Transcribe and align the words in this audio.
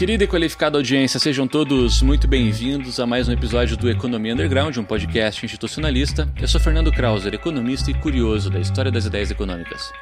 Querida 0.00 0.24
e 0.24 0.26
qualificada 0.26 0.78
audiência, 0.78 1.20
sejam 1.20 1.46
todos 1.46 2.00
muito 2.00 2.26
bem-vindos 2.26 2.98
a 2.98 3.06
mais 3.06 3.28
um 3.28 3.32
episódio 3.32 3.76
do 3.76 3.90
Economia 3.90 4.32
Underground, 4.32 4.74
um 4.78 4.82
podcast 4.82 5.44
institucionalista. 5.44 6.26
Eu 6.40 6.48
sou 6.48 6.58
Fernando 6.58 6.90
Krauser, 6.90 7.34
economista 7.34 7.90
e 7.90 7.94
curioso 7.94 8.48
da 8.48 8.58
história 8.58 8.90
das 8.90 9.04
ideias 9.04 9.30
econômicas. 9.30 9.92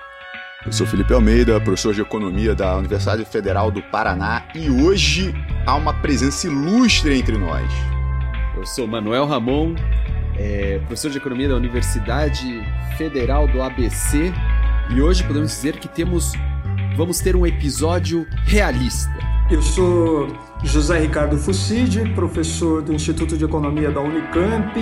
Eu 0.64 0.70
sou 0.70 0.86
Felipe 0.86 1.12
Almeida, 1.12 1.60
professor 1.60 1.92
de 1.92 2.00
Economia 2.00 2.54
da 2.54 2.76
Universidade 2.76 3.24
Federal 3.24 3.72
do 3.72 3.82
Paraná 3.82 4.46
e 4.54 4.70
hoje 4.70 5.34
há 5.66 5.74
uma 5.74 5.92
presença 5.92 6.46
ilustre 6.46 7.18
entre 7.18 7.37
nós. 7.37 7.68
Eu 8.56 8.65
sou 8.65 8.87
Manuel 8.87 9.26
Ramon, 9.26 9.74
é, 10.37 10.78
professor 10.78 11.10
de 11.10 11.18
Economia 11.18 11.48
da 11.48 11.56
Universidade 11.56 12.65
Federal 12.96 13.48
do 13.48 13.60
ABC 13.60 14.32
e 14.95 15.02
hoje 15.02 15.24
podemos 15.24 15.51
dizer 15.51 15.76
que 15.80 15.88
temos, 15.88 16.34
vamos 16.96 17.18
ter 17.18 17.34
um 17.34 17.45
episódio 17.45 18.24
realista. 18.45 19.27
Eu 19.51 19.62
sou 19.62 20.29
José 20.62 20.98
Ricardo 20.98 21.38
Fucide, 21.38 22.07
professor 22.11 22.83
do 22.83 22.93
Instituto 22.93 23.34
de 23.34 23.47
Economia 23.47 23.91
da 23.91 23.98
Unicamp. 23.98 24.79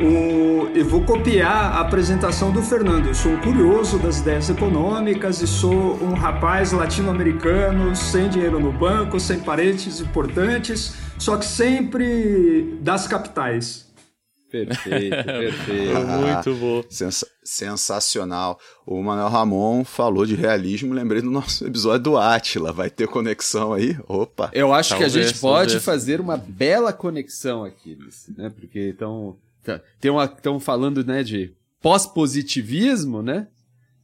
O, 0.00 0.68
eu 0.74 0.86
vou 0.86 1.02
copiar 1.02 1.74
a 1.74 1.80
apresentação 1.80 2.50
do 2.50 2.62
Fernando. 2.62 3.08
Eu 3.08 3.14
sou 3.14 3.32
um 3.32 3.40
curioso 3.42 3.98
das 3.98 4.20
ideias 4.20 4.48
econômicas 4.48 5.42
e 5.42 5.46
sou 5.46 6.02
um 6.02 6.14
rapaz 6.14 6.72
latino-americano, 6.72 7.94
sem 7.94 8.30
dinheiro 8.30 8.58
no 8.58 8.72
banco, 8.72 9.20
sem 9.20 9.38
parentes 9.40 10.00
importantes, 10.00 10.96
só 11.18 11.36
que 11.36 11.44
sempre 11.44 12.78
das 12.80 13.06
capitais. 13.06 13.89
Perfeito, 14.50 15.16
perfeito. 15.24 16.00
Muito 16.06 16.54
bom. 16.56 16.84
Sens 16.88 17.24
sensacional. 17.42 18.58
O 18.86 19.02
Manuel 19.02 19.28
Ramon 19.28 19.84
falou 19.84 20.26
de 20.26 20.34
realismo, 20.34 20.92
lembrei 20.92 21.22
do 21.22 21.30
nosso 21.30 21.66
episódio 21.66 22.04
do 22.04 22.18
Átila. 22.18 22.72
Vai 22.72 22.90
ter 22.90 23.08
conexão 23.08 23.72
aí? 23.72 23.96
Opa! 24.06 24.50
Eu 24.52 24.72
acho 24.72 24.90
Talvez, 24.90 25.12
que 25.12 25.18
a 25.18 25.22
gente 25.22 25.38
pode 25.38 25.72
talvez. 25.72 25.84
fazer 25.84 26.20
uma 26.20 26.36
bela 26.36 26.92
conexão 26.92 27.64
aqui, 27.64 27.98
né? 28.36 28.50
Porque 28.50 28.78
estão 28.90 29.36
estão 30.36 30.58
falando 30.58 31.04
né, 31.04 31.22
de 31.22 31.52
pós-positivismo, 31.80 33.22
né? 33.22 33.46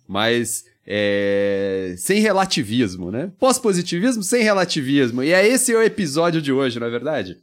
Mas 0.06 0.64
é, 0.86 1.94
sem 1.98 2.20
relativismo, 2.20 3.10
né? 3.10 3.32
Pós-positivismo 3.38 4.22
sem 4.22 4.42
relativismo. 4.42 5.22
E 5.22 5.32
é 5.32 5.46
esse 5.46 5.74
o 5.74 5.82
episódio 5.82 6.40
de 6.40 6.52
hoje, 6.52 6.78
não 6.78 6.86
é 6.86 6.90
verdade? 6.90 7.38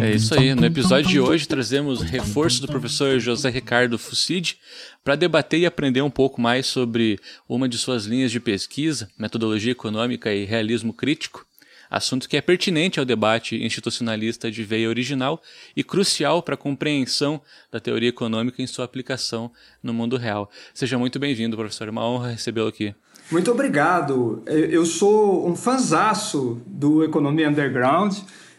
É 0.00 0.14
isso 0.14 0.34
aí. 0.34 0.54
No 0.54 0.66
episódio 0.66 1.08
de 1.08 1.20
hoje 1.20 1.46
trazemos 1.46 2.02
reforço 2.02 2.60
do 2.60 2.66
professor 2.66 3.20
José 3.20 3.48
Ricardo 3.50 3.96
Fucide 3.96 4.58
para 5.04 5.14
debater 5.14 5.60
e 5.60 5.66
aprender 5.66 6.02
um 6.02 6.10
pouco 6.10 6.40
mais 6.40 6.66
sobre 6.66 7.20
uma 7.48 7.68
de 7.68 7.78
suas 7.78 8.06
linhas 8.06 8.32
de 8.32 8.40
pesquisa, 8.40 9.08
metodologia 9.16 9.70
econômica 9.70 10.34
e 10.34 10.44
realismo 10.44 10.92
crítico, 10.92 11.46
assunto 11.88 12.28
que 12.28 12.36
é 12.36 12.40
pertinente 12.40 12.98
ao 12.98 13.06
debate 13.06 13.56
institucionalista 13.62 14.50
de 14.50 14.64
veia 14.64 14.88
original 14.88 15.40
e 15.76 15.84
crucial 15.84 16.42
para 16.42 16.54
a 16.54 16.58
compreensão 16.58 17.40
da 17.70 17.78
teoria 17.78 18.08
econômica 18.08 18.60
em 18.60 18.66
sua 18.66 18.84
aplicação 18.84 19.52
no 19.80 19.94
mundo 19.94 20.16
real. 20.16 20.50
Seja 20.74 20.98
muito 20.98 21.20
bem-vindo, 21.20 21.56
professor. 21.56 21.86
É 21.86 21.90
uma 21.92 22.04
honra 22.04 22.30
recebê-lo 22.30 22.68
aqui. 22.68 22.92
Muito 23.30 23.50
obrigado. 23.50 24.42
Eu 24.46 24.86
sou 24.86 25.48
um 25.48 25.56
fanzaço 25.56 26.60
do 26.66 27.02
Economia 27.02 27.48
Underground. 27.48 28.16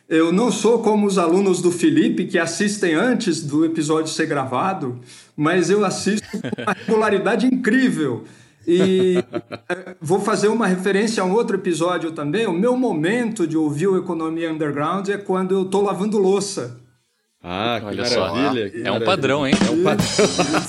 Eu 0.10 0.32
não 0.32 0.52
sou 0.52 0.80
como 0.80 1.06
os 1.06 1.18
alunos 1.18 1.62
do 1.62 1.72
Felipe 1.72 2.26
que 2.26 2.38
assistem 2.38 2.94
antes 2.94 3.44
do 3.44 3.66
episódio 3.66 4.12
ser 4.12 4.26
gravado, 4.26 5.00
mas 5.36 5.70
eu 5.70 5.86
assisto 5.86 6.26
com 6.32 6.62
uma 6.62 6.74
regularidade 6.74 7.46
incrível. 7.46 8.24
E 8.66 9.18
eh, 9.70 9.96
vou 10.02 10.20
fazer 10.20 10.50
uma 10.50 10.68
referência 10.68 11.24
a 11.24 11.26
um 11.26 11.32
outro 11.32 11.56
episódio 11.56 12.12
também. 12.12 12.46
O 12.48 12.54
meu 12.54 12.76
momento 12.78 13.48
de 13.48 13.58
ouvir 13.58 13.88
o 13.88 13.98
Economia 13.98 14.52
Underground 14.52 15.08
é 15.08 15.18
quando 15.18 15.54
eu 15.54 15.64
estou 15.64 15.82
lavando 15.82 16.18
louça. 16.18 16.78
Ah, 17.42 17.78
que 17.80 17.86
Olha 17.86 18.06
só. 18.06 18.34
maravilha. 18.34 18.70
que 18.70 18.86
É 18.86 18.92
um 18.92 19.02
padrão, 19.02 19.48
hein? 19.48 19.54
É 19.66 19.72
um 19.72 19.84
padrão. 19.84 20.08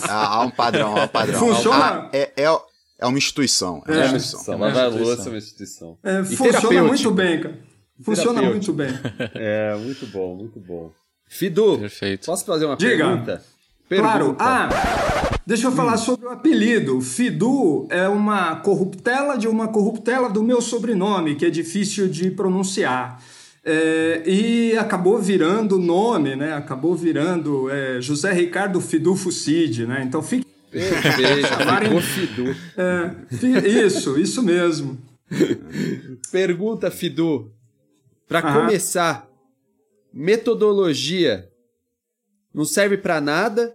Ah, 0.08 0.26
há 0.26 0.40
um 0.42 0.50
padrão, 0.50 0.96
há 0.96 1.04
um 1.04 1.08
padrão. 1.08 1.38
Funciona? 1.40 1.84
Ah, 1.84 2.08
é, 2.12 2.32
é, 2.36 2.60
é 2.98 3.06
uma 3.06 3.18
instituição. 3.18 3.82
É 3.86 3.92
uma 3.92 4.00
É. 4.00 4.16
instituição. 4.16 4.56
uma 4.56 4.66
Lavar 4.66 4.84
instituição. 4.86 5.06
louça 5.14 5.28
é 5.28 5.32
uma 5.32 5.38
instituição. 5.38 5.98
É, 6.02 6.24
funciona 6.24 6.82
muito 6.84 7.10
bem, 7.10 7.40
cara. 7.40 7.58
Funciona 8.02 8.42
muito 8.42 8.72
bem. 8.72 8.88
É, 9.34 9.76
muito 9.76 10.06
bom, 10.06 10.34
muito 10.36 10.60
bom. 10.60 10.90
Fidu, 11.26 11.78
Perfeito. 11.78 12.26
posso 12.26 12.44
fazer 12.44 12.64
uma 12.64 12.76
Diga. 12.76 13.04
pergunta? 13.06 13.42
Claro. 13.88 14.18
Pergunta. 14.26 14.44
Ah, 14.44 14.68
deixa 15.46 15.66
eu 15.66 15.72
falar 15.72 15.96
sobre 15.96 16.26
o 16.26 16.30
apelido. 16.30 17.00
Fidu 17.00 17.86
é 17.90 18.06
uma 18.08 18.56
corruptela 18.56 19.36
de 19.36 19.48
uma 19.48 19.68
corruptela 19.68 20.28
do 20.28 20.42
meu 20.42 20.60
sobrenome, 20.60 21.34
que 21.36 21.44
é 21.46 21.50
difícil 21.50 22.08
de 22.08 22.30
pronunciar. 22.30 23.20
É, 23.64 24.22
e 24.26 24.76
acabou 24.78 25.18
virando 25.18 25.78
nome, 25.78 26.36
né? 26.36 26.54
Acabou 26.54 26.94
virando 26.94 27.68
é, 27.70 28.00
José 28.00 28.32
Ricardo 28.32 28.80
Fidu 28.80 29.14
Fucide, 29.16 29.86
né? 29.86 30.02
Então 30.06 30.22
fique. 30.22 30.46
Perfeito, 30.70 32.56
é, 32.76 33.68
isso, 33.86 34.18
isso 34.18 34.42
mesmo. 34.42 34.98
Pergunta, 36.30 36.90
Fidu. 36.90 37.52
Para 38.28 38.40
Aham. 38.40 38.60
começar, 38.66 39.26
metodologia 40.12 41.48
não 42.52 42.64
serve 42.64 42.98
para 42.98 43.20
nada 43.20 43.74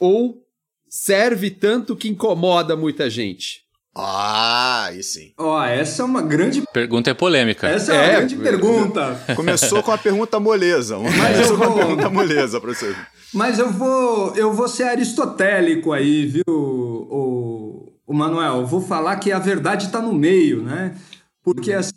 ou 0.00 0.42
serve 0.88 1.50
tanto 1.50 1.94
que 1.96 2.08
incomoda 2.08 2.74
muita 2.76 3.08
gente? 3.08 3.64
Ah, 3.94 4.86
aí 4.86 5.02
sim. 5.02 5.32
Ó, 5.38 5.62
essa 5.64 6.02
é 6.02 6.04
uma 6.04 6.20
grande, 6.20 6.62
Pergunta 6.72 7.10
é 7.10 7.14
polêmica. 7.14 7.66
essa 7.68 7.94
é 7.94 7.96
uma 7.96 8.04
É, 8.04 8.16
grande 8.16 8.34
eu- 8.34 8.42
pergunta. 8.42 9.24
Começou 9.34 9.82
com 9.82 9.90
a 9.92 9.96
pergunta 9.96 10.38
moleza. 10.38 10.96
Começou 10.96 11.56
com 11.56 11.64
a 11.64 11.72
pergunta 11.74 12.10
moleza, 12.10 12.60
professor. 12.60 12.94
Mas 13.36 13.58
eu 13.58 13.70
vou, 13.70 14.34
eu 14.34 14.52
vou 14.52 14.66
ser 14.66 14.84
aristotélico 14.84 15.92
aí, 15.92 16.24
viu, 16.26 16.42
o, 16.48 17.92
o 18.06 18.14
Manuel? 18.14 18.60
Eu 18.62 18.66
vou 18.66 18.80
falar 18.80 19.16
que 19.16 19.30
a 19.30 19.38
verdade 19.38 19.86
está 19.86 20.00
no 20.00 20.14
meio, 20.14 20.62
né? 20.62 20.96
Porque 21.42 21.72
assim, 21.72 21.94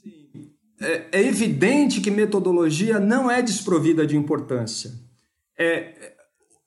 é, 0.81 1.05
é 1.13 1.21
evidente 1.25 2.01
que 2.01 2.11
metodologia 2.11 2.99
não 2.99 3.31
é 3.31 3.41
desprovida 3.41 4.05
de 4.05 4.17
importância. 4.17 4.91
É, 5.57 6.13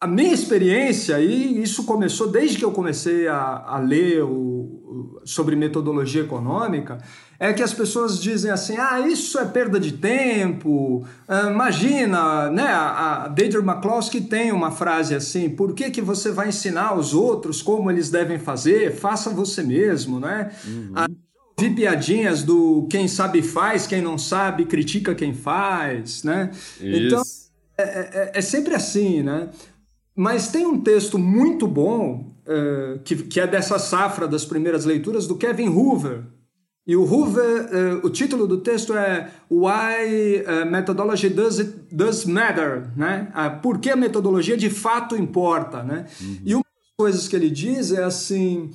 a 0.00 0.06
minha 0.06 0.32
experiência, 0.32 1.20
e 1.20 1.62
isso 1.62 1.84
começou 1.84 2.28
desde 2.28 2.58
que 2.58 2.64
eu 2.64 2.72
comecei 2.72 3.28
a, 3.28 3.62
a 3.66 3.78
ler 3.78 4.22
o- 4.24 4.51
sobre 5.24 5.56
metodologia 5.56 6.22
econômica, 6.22 6.98
é 7.38 7.52
que 7.52 7.62
as 7.62 7.74
pessoas 7.74 8.20
dizem 8.20 8.50
assim: 8.50 8.76
ah, 8.76 9.00
isso 9.00 9.38
é 9.38 9.44
perda 9.44 9.80
de 9.80 9.92
tempo. 9.92 11.04
ah, 11.26 11.50
imagina, 11.50 12.50
né? 12.50 12.66
A, 12.66 13.24
a 13.24 13.28
Deidre 13.28 13.58
McCloskey 13.58 14.20
tem 14.20 14.52
uma 14.52 14.70
frase 14.70 15.14
assim: 15.14 15.50
por 15.50 15.74
que, 15.74 15.90
que 15.90 16.00
você 16.00 16.30
vai 16.30 16.48
ensinar 16.48 16.88
aos 16.88 17.14
outros 17.14 17.60
como 17.60 17.90
eles 17.90 18.10
devem 18.10 18.38
fazer? 18.38 18.94
Faça 18.94 19.30
você 19.30 19.62
mesmo, 19.62 20.20
né? 20.20 20.52
Ah, 20.94 21.08
vi 21.58 21.70
piadinhas 21.70 22.42
do 22.42 22.86
quem 22.90 23.08
sabe 23.08 23.42
faz, 23.42 23.86
quem 23.86 24.00
não 24.00 24.16
sabe 24.16 24.64
critica 24.64 25.14
quem 25.14 25.34
faz, 25.34 26.22
né? 26.22 26.50
Então, 26.80 27.22
Isso. 27.22 27.50
é, 27.76 28.30
é 28.34 28.40
sempre 28.40 28.74
assim, 28.74 29.22
né? 29.22 29.48
Mas 30.14 30.48
tem 30.48 30.66
um 30.66 30.80
texto 30.80 31.18
muito 31.18 31.66
bom, 31.66 32.31
eh, 32.44 32.98
que, 33.04 33.16
que 33.16 33.40
é 33.40 33.46
dessa 33.46 33.78
safra 33.78 34.26
das 34.26 34.44
primeiras 34.44 34.84
leituras, 34.84 35.26
do 35.28 35.36
Kevin 35.36 35.68
Hoover. 35.68 36.24
E 36.84 36.96
o 36.96 37.04
Hoover, 37.04 37.68
eh, 37.70 38.00
o 38.02 38.10
título 38.10 38.48
do 38.48 38.58
texto 38.58 38.94
é 38.94 39.30
Why 39.48 40.42
eh, 40.44 40.64
Methodology 40.64 41.28
Does, 41.28 41.60
It, 41.60 41.72
Does 41.92 42.24
Matter, 42.24 42.90
né? 42.96 43.30
Ah, 43.32 43.48
Por 43.48 43.78
que 43.78 43.90
a 43.90 43.96
metodologia 43.96 44.56
de 44.56 44.68
fato 44.68 45.16
importa, 45.16 45.84
né? 45.84 46.06
E 46.44 46.54
uma 46.54 46.64
das 46.64 46.96
coisas 46.98 47.28
que 47.28 47.36
ele 47.36 47.48
diz 47.48 47.92
é 47.92 48.02
assim... 48.02 48.70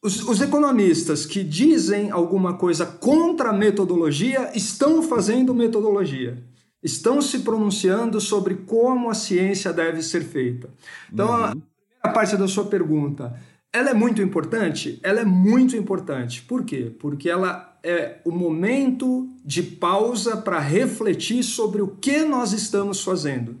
os, 0.00 0.22
os 0.22 0.40
economistas 0.40 1.26
que 1.26 1.42
dizem 1.42 2.12
alguma 2.12 2.54
coisa 2.54 2.86
contra 2.86 3.50
a 3.50 3.52
metodologia 3.52 4.52
estão 4.54 5.02
fazendo 5.02 5.52
metodologia 5.52 6.47
estão 6.82 7.20
se 7.20 7.40
pronunciando 7.40 8.20
sobre 8.20 8.54
como 8.54 9.10
a 9.10 9.14
ciência 9.14 9.72
deve 9.72 10.02
ser 10.02 10.22
feita. 10.22 10.70
Então, 11.12 11.32
a 11.32 11.48
primeira 11.50 12.12
parte 12.14 12.36
da 12.36 12.46
sua 12.46 12.66
pergunta, 12.66 13.38
ela 13.72 13.90
é 13.90 13.94
muito 13.94 14.22
importante? 14.22 14.98
Ela 15.02 15.20
é 15.20 15.24
muito 15.24 15.76
importante. 15.76 16.42
Por 16.42 16.64
quê? 16.64 16.94
Porque 16.98 17.28
ela 17.28 17.78
é 17.82 18.18
o 18.24 18.30
momento 18.30 19.28
de 19.44 19.62
pausa 19.62 20.36
para 20.36 20.58
refletir 20.58 21.42
sobre 21.42 21.82
o 21.82 21.88
que 21.88 22.24
nós 22.24 22.52
estamos 22.52 23.02
fazendo. 23.02 23.56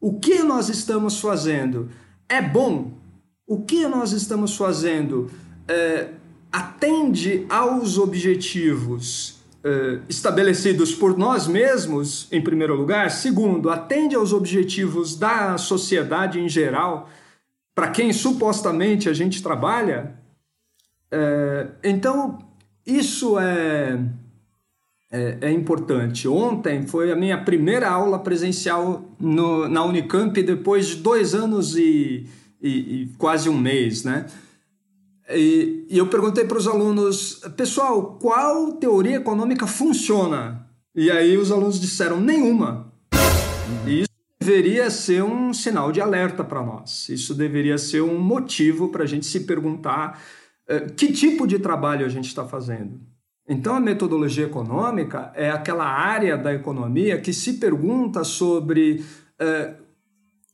O 0.00 0.18
que 0.18 0.42
nós 0.42 0.68
estamos 0.68 1.20
fazendo 1.20 1.88
é 2.28 2.40
bom? 2.40 2.92
O 3.46 3.62
que 3.62 3.86
nós 3.88 4.12
estamos 4.12 4.56
fazendo 4.56 5.30
é, 5.66 6.10
atende 6.52 7.46
aos 7.48 7.98
objetivos 7.98 9.37
uh, 9.64 10.02
estabelecidos 10.08 10.94
por 10.94 11.16
nós 11.16 11.46
mesmos, 11.46 12.28
em 12.32 12.40
primeiro 12.40 12.74
lugar. 12.74 13.10
Segundo, 13.10 13.70
atende 13.70 14.14
aos 14.14 14.32
objetivos 14.32 15.16
da 15.16 15.58
sociedade 15.58 16.40
em 16.40 16.48
geral, 16.48 17.08
para 17.74 17.90
quem 17.90 18.12
supostamente 18.12 19.08
a 19.08 19.12
gente 19.12 19.42
trabalha. 19.42 20.14
Uh, 21.12 21.70
então, 21.82 22.38
isso 22.86 23.38
é, 23.38 23.98
é, 25.10 25.38
é, 25.40 25.50
importante. 25.50 26.26
Ontem 26.28 26.86
foi 26.86 27.12
a 27.12 27.16
minha 27.16 27.38
primeira 27.38 27.88
aula 27.88 28.18
presencial 28.18 29.04
no, 29.18 29.68
na 29.68 29.84
Unicamp, 29.84 30.42
depois 30.42 30.88
de 30.88 30.96
dois 30.96 31.34
anos 31.34 31.76
e, 31.76 32.26
e, 32.60 33.02
e 33.02 33.06
quase 33.18 33.48
um 33.48 33.56
mês, 33.56 34.04
né? 34.04 34.26
E, 35.30 35.86
e 35.90 35.98
eu 35.98 36.06
perguntei 36.06 36.44
para 36.44 36.56
os 36.56 36.66
alunos, 36.66 37.40
pessoal, 37.56 38.18
qual 38.20 38.72
teoria 38.72 39.16
econômica 39.16 39.66
funciona? 39.66 40.66
E 40.94 41.10
aí 41.10 41.36
os 41.36 41.52
alunos 41.52 41.80
disseram 41.80 42.18
nenhuma. 42.20 42.92
E 43.86 44.00
isso 44.02 44.10
deveria 44.40 44.90
ser 44.90 45.22
um 45.22 45.52
sinal 45.52 45.92
de 45.92 46.00
alerta 46.00 46.42
para 46.42 46.62
nós. 46.62 47.08
Isso 47.10 47.34
deveria 47.34 47.76
ser 47.76 48.00
um 48.00 48.18
motivo 48.18 48.88
para 48.88 49.04
a 49.04 49.06
gente 49.06 49.26
se 49.26 49.40
perguntar 49.40 50.22
uh, 50.68 50.92
que 50.94 51.12
tipo 51.12 51.46
de 51.46 51.58
trabalho 51.58 52.06
a 52.06 52.08
gente 52.08 52.28
está 52.28 52.46
fazendo. 52.46 52.98
Então, 53.46 53.74
a 53.74 53.80
metodologia 53.80 54.44
econômica 54.44 55.32
é 55.34 55.50
aquela 55.50 55.86
área 55.86 56.36
da 56.36 56.54
economia 56.54 57.20
que 57.20 57.32
se 57.32 57.54
pergunta 57.54 58.24
sobre, 58.24 59.04
uh, 59.40 59.74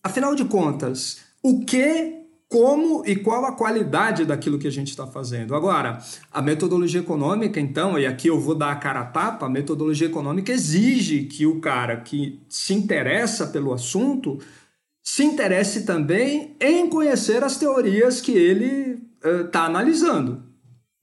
afinal 0.03 0.35
de 0.35 0.44
contas, 0.44 1.21
o 1.43 1.65
que 1.65 2.24
como 2.54 3.02
e 3.04 3.16
qual 3.16 3.44
a 3.44 3.50
qualidade 3.50 4.24
daquilo 4.24 4.60
que 4.60 4.68
a 4.68 4.70
gente 4.70 4.90
está 4.90 5.08
fazendo. 5.08 5.56
Agora, 5.56 5.98
a 6.32 6.40
metodologia 6.40 7.00
econômica, 7.00 7.58
então, 7.58 7.98
e 7.98 8.06
aqui 8.06 8.28
eu 8.28 8.38
vou 8.38 8.54
dar 8.54 8.70
a 8.70 8.76
cara 8.76 9.00
a 9.00 9.06
tapa, 9.06 9.46
a 9.46 9.48
metodologia 9.48 10.06
econômica 10.06 10.52
exige 10.52 11.24
que 11.24 11.46
o 11.46 11.60
cara 11.60 11.96
que 11.96 12.40
se 12.48 12.72
interessa 12.72 13.48
pelo 13.48 13.72
assunto 13.72 14.38
se 15.02 15.24
interesse 15.24 15.84
também 15.84 16.54
em 16.60 16.88
conhecer 16.88 17.42
as 17.42 17.56
teorias 17.56 18.20
que 18.20 18.30
ele 18.30 19.02
está 19.20 19.64
uh, 19.64 19.66
analisando. 19.66 20.44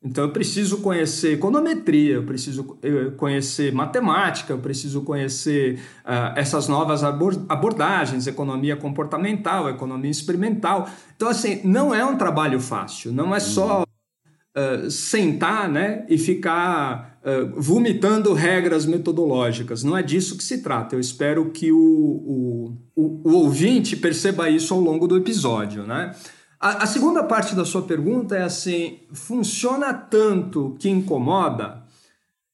Então 0.04 0.24
eu 0.24 0.32
preciso 0.32 0.80
conhecer 0.80 1.34
econometria, 1.34 2.16
eu 2.16 2.24
preciso 2.24 2.76
eh, 2.82 3.12
conhecer 3.18 3.72
matemática, 3.72 4.52
eu 4.52 4.58
preciso 4.58 5.04
conhecer 5.04 5.76
uh, 6.04 6.36
essas 6.36 6.68
novas 6.68 7.04
abordagens, 7.04 8.26
economia 8.26 8.76
comportamental, 8.76 9.70
economia 9.70 10.10
experimental. 10.10 10.90
Então, 11.16 11.28
assim, 11.28 11.62
não 11.64 11.94
é 11.94 12.04
um 12.04 12.18
trabalho 12.18 12.60
fácil, 12.60 13.14
não 13.14 13.36
é 13.36 13.40
só 13.40 13.84
uh, 13.84 14.90
sentar 14.90 15.70
né, 15.70 16.04
e 16.10 16.18
ficar 16.18 17.20
uh, 17.24 17.62
vomitando 17.62 18.34
regras 18.34 18.88
metodológicas. 18.88 19.84
Não 19.84 19.96
é 19.96 20.02
disso 20.02 20.36
que 20.36 20.44
se 20.44 20.64
trata. 20.64 20.96
Eu 20.96 21.00
espero 21.00 21.52
que 21.52 21.72
o, 21.72 21.78
o, 21.78 22.78
o, 22.96 23.30
o 23.30 23.34
ouvinte 23.36 23.96
perceba 23.96 24.50
isso 24.50 24.74
ao 24.74 24.80
longo 24.80 25.08
do 25.08 25.16
episódio, 25.16 25.84
né? 25.84 26.16
A, 26.62 26.84
a, 26.84 26.86
segunda 26.86 27.24
parte 27.24 27.56
da 27.56 27.66
sua 27.66 27.82
pergunta 27.82 28.38
é 28.38 28.44
assim: 28.44 29.00
funciona 29.12 29.92
tanto 29.92 30.76
que 30.78 30.88
incomoda? 30.88 31.82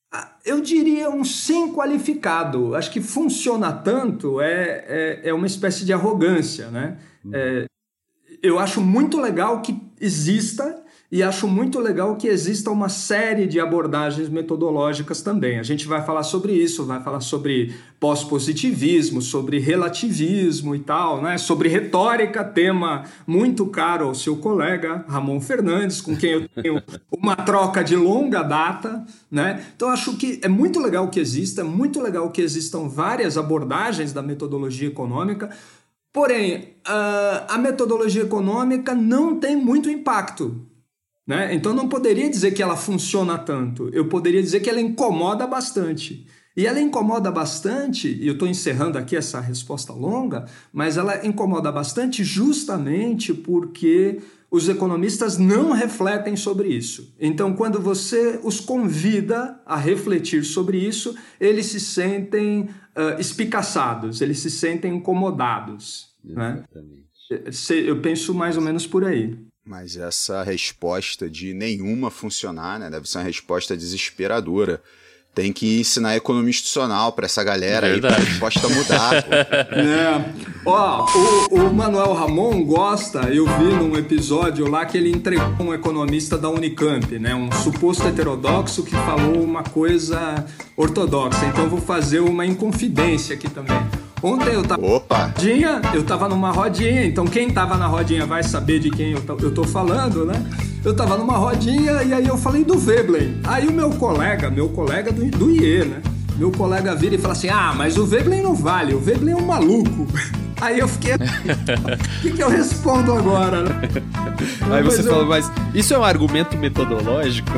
Ah, 0.09 0.31
eu 0.45 0.61
diria 0.61 1.09
um 1.09 1.25
sim 1.25 1.73
qualificado. 1.73 2.73
Acho 2.73 2.89
que 2.89 3.01
funciona 3.01 3.73
tanto 3.73 4.39
é, 4.39 4.85
é, 4.87 5.29
é 5.29 5.33
uma 5.33 5.45
espécie 5.45 5.83
de 5.83 5.91
arrogância, 5.91 6.71
né? 6.71 6.97
Uhum. 7.25 7.31
É, 7.33 7.65
eu 8.41 8.57
acho 8.57 8.79
muito 8.79 9.19
legal 9.19 9.61
que 9.61 9.77
exista 9.99 10.85
e 11.09 11.23
acho 11.23 11.47
muito 11.47 11.79
legal 11.79 12.17
que 12.17 12.27
exista 12.27 12.69
uma 12.69 12.89
série 12.89 13.47
de 13.47 13.61
abordagens 13.61 14.27
metodológicas 14.27 15.21
também. 15.21 15.57
A 15.57 15.63
gente 15.63 15.87
vai 15.87 16.05
falar 16.05 16.23
sobre 16.23 16.51
isso, 16.51 16.85
vai 16.85 17.01
falar 17.01 17.21
sobre 17.21 17.73
pós-positivismo, 17.97 19.21
sobre 19.21 19.57
relativismo 19.57 20.75
e 20.75 20.79
tal, 20.79 21.21
né? 21.21 21.37
sobre 21.37 21.69
retórica, 21.69 22.43
tema 22.43 23.05
muito 23.25 23.65
caro 23.67 24.07
ao 24.07 24.15
seu 24.15 24.35
colega 24.35 25.05
Ramon 25.07 25.39
Fernandes, 25.39 26.01
com 26.01 26.13
quem 26.13 26.31
eu 26.31 26.49
tenho 26.49 26.83
uma 27.09 27.37
troca 27.37 27.81
de 27.85 27.95
longa 27.95 28.43
data. 28.43 29.05
Né? 29.31 29.65
Então, 29.77 29.87
acho 29.87 30.17
que 30.17 30.41
é 30.43 30.49
muito 30.49 30.77
legal 30.77 31.07
que 31.07 31.21
exista, 31.21 31.61
é 31.61 31.63
muito 31.63 32.01
legal 32.01 32.29
que 32.31 32.41
existam 32.41 32.89
várias 32.89 33.37
abordagens 33.37 34.11
da 34.11 34.21
metodologia 34.21 34.89
econômica. 34.89 35.49
Porém, 36.11 36.75
a 36.83 37.57
metodologia 37.57 38.23
econômica 38.23 38.93
não 38.93 39.39
tem 39.39 39.55
muito 39.55 39.89
impacto 39.89 40.67
né? 41.27 41.53
Então 41.53 41.73
não 41.73 41.89
poderia 41.89 42.29
dizer 42.29 42.51
que 42.51 42.63
ela 42.63 42.77
funciona 42.77 43.37
tanto, 43.37 43.89
eu 43.91 44.07
poderia 44.07 44.41
dizer 44.41 44.61
que 44.61 44.69
ela 44.69 44.79
incomoda 44.79 45.45
bastante. 45.45 46.25
E 46.55 46.65
ela 46.65 46.81
incomoda 46.81 47.29
bastante, 47.29 48.07
e 48.07 48.25
eu 48.25 48.33
estou 48.33 48.47
encerrando 48.47 48.97
aqui 48.97 49.15
essa 49.15 49.39
resposta 49.39 49.93
longa, 49.93 50.45
mas 50.73 50.97
ela 50.97 51.23
incomoda 51.23 51.71
bastante 51.71 52.23
justamente 52.23 53.31
porque 53.31 54.19
os 54.49 54.67
economistas 54.67 55.37
não 55.37 55.71
refletem 55.71 56.35
sobre 56.35 56.69
isso. 56.69 57.13
Então, 57.19 57.53
quando 57.53 57.79
você 57.79 58.39
os 58.43 58.59
convida 58.59 59.61
a 59.67 59.75
refletir 59.75 60.43
sobre 60.43 60.79
isso, 60.79 61.15
eles 61.39 61.67
se 61.67 61.79
sentem 61.79 62.61
uh, 62.61 63.19
espicaçados, 63.19 64.21
eles 64.21 64.39
se 64.39 64.49
sentem 64.49 64.95
incomodados. 64.95 66.15
Né? 66.23 66.63
Eu 67.69 68.01
penso 68.01 68.33
mais 68.33 68.57
ou 68.57 68.63
menos 68.63 68.87
por 68.87 69.03
aí. 69.03 69.37
Mas 69.67 69.97
essa 69.97 70.43
resposta 70.43 71.29
de 71.29 71.53
nenhuma 71.53 72.09
funcionar, 72.09 72.79
né? 72.79 72.89
Deve 72.89 73.07
ser 73.07 73.17
uma 73.17 73.25
resposta 73.25 73.75
desesperadora. 73.75 74.81
Tem 75.35 75.51
que 75.51 75.81
ensinar 75.81 76.15
economia 76.15 76.49
institucional 76.49 77.11
para 77.11 77.25
essa 77.25 77.43
galera 77.43 77.89
Verdade. 77.89 78.15
aí, 78.15 78.21
pra 78.21 78.31
resposta 78.31 78.69
mudar. 78.69 79.13
é. 79.75 80.33
Ó, 80.65 81.05
o, 81.05 81.55
o, 81.55 81.73
Manuel 81.73 82.13
Ramon 82.13 82.63
gosta, 82.63 83.29
eu 83.29 83.45
vi 83.45 83.65
num 83.65 83.95
episódio 83.97 84.67
lá 84.69 84.85
que 84.85 84.97
ele 84.97 85.11
entregou 85.11 85.67
um 85.67 85.73
economista 85.73 86.37
da 86.37 86.49
Unicamp, 86.49 87.19
né? 87.19 87.35
Um 87.35 87.51
suposto 87.51 88.07
heterodoxo 88.07 88.83
que 88.83 88.91
falou 88.91 89.43
uma 89.43 89.63
coisa 89.63 90.45
ortodoxa. 90.77 91.45
Então 91.45 91.65
eu 91.65 91.69
vou 91.69 91.81
fazer 91.81 92.21
uma 92.21 92.45
inconfidência 92.45 93.35
aqui 93.35 93.49
também. 93.49 93.77
Ontem 94.21 94.53
eu 94.53 94.63
tava 94.63 94.85
Opa. 94.85 95.25
rodinha, 95.25 95.81
eu 95.93 96.03
tava 96.03 96.27
numa 96.27 96.51
rodinha, 96.51 97.05
então 97.05 97.25
quem 97.25 97.49
tava 97.49 97.77
na 97.77 97.85
rodinha 97.85 98.25
vai 98.25 98.41
saber 98.41 98.79
de 98.79 98.89
quem 98.89 99.11
eu, 99.11 99.21
eu 99.39 99.53
tô 99.53 99.63
falando, 99.63 100.25
né? 100.25 100.43
Eu 100.83 100.95
tava 100.95 101.17
numa 101.17 101.37
rodinha 101.37 102.03
e 102.03 102.13
aí 102.13 102.27
eu 102.27 102.37
falei 102.37 102.63
do 102.63 102.77
Veblen. 102.77 103.39
Aí 103.43 103.67
o 103.67 103.71
meu 103.71 103.91
colega, 103.91 104.49
meu 104.49 104.69
colega 104.69 105.11
do, 105.11 105.23
do 105.25 105.51
IE, 105.51 105.85
né? 105.85 106.01
Meu 106.35 106.51
colega 106.51 106.95
vira 106.95 107.15
e 107.15 107.17
fala 107.17 107.33
assim: 107.33 107.49
Ah, 107.49 107.73
mas 107.75 107.97
o 107.97 108.05
Veblen 108.05 108.41
não 108.41 108.55
vale, 108.55 108.93
o 108.93 108.99
Veblen 108.99 109.33
é 109.33 109.37
um 109.37 109.45
maluco. 109.45 110.07
Aí 110.59 110.79
eu 110.79 110.87
fiquei. 110.87 111.13
O 111.13 112.21
que, 112.21 112.31
que 112.31 112.43
eu 112.43 112.49
respondo 112.49 113.13
agora, 113.13 113.63
né? 113.63 113.81
Aí 114.71 114.83
você 114.83 115.01
eu... 115.01 115.05
falou, 115.05 115.25
mas 115.25 115.49
isso 115.73 115.93
é 115.93 115.97
um 115.97 116.03
argumento 116.03 116.57
metodológico? 116.57 117.49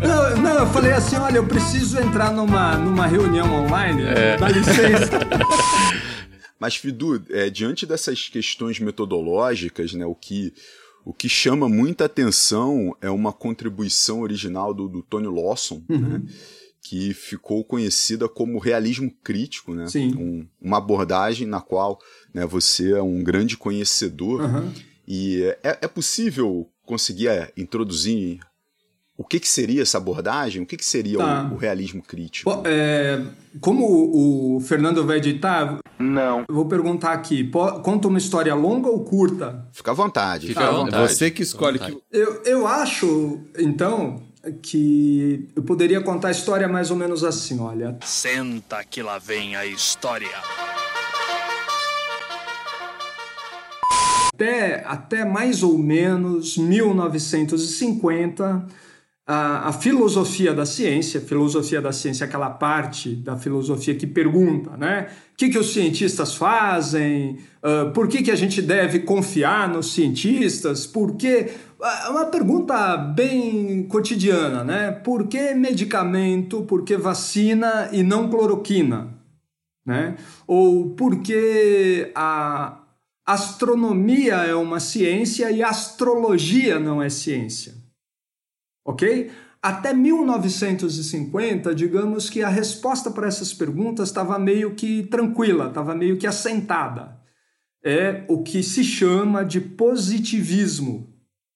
não, 0.00 0.42
não, 0.42 0.58
eu 0.60 0.66
falei 0.68 0.92
assim: 0.92 1.16
olha, 1.16 1.38
eu 1.38 1.46
preciso 1.46 1.98
entrar 1.98 2.30
numa, 2.30 2.76
numa 2.76 3.06
reunião 3.06 3.64
online, 3.64 4.02
é. 4.02 4.36
dá 4.36 4.48
licença. 4.48 5.18
Mas, 6.60 6.76
Fidu, 6.76 7.22
é, 7.30 7.50
diante 7.50 7.84
dessas 7.84 8.28
questões 8.28 8.78
metodológicas, 8.78 9.92
né, 9.92 10.06
o 10.06 10.14
que, 10.14 10.54
o 11.04 11.12
que 11.12 11.28
chama 11.28 11.68
muita 11.68 12.06
atenção 12.06 12.96
é 13.02 13.10
uma 13.10 13.32
contribuição 13.32 14.22
original 14.22 14.72
do, 14.72 14.88
do 14.88 15.02
Tony 15.02 15.26
Lawson, 15.26 15.82
uhum. 15.88 15.98
né? 15.98 16.22
Que 16.84 17.14
ficou 17.14 17.64
conhecida 17.64 18.28
como 18.28 18.58
realismo 18.58 19.10
crítico, 19.24 19.74
né? 19.74 19.86
Sim. 19.86 20.14
Um, 20.14 20.46
uma 20.60 20.76
abordagem 20.76 21.48
na 21.48 21.62
qual 21.62 21.98
né, 22.32 22.44
você 22.44 22.92
é 22.92 23.02
um 23.02 23.24
grande 23.24 23.56
conhecedor 23.56 24.42
uhum. 24.42 24.70
e 25.08 25.42
é, 25.62 25.78
é, 25.80 25.88
possível 25.88 26.68
conseguir 26.84 27.28
é, 27.28 27.50
introduzir 27.56 28.38
o 29.16 29.24
que, 29.24 29.40
que 29.40 29.48
seria 29.48 29.80
essa 29.80 29.96
abordagem? 29.96 30.60
O 30.60 30.66
que, 30.66 30.76
que 30.76 30.84
seria 30.84 31.16
tá. 31.16 31.48
o, 31.50 31.54
o, 31.54 31.56
realismo 31.56 32.02
crítico? 32.02 32.50
Bom, 32.50 32.62
é, 32.66 33.22
como 33.60 33.86
o, 33.86 34.56
o, 34.56 34.60
Fernando 34.60 35.06
vai 35.06 35.16
editar, 35.18 35.78
não. 35.98 36.44
Eu 36.46 36.54
vou 36.54 36.66
perguntar 36.66 37.12
aqui: 37.12 37.50
conta 37.82 38.08
uma 38.08 38.18
história 38.18 38.54
longa 38.54 38.90
ou 38.90 39.04
curta? 39.04 39.66
Fica 39.72 39.92
à 39.92 39.94
vontade. 39.94 40.48
Fica 40.48 40.68
à 40.68 40.70
vontade. 40.70 41.14
Você 41.14 41.30
que 41.30 41.42
escolhe. 41.42 41.78
Que... 41.78 41.96
Eu, 42.12 42.42
eu 42.42 42.66
acho, 42.66 43.40
então, 43.56 44.20
que 44.62 45.50
eu 45.54 45.62
poderia 45.62 46.00
contar 46.00 46.28
a 46.28 46.30
história 46.30 46.66
mais 46.68 46.90
ou 46.90 46.96
menos 46.96 47.22
assim, 47.24 47.60
olha. 47.60 47.98
Senta 48.04 48.82
que 48.84 49.02
lá 49.02 49.18
vem 49.18 49.56
a 49.56 49.66
história. 49.66 50.28
Até, 54.34 54.84
até 54.84 55.24
mais 55.24 55.62
ou 55.62 55.78
menos 55.78 56.58
1950, 56.58 58.66
a, 59.26 59.70
a, 59.70 59.72
filosofia 59.72 60.52
da 60.52 60.66
ciência, 60.66 61.18
filosofia 61.18 61.80
da 61.80 61.92
ciência 61.92 62.24
é 62.24 62.26
aquela 62.26 62.50
parte 62.50 63.14
da 63.14 63.38
filosofia 63.38 63.94
que 63.94 64.06
pergunta, 64.06 64.76
né? 64.76 65.08
O 65.32 65.36
que, 65.36 65.48
que 65.48 65.58
os 65.58 65.72
cientistas 65.72 66.34
fazem? 66.34 67.38
Uh, 67.62 67.90
por 67.92 68.06
que, 68.06 68.22
que 68.22 68.30
a 68.30 68.36
gente 68.36 68.60
deve 68.60 69.00
confiar 69.00 69.68
nos 69.68 69.94
cientistas? 69.94 70.86
Por 70.86 71.16
que... 71.16 71.50
É 71.82 72.08
uma 72.08 72.26
pergunta 72.26 72.96
bem 72.96 73.84
cotidiana, 73.84 74.62
né? 74.62 74.90
Por 74.90 75.26
que 75.26 75.54
medicamento, 75.54 76.62
por 76.62 76.84
que 76.84 76.96
vacina 76.96 77.88
e 77.92 78.02
não 78.02 78.28
cloroquina? 78.28 79.08
Né? 79.86 80.16
Ou 80.46 80.90
por 80.90 81.20
que 81.20 82.10
a 82.14 82.78
astronomia 83.26 84.34
é 84.36 84.54
uma 84.54 84.80
ciência 84.80 85.50
e 85.50 85.62
astrologia 85.62 86.78
não 86.78 87.02
é 87.02 87.10
ciência? 87.10 87.83
Ok? 88.84 89.30
Até 89.62 89.94
1950, 89.94 91.74
digamos 91.74 92.28
que 92.28 92.42
a 92.42 92.48
resposta 92.48 93.10
para 93.10 93.26
essas 93.26 93.52
perguntas 93.54 94.08
estava 94.08 94.38
meio 94.38 94.74
que 94.74 95.04
tranquila, 95.04 95.68
estava 95.68 95.94
meio 95.94 96.18
que 96.18 96.26
assentada. 96.26 97.18
É 97.82 98.24
o 98.28 98.42
que 98.42 98.62
se 98.62 98.84
chama 98.84 99.42
de 99.42 99.60
positivismo. 99.60 101.14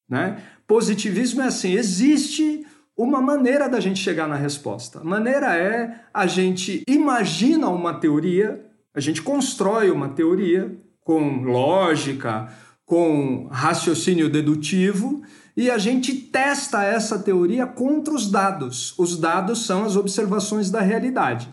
Né? 0.09 0.43
Positivismo 0.67 1.43
é 1.43 1.49
assim: 1.49 1.73
existe 1.73 2.67
uma 2.97 3.21
maneira 3.21 3.69
da 3.69 3.79
gente 3.79 4.01
chegar 4.01 4.27
na 4.27 4.37
resposta. 4.37 5.01
A 5.01 5.05
maneira 5.05 5.55
é 5.55 6.01
a 6.13 6.27
gente 6.27 6.83
imagina 6.89 7.69
uma 7.69 7.93
teoria, 7.95 8.65
a 8.95 9.01
gente 9.01 9.21
constrói 9.21 9.91
uma 9.91 10.09
teoria 10.09 10.77
com 11.01 11.43
lógica, 11.43 12.49
com 12.87 13.49
raciocínio 13.51 14.31
dedutivo 14.31 15.23
e 15.59 15.73
a 15.73 15.77
gente 15.77 16.15
testa 16.15 16.85
essa 16.85 17.19
teoria 17.19 17.67
contra 17.67 18.15
os 18.15 18.31
dados. 18.31 18.97
Os 18.97 19.19
dados 19.19 19.67
são 19.67 19.85
as 19.85 19.97
observações 19.97 20.71
da 20.71 20.81
realidade. 20.81 21.49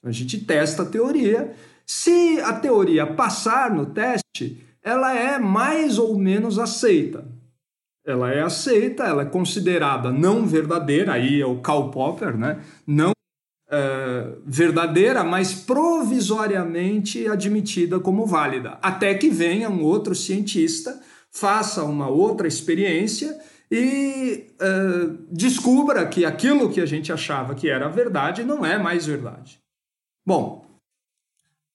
A 0.00 0.12
gente 0.12 0.38
testa 0.38 0.84
a 0.84 0.86
teoria. 0.86 1.56
Se 1.84 2.40
a 2.40 2.52
teoria 2.52 3.04
passar 3.04 3.74
no 3.74 3.86
teste, 3.86 4.64
ela 4.80 5.12
é 5.12 5.40
mais 5.40 5.98
ou 5.98 6.16
menos 6.16 6.56
aceita. 6.56 7.26
Ela 8.06 8.30
é 8.30 8.42
aceita, 8.42 9.02
ela 9.02 9.22
é 9.22 9.26
considerada 9.26 10.12
não 10.12 10.46
verdadeira, 10.46 11.14
aí 11.14 11.40
é 11.40 11.46
o 11.46 11.58
Karl 11.58 11.90
Popper, 11.90 12.38
né? 12.38 12.60
Não 12.86 13.10
é, 13.68 14.34
verdadeira, 14.46 15.24
mas 15.24 15.52
provisoriamente 15.52 17.26
admitida 17.26 17.98
como 17.98 18.24
válida, 18.24 18.78
até 18.80 19.14
que 19.14 19.28
venha 19.28 19.68
um 19.68 19.82
outro 19.82 20.14
cientista 20.14 20.96
faça 21.32 21.84
uma 21.84 22.08
outra 22.08 22.48
experiência 22.48 23.38
e 23.70 24.46
uh, 24.60 25.18
descubra 25.30 26.06
que 26.06 26.24
aquilo 26.24 26.70
que 26.70 26.80
a 26.80 26.86
gente 26.86 27.12
achava 27.12 27.54
que 27.54 27.68
era 27.68 27.88
verdade 27.88 28.42
não 28.42 28.64
é 28.64 28.78
mais 28.78 29.06
verdade. 29.06 29.60
Bom, 30.26 30.66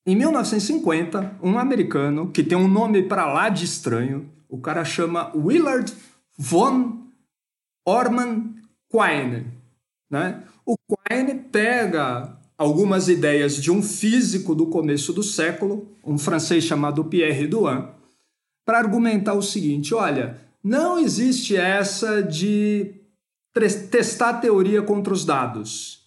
em 0.06 0.16
1950, 0.16 1.38
um 1.42 1.58
americano 1.58 2.30
que 2.32 2.44
tem 2.44 2.58
um 2.58 2.68
nome 2.68 3.04
para 3.04 3.32
lá 3.32 3.50
de 3.50 3.64
estranho, 3.64 4.30
o 4.50 4.58
cara 4.58 4.84
chama 4.84 5.32
Willard 5.36 5.94
von 6.38 7.04
Orman 7.86 8.56
Quine. 8.92 9.48
Né? 10.10 10.44
O 10.66 10.76
Quine 10.78 11.36
pega 11.36 12.38
algumas 12.58 13.08
ideias 13.08 13.56
de 13.56 13.72
um 13.72 13.82
físico 13.82 14.54
do 14.54 14.68
começo 14.68 15.14
do 15.14 15.24
século, 15.24 15.88
um 16.04 16.18
francês 16.18 16.64
chamado 16.64 17.06
Pierre 17.06 17.48
Douin, 17.48 17.88
para 18.66 18.78
argumentar 18.78 19.34
o 19.34 19.42
seguinte: 19.42 19.94
olha, 19.94 20.38
não 20.64 20.98
existe 20.98 21.56
essa 21.56 22.22
de 22.22 23.02
testar 23.92 24.36
teoria 24.36 24.82
contra 24.82 25.14
os 25.14 25.26
dados. 25.26 26.02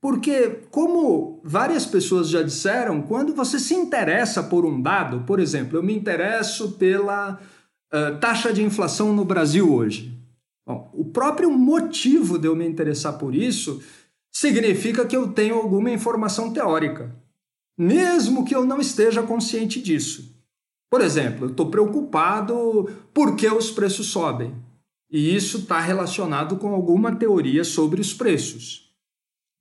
Porque, 0.00 0.60
como 0.70 1.40
várias 1.44 1.84
pessoas 1.84 2.28
já 2.28 2.40
disseram, 2.42 3.02
quando 3.02 3.34
você 3.34 3.58
se 3.58 3.74
interessa 3.74 4.42
por 4.42 4.64
um 4.64 4.80
dado, 4.80 5.24
por 5.26 5.40
exemplo, 5.40 5.76
eu 5.76 5.82
me 5.82 5.92
interesso 5.92 6.72
pela 6.72 7.40
uh, 7.92 8.18
taxa 8.20 8.52
de 8.52 8.62
inflação 8.62 9.12
no 9.12 9.24
Brasil 9.24 9.72
hoje. 9.74 10.16
Bom, 10.64 10.88
o 10.94 11.04
próprio 11.06 11.50
motivo 11.50 12.38
de 12.38 12.46
eu 12.46 12.54
me 12.54 12.66
interessar 12.66 13.18
por 13.18 13.34
isso 13.34 13.82
significa 14.30 15.04
que 15.04 15.16
eu 15.16 15.28
tenho 15.32 15.56
alguma 15.56 15.90
informação 15.90 16.52
teórica, 16.52 17.16
mesmo 17.76 18.44
que 18.44 18.54
eu 18.54 18.64
não 18.64 18.80
esteja 18.80 19.22
consciente 19.22 19.80
disso. 19.82 20.37
Por 20.90 21.02
exemplo, 21.02 21.46
eu 21.46 21.50
estou 21.50 21.70
preocupado 21.70 22.88
porque 23.12 23.46
os 23.48 23.70
preços 23.70 24.06
sobem. 24.06 24.54
E 25.10 25.34
isso 25.34 25.58
está 25.58 25.80
relacionado 25.80 26.56
com 26.56 26.74
alguma 26.74 27.14
teoria 27.14 27.64
sobre 27.64 28.00
os 28.00 28.12
preços. 28.12 28.90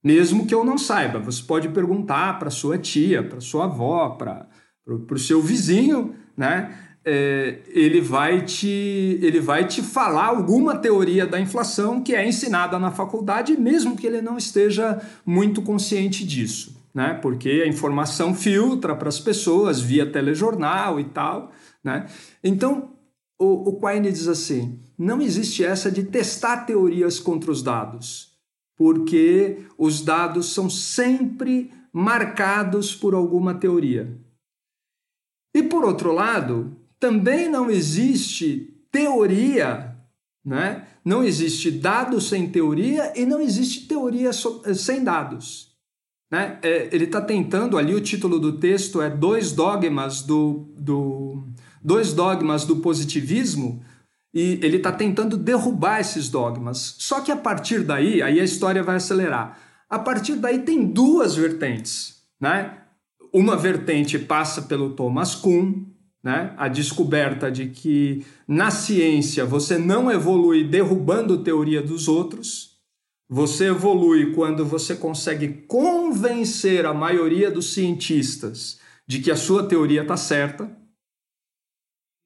Mesmo 0.03 0.45
que 0.45 0.53
eu 0.53 0.63
não 0.63 0.77
saiba, 0.77 1.19
você 1.19 1.41
pode 1.43 1.69
perguntar 1.69 2.39
para 2.39 2.49
sua 2.49 2.77
tia, 2.77 3.23
para 3.23 3.41
sua 3.41 3.65
avó, 3.65 4.09
para 4.09 4.47
o 4.85 5.17
seu 5.17 5.41
vizinho, 5.41 6.15
né? 6.35 6.83
É, 7.09 7.61
ele, 7.69 8.01
vai 8.01 8.43
te, 8.43 9.17
ele 9.21 9.39
vai 9.39 9.65
te 9.65 9.81
falar 9.81 10.25
alguma 10.25 10.77
teoria 10.77 11.25
da 11.25 11.39
inflação 11.39 12.03
que 12.03 12.13
é 12.13 12.27
ensinada 12.27 12.77
na 12.77 12.91
faculdade, 12.91 13.55
mesmo 13.55 13.95
que 13.95 14.05
ele 14.05 14.21
não 14.21 14.37
esteja 14.37 15.01
muito 15.25 15.61
consciente 15.61 16.25
disso 16.25 16.76
né? 16.93 17.13
Porque 17.15 17.61
a 17.63 17.67
informação 17.67 18.33
filtra 18.33 18.95
para 18.95 19.09
as 19.09 19.19
pessoas 19.19 19.79
via 19.79 20.09
telejornal 20.11 20.99
e 20.99 21.05
tal, 21.05 21.51
né? 21.83 22.07
Então, 22.43 22.93
o, 23.39 23.69
o 23.69 23.79
Quine 23.79 24.11
diz 24.11 24.27
assim: 24.27 24.79
não 24.97 25.21
existe 25.21 25.63
essa 25.63 25.91
de 25.91 26.03
testar 26.03 26.65
teorias 26.65 27.19
contra 27.19 27.51
os 27.51 27.61
dados, 27.61 28.33
porque 28.75 29.65
os 29.77 30.01
dados 30.01 30.53
são 30.53 30.69
sempre 30.69 31.71
marcados 31.93 32.95
por 32.95 33.13
alguma 33.13 33.53
teoria. 33.53 34.17
E 35.55 35.63
por 35.63 35.83
outro 35.85 36.11
lado, 36.11 36.75
também 36.99 37.49
não 37.49 37.69
existe 37.69 38.73
teoria, 38.91 39.95
né? 40.43 40.87
Não 41.03 41.23
existe 41.23 41.71
dado 41.71 42.19
sem 42.19 42.49
teoria 42.49 43.13
e 43.15 43.25
não 43.25 43.39
existe 43.39 43.87
teoria 43.87 44.31
sem 44.33 45.03
dados. 45.03 45.66
Né? 46.31 46.59
É, 46.61 46.89
ele 46.91 47.05
está 47.05 47.21
tentando 47.21 47.77
ali, 47.77 47.95
o 47.95 48.01
título 48.01 48.39
do 48.39 48.53
texto 48.53 49.01
é 49.01 49.09
Dois 49.09 49.51
Dogmas 49.51 50.21
do, 50.21 50.73
do, 50.77 51.47
dois 51.81 52.11
dogmas 52.11 52.65
do 52.65 52.77
Positivismo, 52.77 53.81
e 54.33 54.59
ele 54.61 54.77
está 54.77 54.91
tentando 54.91 55.37
derrubar 55.37 55.99
esses 55.99 56.29
dogmas. 56.29 56.95
Só 56.99 57.21
que 57.21 57.31
a 57.31 57.37
partir 57.37 57.83
daí, 57.83 58.21
aí 58.21 58.39
a 58.39 58.43
história 58.43 58.83
vai 58.83 58.97
acelerar. 58.97 59.57
A 59.89 59.97
partir 59.97 60.35
daí 60.35 60.59
tem 60.59 60.85
duas 60.85 61.35
vertentes. 61.35 62.21
Né? 62.39 62.77
Uma 63.33 63.55
vertente 63.55 64.19
passa 64.19 64.61
pelo 64.63 64.91
Thomas 64.91 65.33
Kuhn, 65.33 65.85
né? 66.21 66.53
a 66.57 66.67
descoberta 66.67 67.49
de 67.49 67.67
que 67.67 68.25
na 68.47 68.69
ciência 68.69 69.45
você 69.45 69.77
não 69.77 70.11
evolui 70.11 70.65
derrubando 70.65 71.41
teoria 71.41 71.81
dos 71.81 72.07
outros, 72.07 72.76
você 73.29 73.65
evolui 73.65 74.33
quando 74.33 74.65
você 74.65 74.95
consegue 74.95 75.65
convencer 75.67 76.85
a 76.85 76.93
maioria 76.93 77.51
dos 77.51 77.73
cientistas 77.73 78.79
de 79.05 79.19
que 79.19 79.29
a 79.29 79.35
sua 79.35 79.67
teoria 79.67 80.01
está 80.01 80.15
certa. 80.15 80.71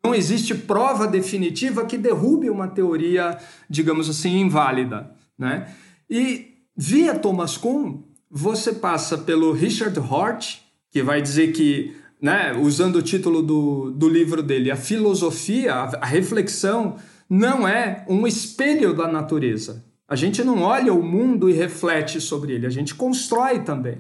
Não 0.04 0.14
existe 0.14 0.54
prova 0.54 1.08
definitiva 1.08 1.86
que 1.86 1.98
derrube 1.98 2.50
uma 2.50 2.68
teoria, 2.68 3.38
digamos 3.70 4.10
assim, 4.10 4.40
inválida. 4.40 5.12
Né? 5.38 5.74
E 6.10 6.58
via 6.76 7.18
Thomas 7.18 7.58
Kuhn, 7.58 8.04
você 8.30 8.74
passa 8.74 9.18
pelo 9.18 9.54
Richard 9.54 10.00
Hort, 10.00 10.60
que 10.92 11.02
vai 11.02 11.22
dizer 11.22 11.52
que, 11.52 11.96
né, 12.22 12.54
usando 12.54 12.98
o 12.98 13.02
título 13.02 13.42
do, 13.42 13.92
do 13.92 14.10
livro 14.10 14.44
dele, 14.44 14.72
a 14.72 14.76
filosofia, 14.76 15.74
a, 15.74 15.98
a 15.98 16.06
reflexão, 16.06 16.98
não 17.30 17.68
é 17.68 18.06
um 18.08 18.28
espelho 18.28 18.94
da 18.94 19.08
natureza 19.08 19.91
a 20.12 20.16
gente 20.18 20.44
não 20.44 20.62
olha 20.62 20.94
o 20.94 21.02
mundo 21.02 21.50
e 21.50 21.54
reflete 21.54 22.20
sobre 22.20 22.52
ele, 22.52 22.68
a 22.68 22.70
gente 22.70 22.94
constrói 22.94 23.60
também. 23.60 24.00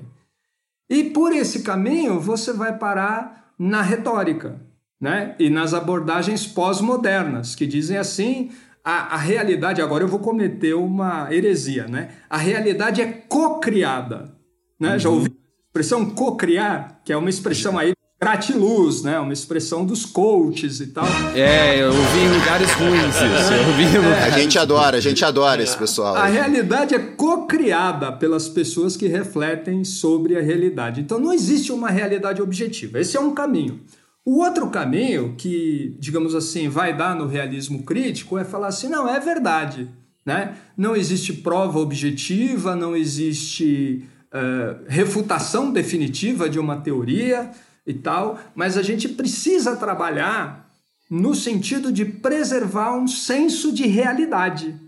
E 0.90 1.06
por 1.06 1.32
esse 1.32 1.64
caminho 1.64 2.20
você 2.20 2.52
vai 2.52 2.78
parar 2.78 3.54
na 3.58 3.82
retórica, 3.82 4.62
né? 5.00 5.38
E 5.40 5.50
nas 5.50 5.74
abordagens 5.74 6.46
pós-modernas, 6.46 7.56
que 7.56 7.66
dizem 7.66 7.96
assim: 7.98 8.52
a, 8.84 9.16
a, 9.16 9.18
realidade, 9.18 9.82
agora 9.82 10.04
eu 10.04 10.08
vou 10.10 10.20
cometer 10.20 10.74
uma 10.74 11.34
heresia, 11.34 11.88
né? 11.88 12.10
A 12.30 12.36
realidade 12.36 13.02
é 13.02 13.06
co-criada. 13.06 14.36
Né? 14.78 14.92
Uhum. 14.92 15.00
Já 15.00 15.10
ouviu 15.10 15.32
a 15.32 15.66
expressão 15.68 16.10
co-criar, 16.10 17.00
que 17.06 17.14
é 17.14 17.16
uma 17.16 17.30
expressão 17.30 17.80
aí 17.80 17.94
gratiluz, 18.22 19.02
né? 19.02 19.20
Uma 19.20 19.34
expressão 19.34 19.84
dos 19.84 20.06
coaches 20.06 20.80
e 20.80 20.88
tal. 20.88 21.08
É, 21.36 21.82
eu 21.82 21.88
ouvi 21.88 22.20
em 22.20 22.30
lugares 22.30 22.72
ruins 22.74 23.16
isso. 23.16 23.54
Eu 23.54 23.68
ouvi 23.68 23.84
em 23.84 23.98
lugares... 23.98 24.34
A 24.34 24.40
gente 24.40 24.60
adora, 24.60 24.98
a 24.98 25.02
gente 25.02 25.26
adora 25.26 25.64
esse 25.64 25.76
pessoal. 25.76 26.16
A 26.16 26.28
realidade 26.28 26.94
é 26.94 27.00
co-criada 27.00 28.12
pelas 28.12 28.48
pessoas 28.48 28.96
que 28.96 29.08
refletem 29.08 29.84
sobre 29.84 30.38
a 30.38 30.42
realidade. 30.42 31.02
Então 31.02 31.20
não 31.20 31.34
existe 31.34 31.72
uma 31.72 31.90
realidade 31.90 32.44
objetiva. 32.44 33.00
Esse 33.00 33.18
é 33.18 33.20
um 33.20 33.34
caminho. 33.34 33.82
O 34.24 34.44
outro 34.44 34.70
caminho 34.70 35.34
que, 35.36 35.96
digamos 36.00 36.36
assim, 36.36 36.70
vai 36.70 36.96
dar 36.96 37.16
no 37.16 37.26
realismo 37.26 37.82
crítico 37.82 38.38
é 38.38 38.44
falar 38.44 38.68
assim: 38.68 38.88
não, 38.88 39.10
é 39.10 39.20
verdade. 39.20 39.90
Né? 40.24 40.54
Não 40.78 40.96
existe 40.96 41.34
prova 41.34 41.80
objetiva, 41.80 42.76
não 42.76 42.96
existe 42.96 44.06
uh, 44.32 44.84
refutação 44.88 45.72
definitiva 45.72 46.48
de 46.48 46.60
uma 46.60 46.78
teoria 46.78 47.50
e 47.86 47.94
tal, 47.94 48.40
mas 48.56 48.78
a 48.78 48.82
gente 48.82 49.10
precisa 49.10 49.76
trabalhar 49.76 50.70
no 51.10 51.36
sentido 51.36 51.92
de 51.92 52.06
preservar 52.06 52.98
um 52.98 53.08
senso 53.08 53.72
de 53.72 53.86
realidade. 53.86 54.80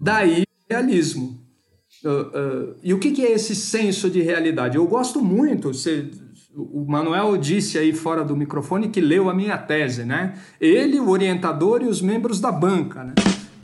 Daí 0.00 0.44
realismo. 0.70 1.38
Uh, 2.04 2.08
uh, 2.08 2.76
e 2.82 2.94
o 2.94 2.98
que, 2.98 3.10
que, 3.10 3.24
é 3.24 3.32
esse 3.32 3.56
senso 3.56 4.08
de 4.08 4.22
realidade? 4.22 4.76
Eu 4.76 4.86
gosto 4.86 5.20
muito, 5.20 5.74
você, 5.74 6.08
o 6.54 6.84
Manuel 6.86 7.36
disse 7.36 7.76
aí 7.76 7.92
fora 7.92 8.22
do 8.22 8.36
microfone 8.36 8.88
que 8.88 9.00
leu 9.00 9.28
a 9.28 9.34
minha 9.34 9.58
tese, 9.58 10.04
né? 10.04 10.38
Ele, 10.60 11.00
o 11.00 11.08
orientador 11.08 11.82
e 11.82 11.86
os 11.86 12.00
membros 12.00 12.40
da 12.40 12.52
banca, 12.52 13.02
né? 13.02 13.14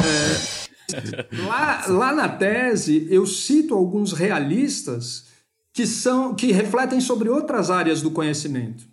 É, 0.00 1.45
lá, 1.47 1.87
lá 1.87 2.14
na 2.14 2.29
tese 2.29 3.07
eu 3.11 3.26
cito 3.26 3.75
alguns 3.75 4.12
realistas 4.12 5.26
que 5.75 5.87
são 5.88 6.35
que 6.35 6.52
refletem 6.52 7.00
sobre 7.00 7.28
outras 7.28 7.69
áreas 7.69 8.00
do 8.00 8.12
conhecimento. 8.12 8.85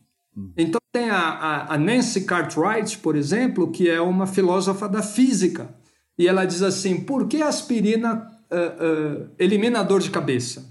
Então 0.57 0.81
tem 0.91 1.09
a, 1.09 1.19
a, 1.19 1.75
a 1.75 1.77
Nancy 1.77 2.21
Cartwright, 2.21 2.97
por 2.97 3.15
exemplo, 3.15 3.71
que 3.71 3.87
é 3.87 4.01
uma 4.01 4.25
filósofa 4.25 4.89
da 4.89 5.03
física, 5.03 5.73
e 6.17 6.27
ela 6.27 6.43
diz 6.43 6.63
assim: 6.63 7.01
por 7.01 7.27
que 7.27 7.41
a 7.41 7.47
aspirina 7.47 8.27
uh, 8.49 9.23
uh, 9.23 9.29
elimina 9.37 9.83
dor 9.83 10.01
de 10.01 10.09
cabeça? 10.09 10.65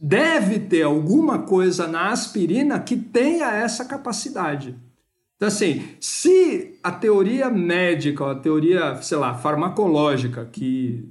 Deve 0.00 0.60
ter 0.60 0.82
alguma 0.82 1.40
coisa 1.40 1.88
na 1.88 2.10
aspirina 2.10 2.78
que 2.78 2.96
tenha 2.96 3.50
essa 3.50 3.84
capacidade. 3.84 4.76
Então, 5.36 5.48
assim, 5.48 5.82
se 5.98 6.78
a 6.82 6.92
teoria 6.92 7.50
médica, 7.50 8.30
a 8.30 8.34
teoria, 8.34 9.00
sei 9.02 9.16
lá, 9.18 9.34
farmacológica 9.34 10.44
que 10.44 11.08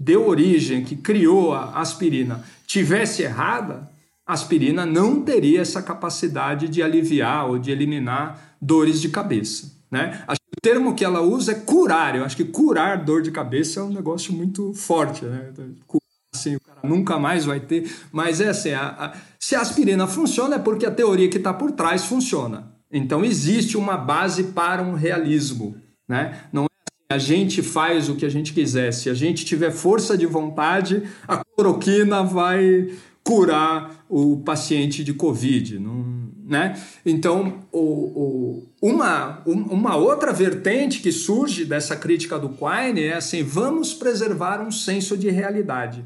deu 0.00 0.26
origem, 0.26 0.82
que 0.82 0.96
criou 0.96 1.52
a 1.52 1.78
aspirina, 1.78 2.42
tivesse 2.66 3.22
errada, 3.22 3.90
a 4.26 4.32
aspirina 4.32 4.86
não 4.86 5.20
teria 5.20 5.60
essa 5.60 5.82
capacidade 5.82 6.68
de 6.68 6.82
aliviar 6.82 7.48
ou 7.48 7.58
de 7.58 7.70
eliminar 7.70 8.56
dores 8.62 9.00
de 9.00 9.10
cabeça. 9.10 9.78
Né? 9.90 10.24
O 10.28 10.60
termo 10.62 10.94
que 10.94 11.04
ela 11.04 11.20
usa 11.20 11.52
é 11.52 11.54
curar. 11.54 12.14
Eu 12.14 12.24
acho 12.24 12.36
que 12.36 12.44
curar 12.44 13.04
dor 13.04 13.22
de 13.22 13.30
cabeça 13.30 13.80
é 13.80 13.82
um 13.82 13.92
negócio 13.92 14.32
muito 14.32 14.72
forte. 14.72 15.24
Né? 15.24 15.52
Curar, 15.86 16.02
assim, 16.32 16.56
o 16.56 16.60
cara 16.60 16.80
nunca 16.84 17.18
mais 17.18 17.44
vai 17.44 17.58
ter. 17.58 17.92
Mas 18.12 18.40
é 18.40 18.50
assim: 18.50 18.70
a, 18.70 18.86
a, 18.88 19.12
se 19.38 19.56
a 19.56 19.60
aspirina 19.60 20.06
funciona, 20.06 20.56
é 20.56 20.58
porque 20.60 20.86
a 20.86 20.90
teoria 20.92 21.28
que 21.28 21.38
está 21.38 21.52
por 21.52 21.72
trás 21.72 22.04
funciona. 22.04 22.72
Então 22.92 23.24
existe 23.24 23.76
uma 23.76 23.96
base 23.96 24.44
para 24.44 24.80
um 24.80 24.94
realismo. 24.94 25.76
Né? 26.08 26.40
Não 26.52 26.69
a 27.10 27.18
gente 27.18 27.60
faz 27.60 28.08
o 28.08 28.14
que 28.14 28.24
a 28.24 28.28
gente 28.28 28.52
quiser. 28.52 28.92
Se 28.92 29.10
a 29.10 29.14
gente 29.14 29.44
tiver 29.44 29.72
força 29.72 30.16
de 30.16 30.26
vontade, 30.26 31.02
a 31.26 31.44
cloroquina 31.44 32.22
vai 32.22 32.88
curar 33.24 34.04
o 34.08 34.38
paciente 34.38 35.02
de 35.02 35.12
Covid. 35.12 35.80
Não, 35.80 36.30
né? 36.46 36.80
Então, 37.04 37.64
o, 37.72 37.80
o, 37.80 38.68
uma, 38.80 39.42
uma 39.44 39.96
outra 39.96 40.32
vertente 40.32 41.00
que 41.00 41.10
surge 41.10 41.64
dessa 41.64 41.96
crítica 41.96 42.38
do 42.38 42.50
Quine 42.50 43.02
é 43.02 43.16
assim: 43.16 43.42
vamos 43.42 43.92
preservar 43.92 44.62
um 44.62 44.70
senso 44.70 45.16
de 45.16 45.28
realidade. 45.30 46.04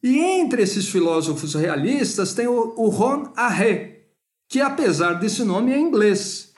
E 0.00 0.16
entre 0.16 0.62
esses 0.62 0.88
filósofos 0.88 1.54
realistas 1.54 2.34
tem 2.34 2.46
o, 2.46 2.72
o 2.76 2.88
Ron 2.88 3.32
Arré, 3.34 4.04
que 4.48 4.60
apesar 4.60 5.14
desse 5.14 5.42
nome 5.42 5.72
é 5.72 5.78
inglês. 5.78 6.52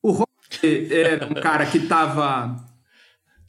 O 0.00 0.12
Ron 0.12 0.24
era 0.62 1.26
um 1.26 1.34
cara 1.34 1.66
que 1.66 1.78
estava 1.78 2.64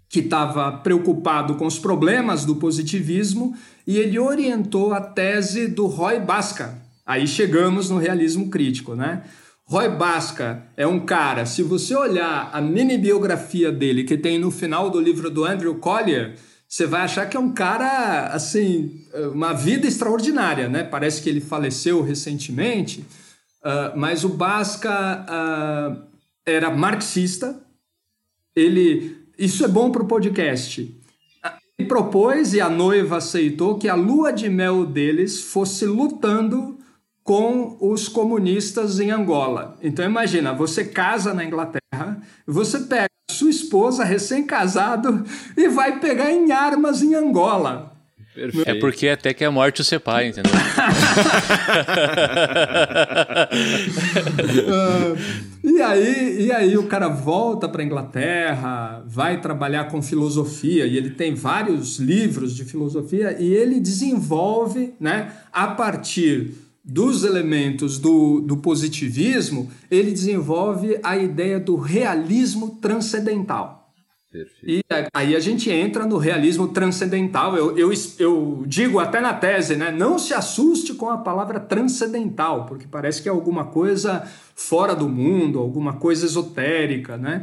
que 0.09 0.19
estava 0.19 0.71
preocupado 0.71 1.55
com 1.55 1.65
os 1.65 1.77
problemas 1.77 2.45
do 2.45 2.55
positivismo 2.55 3.55
e 3.85 3.97
ele 3.97 4.17
orientou 4.17 4.93
a 4.93 5.01
tese 5.01 5.67
do 5.67 5.85
Roy 5.85 6.19
Basca. 6.19 6.81
Aí 7.05 7.27
chegamos 7.27 7.89
no 7.89 7.97
realismo 7.97 8.49
crítico, 8.49 8.95
né? 8.95 9.23
Roy 9.65 9.89
Basca 9.89 10.63
é 10.77 10.87
um 10.87 10.99
cara, 10.99 11.45
se 11.45 11.61
você 11.61 11.93
olhar 11.93 12.49
a 12.53 12.61
mini 12.61 12.97
biografia 12.97 13.69
dele 13.69 14.05
que 14.05 14.17
tem 14.17 14.39
no 14.39 14.49
final 14.49 14.89
do 14.89 14.99
livro 14.99 15.29
do 15.29 15.43
Andrew 15.43 15.75
Collier, 15.75 16.35
você 16.67 16.85
vai 16.85 17.01
achar 17.01 17.25
que 17.29 17.35
é 17.35 17.39
um 17.39 17.53
cara, 17.53 18.27
assim, 18.27 19.01
uma 19.33 19.53
vida 19.53 19.87
extraordinária, 19.87 20.67
né? 20.67 20.83
Parece 20.83 21.21
que 21.21 21.29
ele 21.29 21.41
faleceu 21.41 22.01
recentemente, 22.01 23.05
uh, 23.61 23.97
mas 23.97 24.23
o 24.23 24.29
Basca 24.29 25.25
uh, 25.25 26.03
era 26.45 26.69
marxista, 26.69 27.57
ele 28.55 29.16
isso 29.37 29.63
é 29.63 29.67
bom 29.67 29.91
para 29.91 30.03
o 30.03 30.07
podcast. 30.07 30.95
Ele 31.77 31.87
propôs 31.87 32.53
e 32.53 32.61
a 32.61 32.69
noiva 32.69 33.17
aceitou 33.17 33.77
que 33.77 33.87
a 33.87 33.95
lua 33.95 34.31
de 34.31 34.49
mel 34.49 34.85
deles 34.85 35.41
fosse 35.41 35.85
lutando 35.85 36.77
com 37.23 37.77
os 37.81 38.07
comunistas 38.07 38.99
em 38.99 39.11
Angola. 39.11 39.77
Então 39.81 40.05
imagina, 40.05 40.53
você 40.53 40.85
casa 40.85 41.33
na 41.33 41.43
Inglaterra, 41.43 42.21
você 42.45 42.79
pega 42.79 43.09
sua 43.29 43.49
esposa 43.49 44.03
recém-casado 44.03 45.23
e 45.55 45.67
vai 45.67 45.99
pegar 45.99 46.31
em 46.31 46.51
armas 46.51 47.03
em 47.03 47.13
Angola. 47.13 47.96
Perfeito. 48.37 48.69
É 48.69 48.75
porque 48.75 49.09
até 49.09 49.33
que 49.33 49.43
a 49.43 49.49
morte 49.49 49.81
o 49.81 49.83
separa, 49.83 50.27
entendeu? 50.27 50.51
uh, 54.63 55.17
e, 55.67 55.81
aí, 55.81 56.45
e 56.45 56.51
aí 56.51 56.77
o 56.77 56.83
cara 56.83 57.07
volta 57.07 57.67
para 57.67 57.83
Inglaterra, 57.83 59.03
vai 59.07 59.41
trabalhar 59.41 59.85
com 59.85 60.03
filosofia, 60.03 60.85
e 60.85 60.95
ele 60.95 61.09
tem 61.09 61.33
vários 61.33 61.97
livros 61.97 62.55
de 62.55 62.63
filosofia, 62.63 63.35
e 63.39 63.51
ele 63.51 63.79
desenvolve, 63.79 64.93
né, 64.99 65.31
a 65.51 65.69
partir 65.69 66.51
dos 66.85 67.23
elementos 67.23 67.97
do, 67.97 68.39
do 68.39 68.57
positivismo, 68.57 69.71
ele 69.89 70.11
desenvolve 70.11 70.99
a 71.01 71.17
ideia 71.17 71.59
do 71.59 71.75
realismo 71.75 72.77
transcendental. 72.79 73.76
Perfeito. 74.37 74.63
E 74.67 74.83
aí 75.13 75.35
a 75.35 75.39
gente 75.39 75.71
entra 75.71 76.05
no 76.05 76.17
realismo 76.17 76.67
transcendental. 76.67 77.57
Eu, 77.57 77.75
eu, 77.77 77.91
eu 78.19 78.63
digo 78.67 78.99
até 78.99 79.19
na 79.19 79.33
tese, 79.33 79.75
né? 79.75 79.91
Não 79.91 80.19
se 80.19 80.33
assuste 80.33 80.93
com 80.93 81.09
a 81.09 81.17
palavra 81.17 81.59
transcendental, 81.59 82.65
porque 82.65 82.85
parece 82.87 83.21
que 83.21 83.27
é 83.27 83.31
alguma 83.31 83.65
coisa 83.65 84.27
fora 84.53 84.95
do 84.95 85.09
mundo, 85.09 85.59
alguma 85.59 85.93
coisa 85.93 86.25
esotérica, 86.25 87.17
né? 87.17 87.41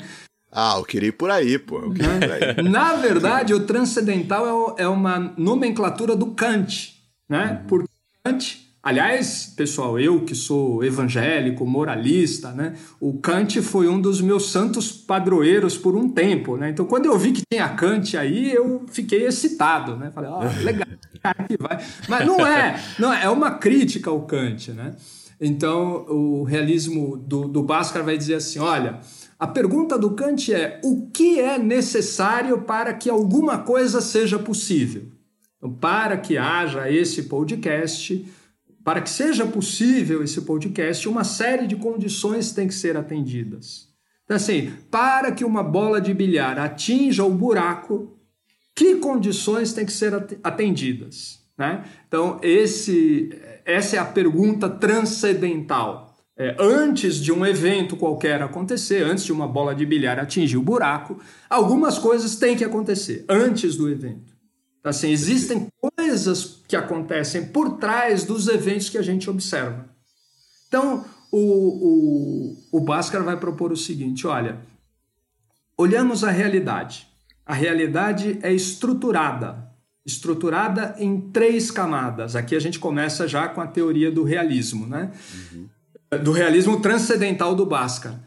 Ah, 0.53 0.77
eu 0.79 0.85
queria 0.85 1.09
ir 1.09 1.13
por 1.13 1.31
aí, 1.31 1.59
pô. 1.59 1.81
Por 1.81 1.97
aí. 2.01 2.63
na 2.71 2.95
verdade, 2.95 3.53
o 3.53 3.67
transcendental 3.67 4.77
é, 4.79 4.85
é 4.85 4.89
uma 4.89 5.35
nomenclatura 5.37 6.15
do 6.15 6.27
Kant, 6.27 6.95
né? 7.29 7.59
Uhum. 7.61 7.67
Porque 7.67 7.89
Kant 8.23 8.64
Aliás, 8.85 9.51
pessoal, 9.57 9.99
eu 9.99 10.27
que 10.27 10.35
sou 10.35 10.85
evangélico, 10.85 11.65
moralista, 11.65 12.51
né? 12.51 12.75
O 13.01 13.19
Kant 13.19 13.63
foi 13.63 13.89
um 13.89 13.99
dos 13.99 14.21
meus 14.21 14.51
santos 14.51 14.93
padroeiros 14.93 15.79
por 15.79 15.97
um 15.97 16.07
tempo, 16.07 16.59
né? 16.59 16.69
Então, 16.69 16.85
quando 16.85 17.07
eu 17.07 17.19
vi 17.19 17.33
que 17.33 17.43
tinha 17.51 17.67
Kant 17.71 18.15
aí, 18.15 18.53
eu 18.53 18.85
fiquei 18.93 19.27
excitado, 19.27 19.97
né? 19.97 20.11
Falei, 20.11 20.29
ó, 20.29 20.41
oh, 20.41 20.63
legal, 20.63 20.87
cara 21.23 21.45
que 21.45 21.57
vai. 21.57 21.83
Mas 22.07 22.27
não 22.27 22.47
é, 22.47 22.79
não 22.99 23.11
é, 23.11 23.25
é 23.25 23.31
uma 23.31 23.53
crítica 23.53 24.11
ao 24.11 24.21
Kant, 24.27 24.73
né? 24.73 24.95
Então, 25.41 26.05
o 26.07 26.45
realismo 26.45 27.17
do, 27.17 27.49
do 27.49 27.65
vai 27.65 28.19
dizer 28.19 28.35
assim, 28.35 28.59
olha, 28.59 29.01
a 29.39 29.47
pergunta 29.47 29.99
do 29.99 30.11
Kant 30.11 30.53
é 30.53 30.79
o 30.85 31.07
que 31.11 31.41
é 31.41 31.59
necessário 31.59 32.61
para 32.61 32.93
que 32.93 33.09
alguma 33.09 33.57
coisa 33.61 34.03
seja 34.03 34.39
possível? 34.39 35.05
Então, 35.57 35.73
para 35.73 36.19
que 36.19 36.37
haja 36.37 36.91
esse 36.91 37.23
podcast 37.23 38.27
para 38.85 39.01
que 39.01 39.09
seja 39.09 39.47
possível 39.47 40.23
esse 40.23 40.43
podcast, 40.43 41.09
uma 41.09 41.25
série 41.25 41.67
de 41.67 41.75
condições 41.75 42.53
tem 42.53 42.69
que 42.69 42.75
ser 42.75 42.97
atendidas. 42.97 43.89
Então, 44.25 44.37
assim, 44.37 44.73
para 44.91 45.33
que 45.33 45.45
uma 45.45 45.63
bola 45.63 46.01
de 46.01 46.13
bilhar 46.13 46.59
atinja 46.59 47.25
o 47.25 47.31
buraco, 47.31 48.19
que 48.75 48.97
condições 48.97 49.73
têm 49.73 49.87
que 49.87 49.93
ser 49.93 50.13
atendidas? 50.43 51.41
Né? 51.57 51.85
Então, 52.07 52.39
esse, 52.43 53.31
essa 53.65 53.97
é 53.97 53.99
a 53.99 54.05
pergunta 54.05 54.69
transcendental. 54.69 56.15
É, 56.37 56.57
antes 56.59 57.17
de 57.17 57.33
um 57.33 57.47
evento 57.47 57.97
qualquer 57.97 58.43
acontecer, 58.43 59.05
antes 59.05 59.25
de 59.25 59.33
uma 59.33 59.47
bola 59.47 59.73
de 59.73 59.87
bilhar 59.87 60.19
atingir 60.19 60.57
o 60.57 60.63
buraco, 60.63 61.21
algumas 61.49 61.97
coisas 61.97 62.35
têm 62.35 62.57
que 62.57 62.65
acontecer 62.65 63.25
antes 63.29 63.77
do 63.77 63.89
evento. 63.89 64.34
Então, 64.85 64.91
assim, 64.91 65.09
existem 65.09 65.67
coisas 65.81 66.61
que 66.69 66.77
acontecem 66.77 67.47
por 67.47 67.79
trás 67.79 68.25
dos 68.25 68.49
eventos 68.49 68.91
que 68.91 68.99
a 68.99 69.03
gente 69.03 69.31
observa. 69.31 69.89
Então, 70.69 71.07
o, 71.33 71.39
o, 71.39 72.57
o 72.71 72.81
Bhaskara 72.81 73.25
vai 73.25 73.39
propor 73.39 73.73
o 73.73 73.77
seguinte: 73.79 74.27
olha, 74.27 74.59
olhamos 75.79 76.23
a 76.23 76.31
realidade. 76.31 77.09
A 77.47 77.55
realidade 77.55 78.39
é 78.43 78.53
estruturada, 78.53 79.71
estruturada 80.05 80.95
em 80.99 81.19
três 81.31 81.71
camadas. 81.71 82.37
Aqui 82.37 82.55
a 82.55 82.61
gente 82.61 82.79
começa 82.79 83.27
já 83.27 83.49
com 83.49 83.63
a 83.63 83.67
teoria 83.67 84.11
do 84.11 84.23
realismo, 84.23 84.87
né? 84.87 85.13
Uhum. 85.35 85.69
Do 86.23 86.31
realismo 86.31 86.83
transcendental 86.83 87.55
do 87.55 87.65
Bhaskara. 87.65 88.23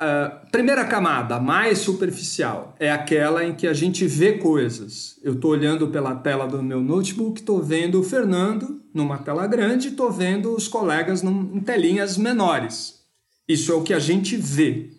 A 0.00 0.30
primeira 0.50 0.86
camada, 0.86 1.38
mais 1.38 1.78
superficial, 1.80 2.74
é 2.80 2.90
aquela 2.90 3.44
em 3.44 3.54
que 3.54 3.66
a 3.66 3.74
gente 3.74 4.06
vê 4.06 4.38
coisas. 4.38 5.20
Eu 5.22 5.34
estou 5.34 5.50
olhando 5.50 5.88
pela 5.88 6.16
tela 6.16 6.48
do 6.48 6.62
meu 6.62 6.80
notebook, 6.80 7.38
estou 7.38 7.62
vendo 7.62 8.00
o 8.00 8.02
Fernando 8.02 8.80
numa 8.94 9.18
tela 9.18 9.46
grande, 9.46 9.88
estou 9.88 10.10
vendo 10.10 10.56
os 10.56 10.66
colegas 10.66 11.20
num, 11.22 11.54
em 11.54 11.60
telinhas 11.60 12.16
menores. 12.16 13.00
Isso 13.46 13.70
é 13.72 13.74
o 13.74 13.82
que 13.82 13.92
a 13.92 13.98
gente 13.98 14.38
vê. 14.38 14.90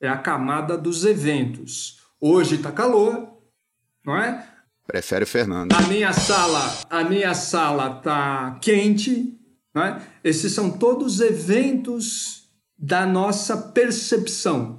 É 0.00 0.08
a 0.08 0.16
camada 0.16 0.78
dos 0.78 1.04
eventos. 1.04 1.98
Hoje 2.18 2.54
está 2.54 2.72
calor, 2.72 3.28
não 4.02 4.16
é? 4.16 4.46
Prefere 4.86 5.24
o 5.24 5.26
Fernando. 5.26 5.72
A 5.72 5.82
minha 5.82 6.14
sala, 6.14 6.78
a 6.88 7.04
minha 7.04 7.34
sala 7.34 7.96
tá 7.96 8.58
quente, 8.62 9.38
não 9.74 9.82
é? 9.82 10.00
Esses 10.24 10.54
são 10.54 10.70
todos 10.70 11.20
eventos 11.20 12.37
da 12.78 13.04
nossa 13.04 13.56
percepção. 13.56 14.76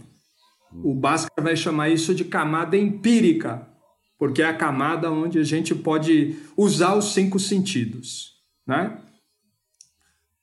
O 0.71 0.93
Bhaskara 0.93 1.43
vai 1.43 1.55
chamar 1.55 1.89
isso 1.89 2.13
de 2.13 2.23
camada 2.23 2.77
empírica, 2.77 3.67
porque 4.17 4.41
é 4.41 4.45
a 4.45 4.55
camada 4.55 5.11
onde 5.11 5.39
a 5.39 5.43
gente 5.43 5.73
pode 5.75 6.37
usar 6.55 6.95
os 6.95 7.13
cinco 7.13 7.39
sentidos. 7.39 8.35
Né? 8.65 8.97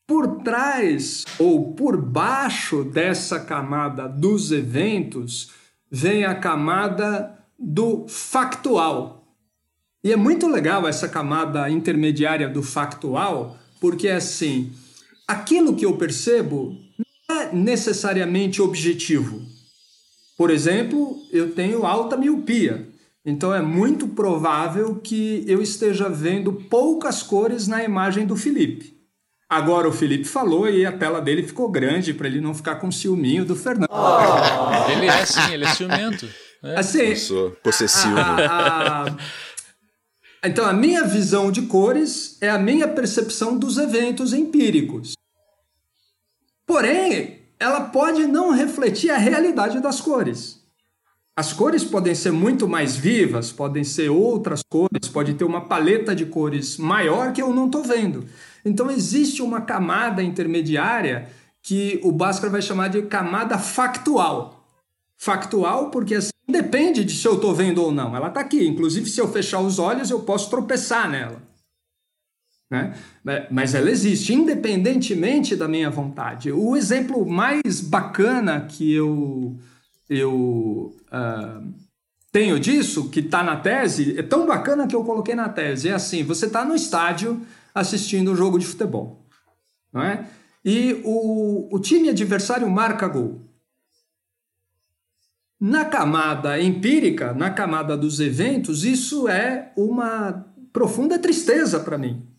Por 0.07 0.42
trás 0.42 1.25
ou 1.38 1.75
por 1.75 2.01
baixo 2.01 2.85
dessa 2.85 3.40
camada 3.40 4.09
dos 4.09 4.53
eventos 4.53 5.51
vem 5.90 6.25
a 6.25 6.35
camada 6.35 7.38
do 7.59 8.07
factual. 8.09 9.25
E 10.03 10.12
é 10.12 10.16
muito 10.16 10.47
legal 10.47 10.87
essa 10.87 11.09
camada 11.09 11.69
intermediária 11.71 12.49
do 12.49 12.62
factual, 12.62 13.57
porque 13.81 14.09
é 14.09 14.16
assim, 14.16 14.73
aquilo 15.27 15.75
que 15.75 15.85
eu 15.85 15.97
percebo 15.97 16.86
é 17.46 17.54
necessariamente 17.54 18.61
objetivo. 18.61 19.42
Por 20.37 20.50
exemplo, 20.50 21.16
eu 21.32 21.52
tenho 21.52 21.87
alta 21.87 22.16
miopia, 22.16 22.88
então 23.24 23.54
é 23.54 23.62
muito 23.62 24.09
provável 24.09 24.96
que 24.96 25.44
eu 25.46 25.62
esteja 25.62 26.09
vendo 26.09 26.52
poucas 26.52 27.22
cores 27.22 27.66
na 27.66 27.82
imagem 27.82 28.26
do 28.26 28.37
Felipe. 28.37 28.94
Agora 29.48 29.88
o 29.88 29.92
Felipe 29.92 30.24
falou 30.24 30.68
e 30.68 30.85
a 30.85 30.92
tela 30.92 31.20
dele 31.20 31.42
ficou 31.42 31.70
grande 31.70 32.12
para 32.12 32.26
ele 32.26 32.40
não 32.40 32.52
ficar 32.52 32.76
com 32.76 32.90
ciúminho 32.90 33.44
do 33.44 33.54
Fernando. 33.54 33.88
Oh. 33.90 34.90
Ele 34.90 35.06
é 35.06 35.24
sim, 35.24 35.52
ele 35.52 35.64
é 35.64 35.74
ciumento. 35.74 36.28
É. 36.62 36.80
Assim, 36.80 36.98
eu 37.00 37.16
sou 37.16 37.50
possessivo. 37.62 38.18
A, 38.18 39.04
a, 39.04 39.16
então 40.44 40.66
a 40.66 40.72
minha 40.72 41.04
visão 41.04 41.52
de 41.52 41.62
cores 41.62 42.37
é 42.40 42.50
a 42.50 42.59
minha 42.59 42.88
percepção 42.88 43.56
dos 43.56 43.78
eventos 43.78 44.32
empíricos. 44.32 45.14
Porém, 46.66 47.36
ela 47.59 47.83
pode 47.83 48.27
não 48.27 48.51
refletir 48.51 49.11
a 49.11 49.16
realidade 49.16 49.81
das 49.81 50.01
cores. 50.01 50.61
As 51.35 51.53
cores 51.53 51.85
podem 51.85 52.14
ser 52.14 52.33
muito 52.33 52.66
mais 52.66 52.97
vivas, 52.97 53.53
podem 53.53 53.85
ser 53.85 54.09
outras 54.09 54.62
cores, 54.69 55.09
pode 55.12 55.35
ter 55.35 55.45
uma 55.45 55.66
paleta 55.66 56.14
de 56.14 56.25
cores 56.25 56.79
maior 56.79 57.33
que 57.33 57.42
eu 57.42 57.53
não 57.53 57.66
estou 57.66 57.83
vendo. 57.83 58.25
Então 58.64 58.90
existe 58.90 59.42
uma 59.42 59.61
camada 59.61 60.23
intermediária 60.23 61.29
que 61.62 62.01
o 62.03 62.11
Bhaskara 62.11 62.51
vai 62.51 62.62
chamar 62.62 62.88
de 62.88 63.03
camada 63.03 63.59
factual. 63.59 64.66
Factual 65.16 65.90
porque 65.90 66.14
assim, 66.14 66.31
depende 66.49 67.05
de 67.05 67.12
se 67.12 67.27
eu 67.27 67.35
estou 67.35 67.55
vendo 67.55 67.83
ou 67.83 67.92
não. 67.92 68.16
Ela 68.16 68.29
está 68.29 68.40
aqui. 68.40 68.66
Inclusive, 68.66 69.09
se 69.11 69.21
eu 69.21 69.29
fechar 69.29 69.61
os 69.61 69.79
olhos, 69.79 70.11
eu 70.11 70.21
posso 70.21 70.49
tropeçar 70.49 71.11
nela. 71.11 71.42
Né? 72.70 72.94
Mas 73.50 73.74
ela 73.74 73.90
existe, 73.90 74.35
independentemente 74.35 75.55
da 75.55 75.68
minha 75.68 75.88
vontade. 75.88 76.50
O 76.50 76.76
exemplo 76.76 77.24
mais 77.24 77.81
bacana 77.81 78.61
que 78.61 78.92
eu, 78.92 79.57
eu 80.09 80.94
uh, 81.12 81.74
tenho 82.33 82.59
disso, 82.59 83.09
que 83.09 83.20
está 83.20 83.42
na 83.42 83.57
tese, 83.57 84.18
é 84.18 84.22
tão 84.22 84.46
bacana 84.46 84.87
que 84.87 84.96
eu 84.96 85.05
coloquei 85.05 85.35
na 85.35 85.48
tese. 85.48 85.88
É 85.88 85.94
assim: 85.94 86.24
você 86.24 86.46
está 86.46 86.64
no 86.64 86.74
estádio 86.74 87.40
assistindo 87.74 88.33
um 88.33 88.37
jogo 88.37 88.59
de 88.59 88.66
futebol, 88.66 89.24
não 89.92 90.02
é? 90.02 90.26
E 90.64 91.00
o, 91.05 91.68
o 91.70 91.79
time 91.79 92.09
adversário 92.09 92.68
marca 92.68 93.07
gol. 93.07 93.42
Na 95.59 95.85
camada 95.87 96.61
empírica, 96.61 97.33
na 97.33 97.50
camada 97.50 97.96
dos 97.96 98.20
eventos, 98.20 98.85
isso 98.85 99.29
é 99.29 99.72
uma 99.76 100.44
profunda 100.72 101.18
tristeza 101.18 101.81
para 101.81 101.96
mim. 101.96 102.36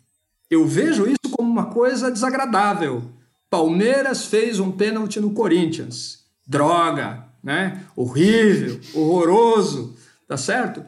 Eu 0.50 0.66
vejo 0.66 1.06
isso 1.08 1.32
como 1.32 1.50
uma 1.50 1.66
coisa 1.66 2.12
desagradável. 2.12 3.04
Palmeiras 3.50 4.26
fez 4.26 4.60
um 4.60 4.72
pênalti 4.72 5.20
no 5.20 5.32
Corinthians. 5.32 6.26
Droga, 6.46 7.26
né? 7.44 7.84
Horrível, 7.96 8.80
horroroso, 8.94 9.96
tá 10.28 10.38
certo? 10.38 10.84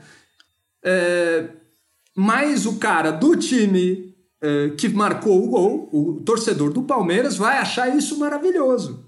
É, 0.84 1.50
mas 2.16 2.66
o 2.66 2.78
cara 2.78 3.12
do 3.12 3.36
time 3.36 4.16
é, 4.42 4.70
que 4.70 4.88
marcou 4.90 5.44
o 5.44 5.50
gol, 5.50 5.90
o 5.92 6.22
torcedor 6.22 6.72
do 6.72 6.84
Palmeiras, 6.84 7.36
vai 7.36 7.58
achar 7.58 7.96
isso 7.96 8.18
maravilhoso. 8.18 9.06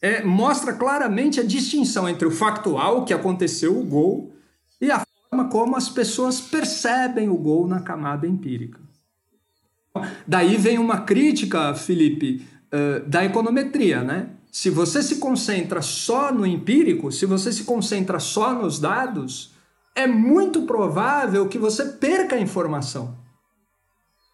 É, 0.00 0.22
mostra 0.22 0.72
claramente 0.72 1.40
a 1.40 1.44
distinção 1.44 2.08
entre 2.08 2.26
o 2.26 2.30
factual, 2.30 3.04
que 3.04 3.12
aconteceu 3.12 3.76
o 3.76 3.84
gol, 3.84 4.32
e 4.80 4.90
a 4.90 5.04
forma 5.28 5.48
como 5.48 5.76
as 5.76 5.88
pessoas 5.88 6.40
percebem 6.40 7.28
o 7.28 7.36
gol 7.36 7.66
na 7.66 7.80
camada 7.80 8.26
empírica. 8.26 8.80
Daí 10.26 10.56
vem 10.56 10.78
uma 10.78 11.00
crítica, 11.00 11.74
Felipe, 11.74 12.46
uh, 12.72 13.08
da 13.08 13.24
econometria, 13.24 14.02
né? 14.02 14.30
Se 14.50 14.70
você 14.70 15.02
se 15.02 15.16
concentra 15.16 15.82
só 15.82 16.32
no 16.32 16.46
empírico, 16.46 17.12
se 17.12 17.26
você 17.26 17.52
se 17.52 17.64
concentra 17.64 18.18
só 18.18 18.54
nos 18.54 18.78
dados, 18.78 19.52
é 19.94 20.06
muito 20.06 20.62
provável 20.62 21.48
que 21.48 21.58
você 21.58 21.84
perca 21.84 22.36
a 22.36 22.40
informação. 22.40 23.16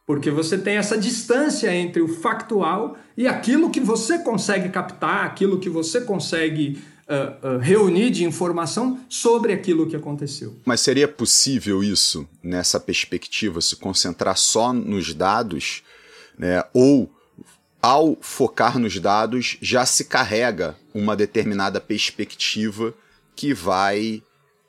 Porque 0.07 0.31
você 0.31 0.59
tem 0.59 0.77
essa 0.77 0.99
distância 0.99 1.75
entre 1.75 2.03
o 2.03 2.09
factual 2.09 2.97
e 3.17 3.27
aquilo 3.27 3.71
que 3.71 3.81
você 3.81 4.19
consegue 4.19 4.69
captar, 4.69 5.25
aquilo 5.25 5.59
que 5.59 5.71
você 5.71 6.03
consegue 6.03 6.83
uh, 7.09 7.57
uh, 7.57 7.59
reunir 7.59 8.11
de 8.11 8.25
informação 8.25 9.01
sobre 9.09 9.53
aquilo 9.53 9.87
que 9.87 9.97
aconteceu. 9.97 10.57
Mas 10.65 10.81
seria 10.81 11.09
possível 11.09 11.83
isso, 11.83 12.29
nessa 12.43 12.81
perspectiva, 12.81 13.61
se 13.61 13.77
concentrar 13.77 14.37
só 14.37 14.73
nos 14.73 15.15
dados, 15.15 15.83
né? 16.39 16.63
ou 16.73 17.11
ao 17.81 18.17
focar 18.21 18.79
nos 18.79 18.99
dados 18.99 19.59
já 19.61 19.85
se 19.85 20.07
carrega 20.07 20.75
uma 20.95 21.15
determinada 21.15 21.81
perspectiva 21.81 22.95
que 23.37 23.53
vai 23.53 24.23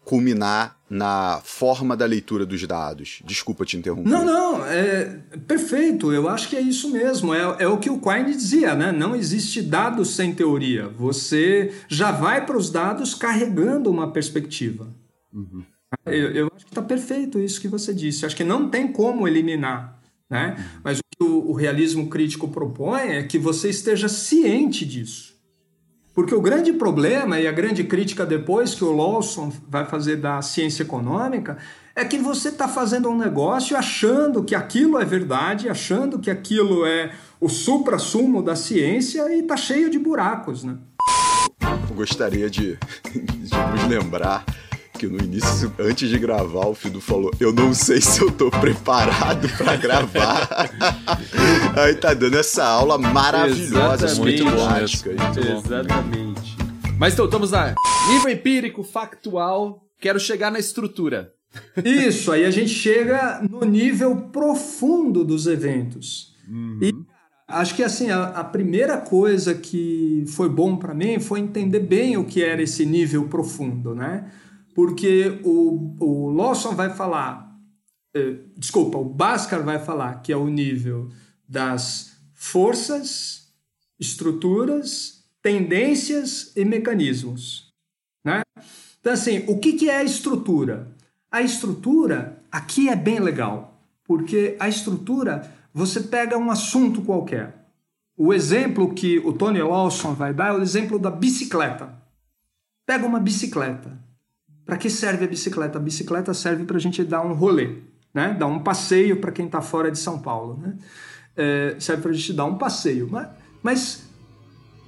culminar 0.05 0.77
na 0.87 1.41
forma 1.43 1.97
da 1.97 2.05
leitura 2.05 2.45
dos 2.45 2.65
dados. 2.65 3.21
Desculpa 3.25 3.65
te 3.65 3.75
interromper. 3.75 4.07
Não, 4.07 4.23
não, 4.23 4.65
é 4.65 5.19
perfeito. 5.47 6.13
Eu 6.13 6.29
acho 6.29 6.47
que 6.47 6.55
é 6.55 6.61
isso 6.61 6.91
mesmo. 6.91 7.33
É, 7.33 7.63
é 7.63 7.67
o 7.67 7.79
que 7.79 7.89
o 7.89 7.99
Quine 7.99 8.31
dizia, 8.31 8.75
né? 8.75 8.91
Não 8.91 9.15
existe 9.15 9.61
dados 9.63 10.15
sem 10.15 10.33
teoria. 10.33 10.87
Você 10.87 11.73
já 11.89 12.11
vai 12.11 12.45
para 12.45 12.55
os 12.55 12.69
dados 12.69 13.15
carregando 13.15 13.89
uma 13.89 14.11
perspectiva. 14.11 14.87
Uhum. 15.33 15.63
Eu, 16.05 16.31
eu, 16.31 16.51
acho 16.55 16.65
que 16.65 16.71
está 16.71 16.83
perfeito 16.83 17.39
isso 17.39 17.59
que 17.59 17.67
você 17.67 17.93
disse. 17.93 18.23
Eu 18.23 18.27
acho 18.27 18.35
que 18.35 18.43
não 18.43 18.69
tem 18.69 18.87
como 18.87 19.27
eliminar. 19.27 19.99
Né? 20.29 20.55
Uhum. 20.57 20.81
Mas 20.83 20.99
o 20.99 21.01
que 21.09 21.23
o, 21.23 21.49
o 21.49 21.53
realismo 21.53 22.09
crítico 22.09 22.47
propõe 22.47 23.01
é 23.01 23.23
que 23.23 23.39
você 23.39 23.69
esteja 23.69 24.07
ciente 24.07 24.85
disso. 24.85 25.34
Porque 26.15 26.33
o 26.33 26.39
grande 26.39 26.71
problema 26.71 27.41
e 27.41 27.45
a 27.45 27.51
grande 27.51 27.83
crítica 27.83 28.25
depois 28.25 28.73
que 28.73 28.85
o 28.85 28.95
Lawson 28.95 29.51
vai 29.67 29.85
fazer 29.85 30.15
da 30.15 30.41
ciência 30.41 30.81
econômica 30.81 31.57
é 31.93 32.05
que 32.05 32.17
você 32.17 32.47
está 32.47 32.69
fazendo 32.69 33.09
um 33.09 33.17
negócio 33.17 33.75
achando 33.75 34.41
que 34.41 34.55
aquilo 34.55 34.97
é 34.97 35.03
verdade, 35.03 35.67
achando 35.67 36.17
que 36.17 36.31
aquilo 36.31 36.85
é 36.85 37.11
o 37.39 37.49
supra-sumo 37.49 38.41
da 38.41 38.55
ciência 38.55 39.29
e 39.29 39.41
está 39.41 39.57
cheio 39.57 39.89
de 39.89 39.99
buracos, 39.99 40.63
né? 40.63 40.77
Eu 41.89 41.95
gostaria 41.95 42.49
de, 42.49 42.77
de 43.11 43.57
nos 43.73 43.87
lembrar 43.89 44.45
que 44.97 45.07
no 45.07 45.17
início, 45.23 45.71
antes 45.77 46.09
de 46.09 46.17
gravar, 46.17 46.67
o 46.67 46.73
Fido 46.73 47.01
falou: 47.01 47.31
Eu 47.39 47.53
não 47.53 47.73
sei 47.73 48.01
se 48.01 48.21
eu 48.21 48.31
tô 48.31 48.49
preparado 48.49 49.47
para 49.57 49.75
gravar. 49.75 50.69
Aí 51.77 51.95
tá 51.95 52.13
dando 52.13 52.37
essa 52.37 52.63
aula 52.63 52.97
maravilhosa, 52.97 54.05
Exatamente. 54.05 54.43
muito 54.43 54.55
prática. 54.55 55.11
Exatamente. 55.11 56.57
Mas 56.97 57.13
então, 57.13 57.25
estamos 57.25 57.51
lá. 57.51 57.75
Nível 58.09 58.31
empírico, 58.31 58.83
factual. 58.83 59.83
Quero 59.99 60.19
chegar 60.19 60.51
na 60.51 60.59
estrutura. 60.59 61.31
Isso, 61.83 62.31
aí 62.31 62.45
a 62.45 62.51
gente 62.51 62.69
chega 62.69 63.41
no 63.49 63.61
nível 63.61 64.29
profundo 64.29 65.23
dos 65.23 65.47
eventos. 65.47 66.33
Uhum. 66.49 66.79
E 66.81 66.93
acho 67.47 67.75
que 67.75 67.83
assim, 67.83 68.09
a, 68.09 68.25
a, 68.25 68.43
primeira 68.43 68.97
coisa 68.97 69.53
que 69.53 70.25
foi 70.27 70.49
bom 70.49 70.75
para 70.75 70.93
mim 70.93 71.19
foi 71.19 71.39
entender 71.39 71.79
bem 71.79 72.17
o 72.17 72.25
que 72.25 72.43
era 72.43 72.61
esse 72.61 72.85
nível 72.85 73.27
profundo, 73.27 73.95
né? 73.95 74.29
Porque 74.75 75.39
o, 75.45 75.95
o 76.01 76.29
Lawson 76.31 76.75
vai 76.75 76.93
falar, 76.93 77.57
eh, 78.13 78.39
desculpa, 78.57 78.97
o 78.97 79.05
Bhaskar 79.05 79.63
vai 79.63 79.79
falar 79.79 80.15
que 80.21 80.33
é 80.33 80.37
o 80.37 80.49
nível 80.49 81.09
das 81.47 82.17
forças, 82.33 83.53
estruturas, 83.97 85.23
tendências 85.41 86.51
e 86.57 86.65
mecanismos. 86.65 87.73
Né? 88.21 88.41
Então, 88.99 89.13
assim, 89.13 89.45
o 89.47 89.59
que, 89.59 89.73
que 89.73 89.89
é 89.89 89.99
a 89.99 90.03
estrutura? 90.03 90.93
A 91.31 91.41
estrutura 91.41 92.43
aqui 92.51 92.89
é 92.89 92.97
bem 92.97 93.21
legal, 93.21 93.81
porque 94.03 94.57
a 94.59 94.67
estrutura 94.67 95.49
você 95.73 96.01
pega 96.01 96.37
um 96.37 96.51
assunto 96.51 97.01
qualquer. 97.01 97.65
O 98.17 98.33
exemplo 98.33 98.93
que 98.93 99.19
o 99.19 99.31
Tony 99.31 99.61
Lawson 99.61 100.13
vai 100.13 100.33
dar 100.33 100.49
é 100.49 100.57
o 100.57 100.61
exemplo 100.61 100.99
da 100.99 101.09
bicicleta. 101.09 101.93
Pega 102.85 103.05
uma 103.05 103.21
bicicleta. 103.21 104.03
Para 104.65 104.77
que 104.77 104.89
serve 104.89 105.25
a 105.25 105.27
bicicleta? 105.27 105.77
A 105.77 105.81
bicicleta 105.81 106.33
serve 106.33 106.63
para 106.63 106.77
a 106.77 106.79
gente 106.79 107.03
dar 107.03 107.25
um 107.25 107.33
rolê, 107.33 107.77
né? 108.13 108.35
dar 108.37 108.47
um 108.47 108.59
passeio 108.59 109.17
para 109.17 109.31
quem 109.31 109.45
está 109.45 109.61
fora 109.61 109.91
de 109.91 109.99
São 109.99 110.19
Paulo. 110.19 110.59
Né? 110.61 110.73
É, 111.37 111.75
serve 111.79 112.01
para 112.01 112.11
a 112.11 112.13
gente 112.13 112.33
dar 112.33 112.45
um 112.45 112.57
passeio. 112.57 113.07
Mas, 113.11 113.27
mas 113.61 114.03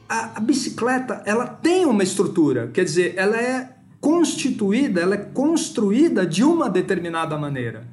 a, 0.10 0.38
a 0.38 0.40
bicicleta 0.40 1.22
ela 1.26 1.46
tem 1.46 1.86
uma 1.86 2.04
estrutura, 2.04 2.68
quer 2.74 2.84
dizer, 2.84 3.14
ela 3.18 3.38
é 3.38 3.76
constituída, 4.00 5.02
ela 5.02 5.16
é 5.16 5.18
construída 5.18 6.26
de 6.26 6.44
uma 6.44 6.70
determinada 6.70 7.38
maneira. 7.38 7.86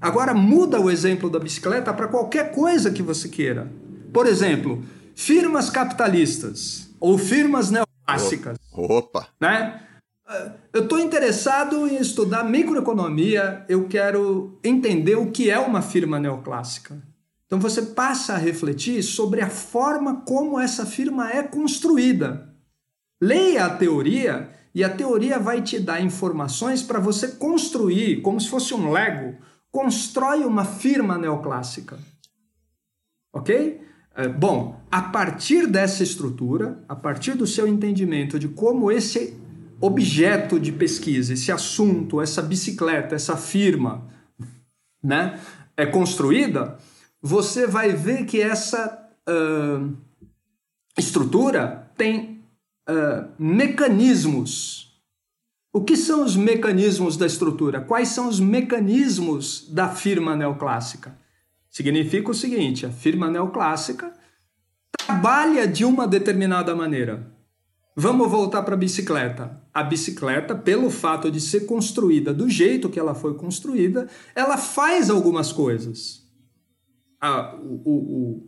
Agora 0.00 0.34
muda 0.34 0.80
o 0.80 0.90
exemplo 0.90 1.30
da 1.30 1.38
bicicleta 1.38 1.92
para 1.92 2.08
qualquer 2.08 2.52
coisa 2.52 2.90
que 2.90 3.02
você 3.02 3.28
queira. 3.28 3.70
Por 4.12 4.26
exemplo, 4.26 4.84
firmas 5.14 5.70
capitalistas 5.70 6.90
ou 7.00 7.16
firmas 7.16 7.70
neoclássicas. 7.70 8.58
Opa! 8.72 9.28
Né? 9.40 9.80
Eu 10.72 10.82
estou 10.82 10.98
interessado 10.98 11.86
em 11.86 11.96
estudar 11.98 12.42
microeconomia, 12.42 13.64
eu 13.68 13.86
quero 13.86 14.58
entender 14.62 15.14
o 15.14 15.30
que 15.30 15.50
é 15.50 15.58
uma 15.58 15.80
firma 15.80 16.18
neoclássica. 16.18 17.00
Então 17.46 17.60
você 17.60 17.80
passa 17.80 18.34
a 18.34 18.38
refletir 18.38 19.02
sobre 19.04 19.40
a 19.40 19.48
forma 19.48 20.22
como 20.22 20.58
essa 20.58 20.84
firma 20.84 21.30
é 21.30 21.44
construída. 21.44 22.52
Leia 23.22 23.66
a 23.66 23.76
teoria 23.76 24.50
e 24.74 24.82
a 24.82 24.90
teoria 24.90 25.38
vai 25.38 25.62
te 25.62 25.78
dar 25.78 26.02
informações 26.02 26.82
para 26.82 26.98
você 26.98 27.28
construir, 27.28 28.20
como 28.20 28.40
se 28.40 28.48
fosse 28.48 28.74
um 28.74 28.90
Lego, 28.90 29.38
constrói 29.70 30.44
uma 30.44 30.64
firma 30.64 31.16
neoclássica. 31.16 31.98
Ok? 33.32 33.80
É, 34.16 34.26
bom, 34.26 34.80
a 34.90 35.02
partir 35.02 35.66
dessa 35.66 36.02
estrutura, 36.02 36.82
a 36.88 36.96
partir 36.96 37.34
do 37.34 37.46
seu 37.46 37.68
entendimento 37.68 38.38
de 38.38 38.48
como 38.48 38.90
esse 38.90 39.45
objeto 39.80 40.58
de 40.58 40.72
pesquisa, 40.72 41.34
esse 41.34 41.52
assunto, 41.52 42.20
essa 42.20 42.42
bicicleta, 42.42 43.14
essa 43.14 43.36
firma, 43.36 44.06
né, 45.02 45.38
é 45.76 45.84
construída, 45.84 46.78
você 47.20 47.66
vai 47.66 47.92
ver 47.92 48.24
que 48.24 48.40
essa 48.40 49.08
uh, 49.28 49.96
estrutura 50.96 51.90
tem 51.96 52.42
uh, 52.88 53.28
mecanismos. 53.38 55.00
O 55.72 55.84
que 55.84 55.96
são 55.96 56.24
os 56.24 56.36
mecanismos 56.36 57.16
da 57.16 57.26
estrutura? 57.26 57.80
Quais 57.80 58.08
são 58.08 58.28
os 58.28 58.40
mecanismos 58.40 59.66
da 59.68 59.88
firma 59.88 60.34
neoclássica? 60.34 61.16
Significa 61.68 62.30
o 62.30 62.34
seguinte: 62.34 62.86
a 62.86 62.90
firma 62.90 63.28
neoclássica 63.28 64.12
trabalha 64.96 65.68
de 65.68 65.84
uma 65.84 66.06
determinada 66.06 66.74
maneira. 66.74 67.35
Vamos 67.98 68.30
voltar 68.30 68.62
para 68.62 68.74
a 68.74 68.78
bicicleta. 68.78 69.58
A 69.72 69.82
bicicleta, 69.82 70.54
pelo 70.54 70.90
fato 70.90 71.30
de 71.30 71.40
ser 71.40 71.60
construída 71.60 72.34
do 72.34 72.46
jeito 72.46 72.90
que 72.90 73.00
ela 73.00 73.14
foi 73.14 73.32
construída, 73.32 74.06
ela 74.34 74.58
faz 74.58 75.08
algumas 75.08 75.50
coisas. 75.50 76.22
A, 77.18 77.56
o, 77.56 77.90
o, 77.94 78.46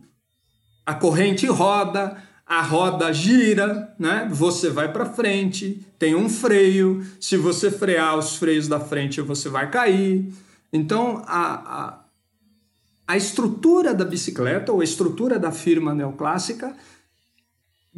a 0.85 0.95
corrente 0.95 1.47
roda, 1.47 2.23
a 2.47 2.61
roda 2.61 3.11
gira, 3.11 3.95
né? 3.99 4.29
Você 4.31 4.69
vai 4.69 4.93
para 4.93 5.07
frente, 5.07 5.83
tem 5.99 6.15
um 6.15 6.29
freio. 6.29 7.03
Se 7.19 7.39
você 7.39 7.71
frear 7.71 8.19
os 8.19 8.37
freios 8.37 8.69
da 8.69 8.79
frente, 8.79 9.23
você 9.23 9.49
vai 9.49 9.71
cair. 9.71 10.31
Então, 10.71 11.23
a, 11.27 11.85
a, 11.87 12.05
a 13.07 13.17
estrutura 13.17 13.95
da 13.95 14.05
bicicleta 14.05 14.73
ou 14.73 14.83
a 14.83 14.85
estrutura 14.85 15.39
da 15.39 15.51
firma 15.51 15.95
neoclássica 15.95 16.77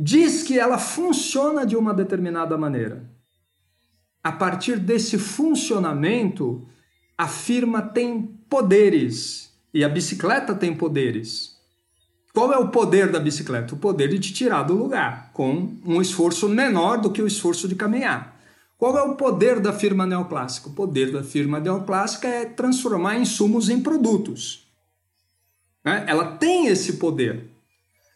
diz 0.03 0.43
que 0.43 0.59
ela 0.59 0.79
funciona 0.79 1.67
de 1.67 1.77
uma 1.77 1.93
determinada 1.93 2.57
maneira. 2.57 3.05
A 4.25 4.33
partir 4.33 4.79
desse 4.79 5.19
funcionamento, 5.19 6.67
a 7.19 7.29
firma 7.29 7.83
tem 7.83 8.23
poderes 8.49 9.53
e 9.75 9.85
a 9.85 9.89
bicicleta 9.91 10.55
tem 10.55 10.75
poderes. 10.75 11.55
Qual 12.33 12.51
é 12.51 12.57
o 12.57 12.69
poder 12.69 13.13
da 13.13 13.21
bicicleta? 13.21 13.75
O 13.75 13.79
poder 13.79 14.09
de 14.09 14.19
te 14.19 14.33
tirar 14.33 14.63
do 14.63 14.75
lugar, 14.75 15.31
com 15.35 15.77
um 15.85 16.01
esforço 16.01 16.49
menor 16.49 16.99
do 16.99 17.11
que 17.11 17.21
o 17.21 17.27
esforço 17.27 17.69
de 17.69 17.75
caminhar. 17.75 18.41
Qual 18.79 18.97
é 18.97 19.03
o 19.03 19.17
poder 19.17 19.61
da 19.61 19.75
firma 19.75 20.07
neoclássica? 20.07 20.71
O 20.71 20.73
poder 20.73 21.13
da 21.13 21.23
firma 21.23 21.61
neoclássica 21.61 22.27
é 22.27 22.47
transformar 22.47 23.19
insumos 23.19 23.69
em 23.69 23.83
produtos. 23.83 24.67
Né? 25.85 26.05
Ela 26.07 26.37
tem 26.39 26.69
esse 26.69 26.95
poder. 26.95 27.51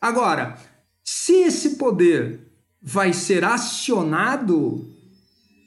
Agora, 0.00 0.56
se 1.04 1.34
esse 1.34 1.76
poder 1.76 2.40
vai 2.80 3.12
ser 3.12 3.44
acionado, 3.44 4.88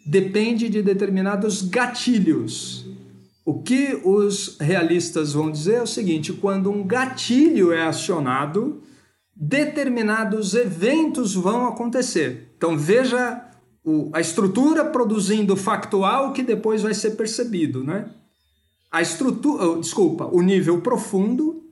depende 0.06 0.68
de 0.68 0.82
determinados 0.82 1.62
gatilhos. 1.62 2.86
O 3.46 3.62
que 3.62 4.02
os 4.04 4.58
realistas 4.60 5.34
vão 5.34 5.52
dizer 5.52 5.76
é 5.76 5.82
o 5.82 5.88
seguinte: 5.88 6.34
quando 6.34 6.72
um 6.72 6.86
gatilho 6.86 7.72
é 7.72 7.84
acionado, 7.84 8.82
determinados 9.36 10.56
eventos 10.56 11.36
vão 11.36 11.68
acontecer. 11.68 12.52
Então 12.58 12.78
veja 12.78 13.44
a 14.12 14.20
estrutura 14.20 14.84
produzindo 14.84 15.56
factual 15.56 16.34
que 16.34 16.44
depois 16.44 16.82
vai 16.82 16.94
ser 16.94 17.12
percebido, 17.12 17.84
né? 17.84 18.10
A 18.92 19.02
estrutura, 19.02 19.64
oh, 19.64 19.80
desculpa, 19.80 20.26
o 20.26 20.42
nível 20.42 20.82
profundo 20.82 21.67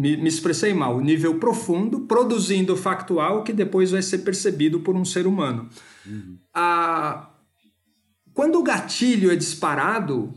me, 0.00 0.16
me, 0.16 0.28
expressei 0.28 0.72
mal, 0.72 0.98
nível 1.00 1.38
profundo, 1.38 2.00
produzindo 2.00 2.74
factual 2.74 3.44
que 3.44 3.52
depois 3.52 3.90
vai 3.90 4.00
ser 4.00 4.18
percebido 4.18 4.80
por 4.80 4.96
um 4.96 5.04
ser 5.04 5.26
humano. 5.26 5.68
Uhum. 6.06 6.38
A, 6.54 7.28
quando 8.32 8.58
o 8.58 8.62
gatilho 8.62 9.30
é 9.30 9.36
disparado, 9.36 10.32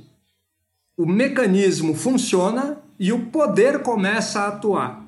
o 0.98 1.06
mecanismo 1.06 1.96
funciona 1.96 2.78
e 3.00 3.14
o 3.14 3.28
poder 3.28 3.80
começa 3.80 4.42
a 4.42 4.48
atuar. 4.50 5.04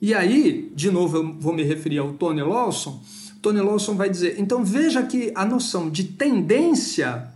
E 0.00 0.14
aí, 0.14 0.70
de 0.74 0.90
novo, 0.90 1.16
eu 1.16 1.34
vou 1.38 1.52
me 1.52 1.64
referir 1.64 1.98
ao 1.98 2.12
Tony 2.12 2.42
Lawson. 2.42 3.02
Tony 3.40 3.60
Lawson 3.60 3.96
vai 3.96 4.08
dizer: 4.08 4.38
então 4.38 4.64
veja 4.64 5.02
que 5.02 5.32
a 5.34 5.44
noção 5.44 5.90
de 5.90 6.04
tendência 6.04 7.28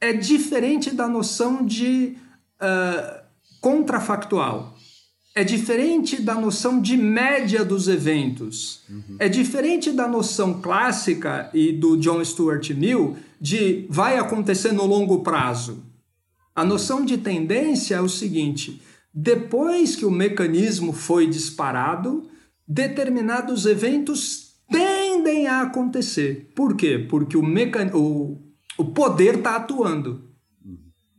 é 0.00 0.12
diferente 0.12 0.92
da 0.92 1.08
noção 1.08 1.64
de 1.64 2.16
uh, 2.60 3.24
contrafactual 3.60 4.73
é 5.34 5.42
diferente 5.42 6.22
da 6.22 6.34
noção 6.34 6.80
de 6.80 6.96
média 6.96 7.64
dos 7.64 7.88
eventos. 7.88 8.82
Uhum. 8.88 9.16
É 9.18 9.28
diferente 9.28 9.90
da 9.90 10.06
noção 10.06 10.60
clássica 10.60 11.50
e 11.52 11.72
do 11.72 11.96
John 11.96 12.24
Stuart 12.24 12.70
Mill 12.70 13.16
de 13.40 13.86
vai 13.90 14.16
acontecer 14.16 14.72
no 14.72 14.86
longo 14.86 15.22
prazo. 15.22 15.82
A 16.54 16.64
noção 16.64 17.04
de 17.04 17.18
tendência 17.18 17.96
é 17.96 18.00
o 18.00 18.08
seguinte: 18.08 18.80
depois 19.12 19.96
que 19.96 20.04
o 20.04 20.10
mecanismo 20.10 20.92
foi 20.92 21.26
disparado, 21.26 22.28
determinados 22.66 23.66
eventos 23.66 24.54
tendem 24.70 25.48
a 25.48 25.62
acontecer. 25.62 26.52
Por 26.54 26.76
quê? 26.76 27.06
Porque 27.10 27.36
o, 27.36 27.42
mecan... 27.42 27.90
o, 27.92 28.38
o 28.78 28.84
poder 28.84 29.38
está 29.38 29.56
atuando. 29.56 30.33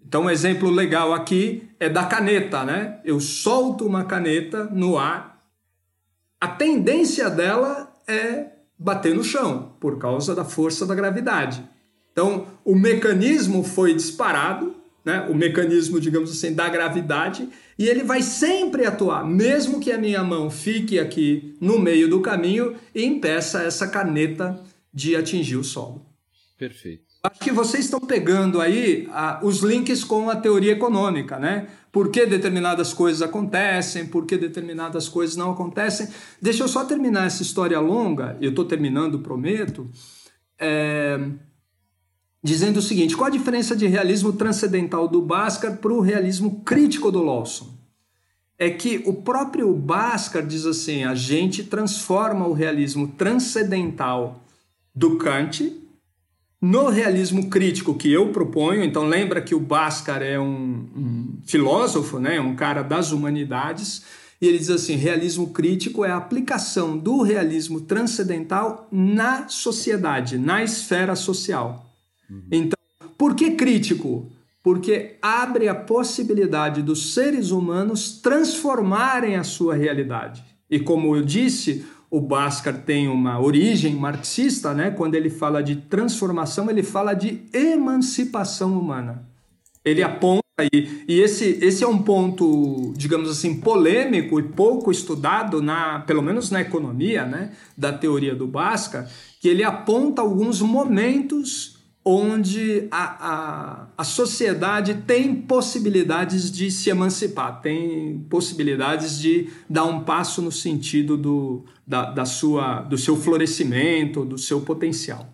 Então, 0.07 0.23
um 0.23 0.29
exemplo 0.29 0.69
legal 0.69 1.13
aqui 1.13 1.67
é 1.79 1.89
da 1.89 2.05
caneta, 2.05 2.63
né? 2.63 2.99
Eu 3.03 3.19
solto 3.19 3.85
uma 3.85 4.05
caneta 4.05 4.65
no 4.65 4.97
ar, 4.97 5.35
a 6.39 6.47
tendência 6.47 7.29
dela 7.29 7.91
é 8.07 8.47
bater 8.77 9.15
no 9.15 9.23
chão, 9.23 9.75
por 9.79 9.97
causa 9.97 10.35
da 10.35 10.45
força 10.45 10.85
da 10.85 10.93
gravidade. 10.93 11.67
Então, 12.11 12.47
o 12.63 12.75
mecanismo 12.75 13.63
foi 13.63 13.93
disparado, 13.95 14.75
né? 15.03 15.25
o 15.29 15.33
mecanismo, 15.33 15.99
digamos 15.99 16.31
assim, 16.31 16.53
da 16.53 16.69
gravidade, 16.69 17.49
e 17.77 17.87
ele 17.87 18.03
vai 18.03 18.21
sempre 18.21 18.85
atuar, 18.85 19.25
mesmo 19.25 19.79
que 19.79 19.91
a 19.91 19.97
minha 19.97 20.23
mão 20.23 20.49
fique 20.49 20.99
aqui 20.99 21.57
no 21.59 21.79
meio 21.79 22.07
do 22.09 22.21
caminho 22.21 22.75
e 22.93 23.03
impeça 23.03 23.63
essa 23.63 23.87
caneta 23.87 24.63
de 24.93 25.15
atingir 25.15 25.57
o 25.57 25.63
solo. 25.63 26.05
Perfeito. 26.57 27.14
Acho 27.27 27.39
que 27.39 27.51
vocês 27.51 27.85
estão 27.85 27.99
pegando 27.99 28.61
aí 28.61 29.07
os 29.41 29.59
links 29.59 30.03
com 30.03 30.29
a 30.29 30.35
teoria 30.35 30.73
econômica, 30.73 31.39
né? 31.39 31.67
Por 31.91 32.09
que 32.09 32.25
determinadas 32.25 32.93
coisas 32.93 33.21
acontecem, 33.21 34.05
por 34.05 34.25
que 34.25 34.37
determinadas 34.37 35.07
coisas 35.07 35.35
não 35.35 35.51
acontecem. 35.51 36.07
Deixa 36.41 36.63
eu 36.63 36.67
só 36.67 36.83
terminar 36.83 37.25
essa 37.25 37.41
história 37.41 37.79
longa, 37.79 38.37
eu 38.41 38.49
estou 38.49 38.65
terminando, 38.65 39.19
prometo, 39.19 39.89
é, 40.59 41.19
dizendo 42.43 42.77
o 42.77 42.81
seguinte: 42.81 43.15
qual 43.15 43.27
a 43.27 43.31
diferença 43.31 43.75
de 43.75 43.87
realismo 43.87 44.33
transcendental 44.33 45.07
do 45.07 45.21
Bhaskar 45.21 45.77
para 45.77 45.93
o 45.93 46.01
realismo 46.01 46.61
crítico 46.65 47.11
do 47.11 47.23
Lawson? 47.23 47.75
é 48.57 48.69
que 48.69 49.03
o 49.05 49.13
próprio 49.13 49.73
Bhaskar 49.73 50.45
diz 50.45 50.65
assim: 50.65 51.03
a 51.03 51.13
gente 51.13 51.63
transforma 51.63 52.47
o 52.47 52.53
realismo 52.53 53.07
transcendental 53.07 54.41
do 54.93 55.17
Kant 55.17 55.84
no 56.65 56.89
realismo 56.89 57.47
crítico 57.47 57.93
que 57.93 58.11
eu 58.11 58.29
proponho. 58.29 58.83
Então, 58.83 59.05
lembra 59.05 59.41
que 59.41 59.53
o 59.53 59.59
Bhaskar 59.59 60.23
é 60.23 60.39
um, 60.39 60.87
um 60.95 61.37
filósofo, 61.45 62.19
né? 62.19 62.39
um 62.39 62.55
cara 62.55 62.81
das 62.81 63.11
humanidades. 63.11 64.03
E 64.41 64.47
ele 64.47 64.57
diz 64.57 64.71
assim: 64.71 64.95
realismo 64.95 65.51
crítico 65.51 66.03
é 66.03 66.09
a 66.09 66.17
aplicação 66.17 66.97
do 66.97 67.21
realismo 67.21 67.81
transcendental 67.81 68.87
na 68.91 69.47
sociedade, 69.47 70.39
na 70.39 70.63
esfera 70.63 71.15
social. 71.15 71.85
Uhum. 72.29 72.41
Então, 72.51 72.79
por 73.17 73.35
que 73.35 73.51
crítico? 73.51 74.31
porque 74.63 75.17
abre 75.21 75.67
a 75.67 75.75
possibilidade 75.75 76.81
dos 76.81 77.13
seres 77.13 77.51
humanos 77.51 78.19
transformarem 78.19 79.35
a 79.35 79.43
sua 79.43 79.75
realidade. 79.75 80.43
E 80.67 80.79
como 80.79 81.15
eu 81.15 81.21
disse, 81.21 81.85
o 82.15 82.21
Bhaskar 82.21 82.77
tem 82.85 83.09
uma 83.09 83.41
origem 83.41 83.93
marxista, 83.93 84.73
né? 84.73 84.89
Quando 84.89 85.15
ele 85.15 85.29
fala 85.29 85.61
de 85.61 85.75
transformação, 85.75 86.69
ele 86.69 86.81
fala 86.81 87.13
de 87.13 87.41
emancipação 87.53 88.79
humana. 88.79 89.27
Ele 89.83 90.01
aponta 90.01 90.41
aí, 90.57 91.03
e 91.09 91.19
esse, 91.19 91.59
esse 91.61 91.83
é 91.83 91.87
um 91.87 92.01
ponto, 92.01 92.93
digamos 92.95 93.29
assim, 93.29 93.59
polêmico 93.59 94.39
e 94.39 94.43
pouco 94.43 94.91
estudado 94.91 95.61
na, 95.61 95.99
pelo 95.99 96.21
menos 96.21 96.49
na 96.49 96.61
economia, 96.61 97.25
né, 97.25 97.51
da 97.77 97.91
teoria 97.91 98.33
do 98.33 98.47
Bhaskar, 98.47 99.09
que 99.41 99.49
ele 99.49 99.61
aponta 99.61 100.21
alguns 100.21 100.61
momentos 100.61 101.74
onde 102.05 102.87
a, 102.91 103.03
a, 103.03 103.87
a 103.97 104.03
sociedade 104.03 104.93
tem 105.07 105.41
possibilidades 105.41 106.51
de 106.51 106.69
se 106.69 106.91
emancipar, 106.91 107.61
tem 107.61 108.19
possibilidades 108.29 109.17
de 109.17 109.49
dar 109.67 109.85
um 109.85 110.03
passo 110.03 110.39
no 110.39 110.51
sentido 110.51 111.17
do, 111.17 111.65
da, 111.85 112.11
da 112.11 112.23
sua, 112.23 112.81
do 112.81 112.95
seu 112.95 113.17
florescimento, 113.17 114.23
do 114.23 114.37
seu 114.37 114.61
potencial. 114.61 115.27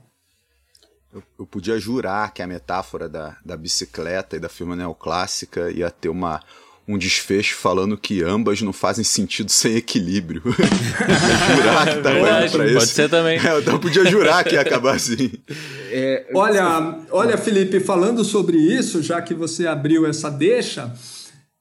Eu, 1.13 1.21
eu, 1.39 1.45
podia 1.45 1.77
jurar 1.77 2.33
que 2.33 2.41
a 2.41 2.47
metáfora 2.47 3.09
da, 3.09 3.35
da 3.43 3.57
bicicleta 3.57 4.37
e 4.37 4.39
da 4.39 4.47
firma 4.47 4.73
neoclássica 4.73 5.69
ia 5.69 5.91
ter 5.91 6.07
uma, 6.07 6.39
um 6.93 6.97
desfecho 6.97 7.55
falando 7.55 7.97
que 7.97 8.23
ambas 8.23 8.61
não 8.61 8.73
fazem 8.73 9.03
sentido 9.03 9.51
sem 9.51 9.75
equilíbrio. 9.75 10.41
jurar 11.55 11.87
que 11.87 12.01
tá 12.01 12.11
Verdade, 12.11 12.51
pra 12.51 12.65
isso. 12.65 12.75
Pode 12.75 12.91
ser 12.91 13.09
também. 13.09 13.39
É, 13.39 13.57
eu 13.57 13.79
podia 13.79 14.05
jurar 14.05 14.43
que 14.43 14.55
ia 14.55 14.61
acabar 14.61 14.95
assim. 14.95 15.31
É, 15.89 16.27
olha, 16.33 16.99
olha, 17.11 17.37
Felipe, 17.37 17.79
falando 17.79 18.23
sobre 18.23 18.57
isso, 18.57 19.01
já 19.01 19.21
que 19.21 19.33
você 19.33 19.67
abriu 19.67 20.05
essa 20.05 20.29
deixa, 20.29 20.93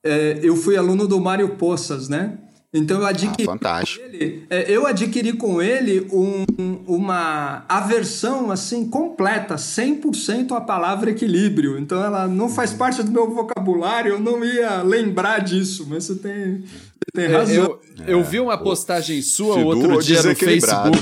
é, 0.05 0.39
eu 0.43 0.57
fui 0.57 0.77
aluno 0.77 1.07
do 1.07 1.21
Mário 1.21 1.51
Poças, 1.51 2.09
né? 2.09 2.39
Então 2.73 3.01
eu 3.01 3.07
adquiri, 3.07 3.43
ah, 3.43 3.45
fantástico. 3.45 4.05
Ele, 4.05 4.45
é, 4.49 4.71
eu 4.71 4.87
adquiri 4.87 5.33
com 5.33 5.61
ele 5.61 6.07
um, 6.13 6.45
uma 6.87 7.65
aversão 7.69 8.49
assim 8.49 8.89
completa, 8.89 9.57
100% 9.57 10.53
a 10.53 10.61
palavra 10.61 11.11
equilíbrio. 11.11 11.77
Então 11.77 12.03
ela 12.03 12.29
não 12.29 12.49
faz 12.49 12.73
parte 12.73 13.03
do 13.03 13.11
meu 13.11 13.29
vocabulário, 13.29 14.13
eu 14.13 14.21
não 14.21 14.45
ia 14.45 14.83
lembrar 14.83 15.41
disso, 15.41 15.85
mas 15.91 16.05
você 16.05 16.15
tem, 16.15 16.61
você 16.61 17.13
tem 17.13 17.25
é, 17.25 17.37
razão. 17.37 17.55
Eu, 17.57 17.81
eu, 18.07 18.23
vi 18.23 18.39
uma 18.39 18.57
postagem 18.57 19.21
sua 19.21 19.57
Fidu 19.57 19.67
outro 19.67 19.99
dia 20.01 20.23
no 20.23 20.37
Facebook. 20.37 20.99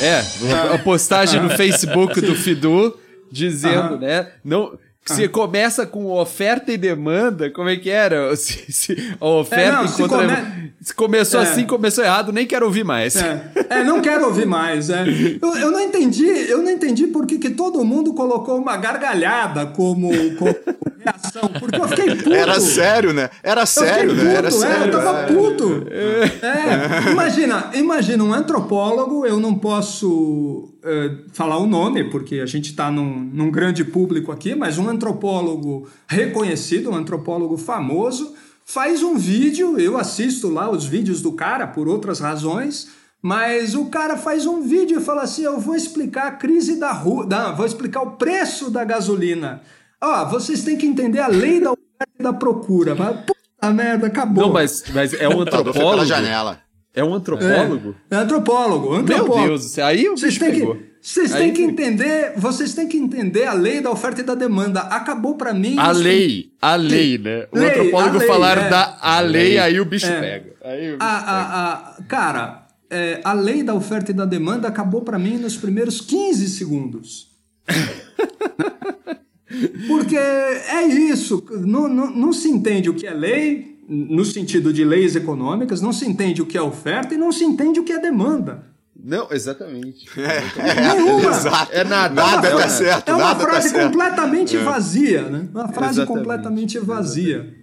É, 0.00 0.72
a 0.72 0.78
postagem 0.78 1.42
no 1.42 1.50
Facebook 1.50 2.20
do 2.20 2.36
Fidu 2.36 2.96
dizendo, 3.30 3.98
né? 3.98 4.30
Não, 4.44 4.78
se 5.14 5.24
ah. 5.24 5.28
começa 5.28 5.86
com 5.86 6.06
oferta 6.10 6.72
e 6.72 6.76
demanda, 6.76 7.50
como 7.50 7.68
é 7.68 7.76
que 7.76 7.90
era? 7.90 8.34
Se, 8.36 8.72
se 8.72 9.14
a 9.20 9.26
oferta 9.26 9.78
é, 9.78 9.82
não, 9.82 9.88
se, 9.88 10.08
come... 10.08 10.72
se 10.80 10.94
começou 10.94 11.40
é. 11.40 11.42
assim, 11.42 11.66
começou 11.66 12.04
errado, 12.04 12.32
nem 12.32 12.46
quero 12.46 12.66
ouvir 12.66 12.84
mais. 12.84 13.16
É, 13.16 13.50
é 13.68 13.84
não 13.84 14.00
quero 14.00 14.26
ouvir 14.26 14.46
mais. 14.46 14.90
É. 14.90 15.04
Eu, 15.40 15.56
eu 15.56 15.70
não 15.70 15.80
entendi, 15.80 16.26
eu 16.26 16.62
não 16.62 16.70
entendi 16.70 17.06
por 17.08 17.26
que, 17.26 17.38
que 17.38 17.50
todo 17.50 17.84
mundo 17.84 18.14
colocou 18.14 18.58
uma 18.58 18.76
gargalhada 18.76 19.66
como, 19.66 20.10
como 20.36 20.54
reação, 20.98 21.48
porque 21.58 21.80
eu 21.80 21.88
fiquei 21.88 22.14
puto. 22.16 22.34
Era 22.34 22.60
sério, 22.60 23.12
né? 23.12 23.30
Era 23.42 23.66
sério, 23.66 24.14
né? 24.14 24.34
Era 24.34 24.50
sério. 24.50 24.84
É, 24.84 24.88
eu 24.88 24.90
tava 24.90 25.26
puto. 25.26 25.86
É. 25.90 27.10
Imagina, 27.10 27.70
imagina 27.74 28.24
um 28.24 28.32
antropólogo, 28.32 29.26
eu 29.26 29.40
não 29.40 29.54
posso 29.54 30.68
uh, 30.84 31.30
falar 31.32 31.58
o 31.58 31.66
nome, 31.66 32.04
porque 32.04 32.36
a 32.40 32.46
gente 32.46 32.70
está 32.70 32.90
num, 32.90 33.30
num 33.32 33.50
grande 33.50 33.84
público 33.84 34.32
aqui, 34.32 34.54
mas 34.54 34.78
um 34.78 34.88
antropólogo 34.98 35.88
reconhecido, 36.06 36.90
um 36.90 36.94
antropólogo 36.94 37.56
famoso, 37.56 38.34
faz 38.64 39.02
um 39.02 39.16
vídeo, 39.16 39.78
eu 39.78 39.96
assisto 39.96 40.48
lá 40.48 40.68
os 40.68 40.84
vídeos 40.84 41.22
do 41.22 41.32
cara 41.32 41.66
por 41.66 41.88
outras 41.88 42.18
razões, 42.18 42.88
mas 43.22 43.74
o 43.74 43.86
cara 43.86 44.16
faz 44.16 44.44
um 44.44 44.60
vídeo 44.60 45.00
e 45.00 45.02
fala 45.02 45.22
assim: 45.22 45.42
eu 45.42 45.58
vou 45.58 45.74
explicar 45.74 46.26
a 46.26 46.32
crise 46.32 46.78
da 46.78 46.92
rua, 46.92 47.26
vou 47.56 47.64
explicar 47.64 48.02
o 48.02 48.12
preço 48.12 48.70
da 48.70 48.84
gasolina. 48.84 49.62
Ó, 50.00 50.24
vocês 50.26 50.62
têm 50.62 50.76
que 50.76 50.86
entender 50.86 51.20
a 51.20 51.28
lei 51.28 51.60
da 51.60 51.72
oferta 51.72 52.12
e 52.18 52.22
da 52.22 52.32
procura. 52.32 52.94
Mas, 52.94 53.16
puta 53.24 53.72
merda, 53.72 54.06
acabou. 54.06 54.44
Não, 54.46 54.52
mas, 54.52 54.84
mas 54.94 55.14
é 55.14 55.28
um 55.28 55.40
antropólogo. 55.42 56.04
janela. 56.04 56.60
É 56.94 57.02
um 57.02 57.14
antropólogo? 57.14 57.94
É, 58.10 58.14
é 58.14 58.18
antropólogo, 58.18 58.94
antropólogo. 58.94 59.38
Meu 59.38 59.48
Deus, 59.48 59.78
aí 59.78 60.08
o 60.08 60.16
vocês 60.16 60.38
bicho 60.38 60.52
pegou. 60.52 60.74
Que, 60.74 60.87
vocês 61.00 61.32
têm 61.32 61.52
que 61.52 61.62
entender, 61.62 62.32
vocês 62.36 62.74
têm 62.74 62.88
que 62.88 62.96
entender 62.96 63.46
a 63.46 63.52
lei 63.52 63.80
da 63.80 63.90
oferta 63.90 64.20
e 64.20 64.24
da 64.24 64.34
demanda. 64.34 64.80
Acabou 64.80 65.36
para 65.36 65.54
mim. 65.54 65.76
A 65.78 65.92
lei, 65.92 66.50
a 66.60 66.74
lei, 66.74 67.18
né? 67.18 67.46
O 67.52 67.58
lei, 67.58 67.70
antropólogo 67.70 68.20
falar 68.20 68.58
é, 68.58 68.68
da 68.68 68.98
a 69.00 69.20
lei, 69.20 69.42
lei, 69.42 69.58
aí 69.58 69.80
o 69.80 69.84
bicho 69.84 70.06
é. 70.06 70.20
pega. 70.20 70.52
Aí 70.64 70.92
o 70.92 70.98
bicho 70.98 71.08
a, 71.08 71.18
pega. 71.18 71.30
A, 71.30 71.72
a, 71.72 72.02
cara, 72.04 72.66
é, 72.90 73.20
a 73.22 73.32
lei 73.32 73.62
da 73.62 73.74
oferta 73.74 74.10
e 74.10 74.14
da 74.14 74.24
demanda 74.24 74.68
acabou 74.68 75.02
para 75.02 75.18
mim 75.18 75.38
nos 75.38 75.56
primeiros 75.56 76.00
15 76.00 76.48
segundos. 76.48 77.28
Porque 79.86 80.16
é 80.16 80.86
isso, 80.86 81.44
não, 81.64 81.88
não, 81.88 82.10
não 82.10 82.32
se 82.32 82.48
entende 82.48 82.90
o 82.90 82.94
que 82.94 83.06
é 83.06 83.14
lei, 83.14 83.78
no 83.88 84.24
sentido 84.24 84.72
de 84.72 84.84
leis 84.84 85.16
econômicas, 85.16 85.80
não 85.80 85.92
se 85.92 86.06
entende 86.06 86.42
o 86.42 86.46
que 86.46 86.58
é 86.58 86.62
oferta 86.62 87.14
e 87.14 87.18
não 87.18 87.32
se 87.32 87.44
entende 87.44 87.80
o 87.80 87.84
que 87.84 87.92
é 87.92 87.98
demanda. 87.98 88.66
Não, 88.98 89.28
exatamente. 89.30 90.08
É, 90.18 90.38
é, 90.60 90.94
Nenhuma. 90.94 91.30
Exato. 91.30 91.72
É 91.72 91.84
nada. 91.84 92.14
Nada 92.14 92.50
tá 92.50 92.68
certo. 92.68 93.08
É 93.08 93.14
uma 93.14 93.34
tá 93.34 93.40
frase 93.40 93.72
tá 93.72 93.84
completamente 93.84 94.56
é. 94.56 94.62
vazia, 94.62 95.22
né? 95.22 95.48
Uma 95.50 95.68
frase 95.68 96.00
exatamente. 96.00 96.18
completamente 96.18 96.78
vazia. 96.80 97.54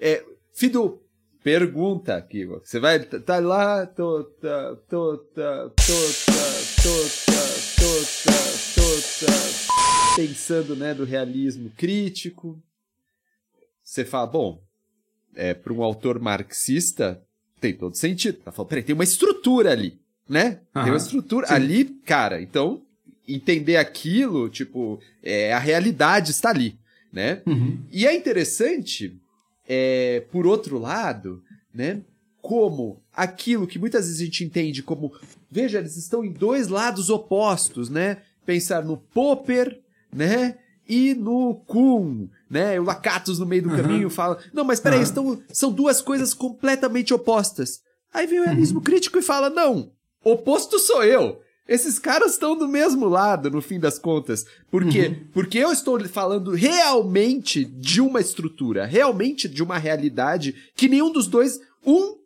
É, 0.00 0.22
Fido, 0.58 1.00
pergunta 1.40 2.16
aqui. 2.16 2.44
Você 2.44 2.80
vai 2.80 2.98
tá 2.98 3.38
lá, 3.38 3.86
tô, 3.86 4.24
tá, 4.24 4.76
tô, 4.88 5.18
tá, 5.18 5.70
tô, 5.70 5.94
tá, 6.26 6.56
pensando, 10.16 10.74
né, 10.74 10.92
do 10.94 11.04
realismo 11.04 11.70
crítico. 11.76 12.60
Você 13.84 14.04
fala, 14.04 14.26
bom, 14.26 14.60
é, 15.36 15.54
para 15.54 15.72
um 15.72 15.82
autor 15.82 16.18
marxista, 16.18 17.22
tem 17.60 17.72
todo 17.72 17.96
sentido. 17.96 18.38
Tá 18.38 18.50
falando, 18.50 18.70
peraí, 18.70 18.82
tem 18.82 18.94
uma 18.94 19.04
estrutura 19.04 19.70
ali, 19.70 19.97
né? 20.28 20.60
Uhum. 20.74 20.82
Tem 20.82 20.92
uma 20.92 20.98
estrutura 20.98 21.46
Sim. 21.46 21.54
ali, 21.54 21.84
cara. 21.84 22.40
Então, 22.42 22.82
entender 23.26 23.76
aquilo, 23.76 24.48
tipo, 24.48 25.00
é, 25.22 25.52
a 25.52 25.58
realidade 25.58 26.30
está 26.30 26.50
ali, 26.50 26.78
né? 27.12 27.42
Uhum. 27.46 27.78
E 27.90 28.06
é 28.06 28.14
interessante, 28.14 29.16
é, 29.68 30.24
por 30.32 30.46
outro 30.46 30.78
lado, 30.78 31.42
né? 31.72 32.00
Como 32.40 33.02
aquilo 33.12 33.66
que 33.66 33.78
muitas 33.78 34.06
vezes 34.06 34.20
a 34.20 34.24
gente 34.24 34.44
entende 34.44 34.82
como, 34.82 35.12
veja, 35.50 35.78
eles 35.78 35.96
estão 35.96 36.24
em 36.24 36.32
dois 36.32 36.68
lados 36.68 37.10
opostos, 37.10 37.90
né? 37.90 38.18
Pensar 38.46 38.84
no 38.84 38.96
Popper, 38.96 39.80
né? 40.12 40.56
E 40.88 41.14
no 41.14 41.56
Kuhn, 41.66 42.28
né? 42.48 42.80
O 42.80 42.84
Lakatos 42.84 43.38
no 43.38 43.44
meio 43.44 43.62
do 43.62 43.68
uhum. 43.68 43.76
caminho 43.76 44.08
fala: 44.08 44.38
Não, 44.54 44.64
mas 44.64 44.80
peraí, 44.80 44.98
uhum. 44.98 45.04
estão, 45.04 45.42
são 45.52 45.70
duas 45.70 46.00
coisas 46.00 46.32
completamente 46.32 47.12
opostas. 47.12 47.80
Aí 48.12 48.26
vem 48.26 48.40
o 48.40 48.44
realismo 48.44 48.78
uhum. 48.78 48.84
crítico 48.84 49.18
e 49.18 49.22
fala: 49.22 49.50
Não, 49.50 49.92
oposto 50.30 50.78
sou 50.78 51.04
eu. 51.04 51.40
Esses 51.68 51.98
caras 51.98 52.32
estão 52.32 52.56
do 52.56 52.66
mesmo 52.66 53.06
lado, 53.06 53.50
no 53.50 53.60
fim 53.60 53.78
das 53.78 53.98
contas. 53.98 54.46
Por 54.70 54.88
quê? 54.88 55.08
Uhum. 55.08 55.26
Porque 55.32 55.58
eu 55.58 55.70
estou 55.70 56.02
falando 56.08 56.52
realmente 56.52 57.62
de 57.64 58.00
uma 58.00 58.20
estrutura, 58.20 58.86
realmente 58.86 59.46
de 59.46 59.62
uma 59.62 59.76
realidade 59.76 60.54
que 60.74 60.88
nenhum 60.88 61.12
dos 61.12 61.26
dois. 61.26 61.60
Um 61.86 62.16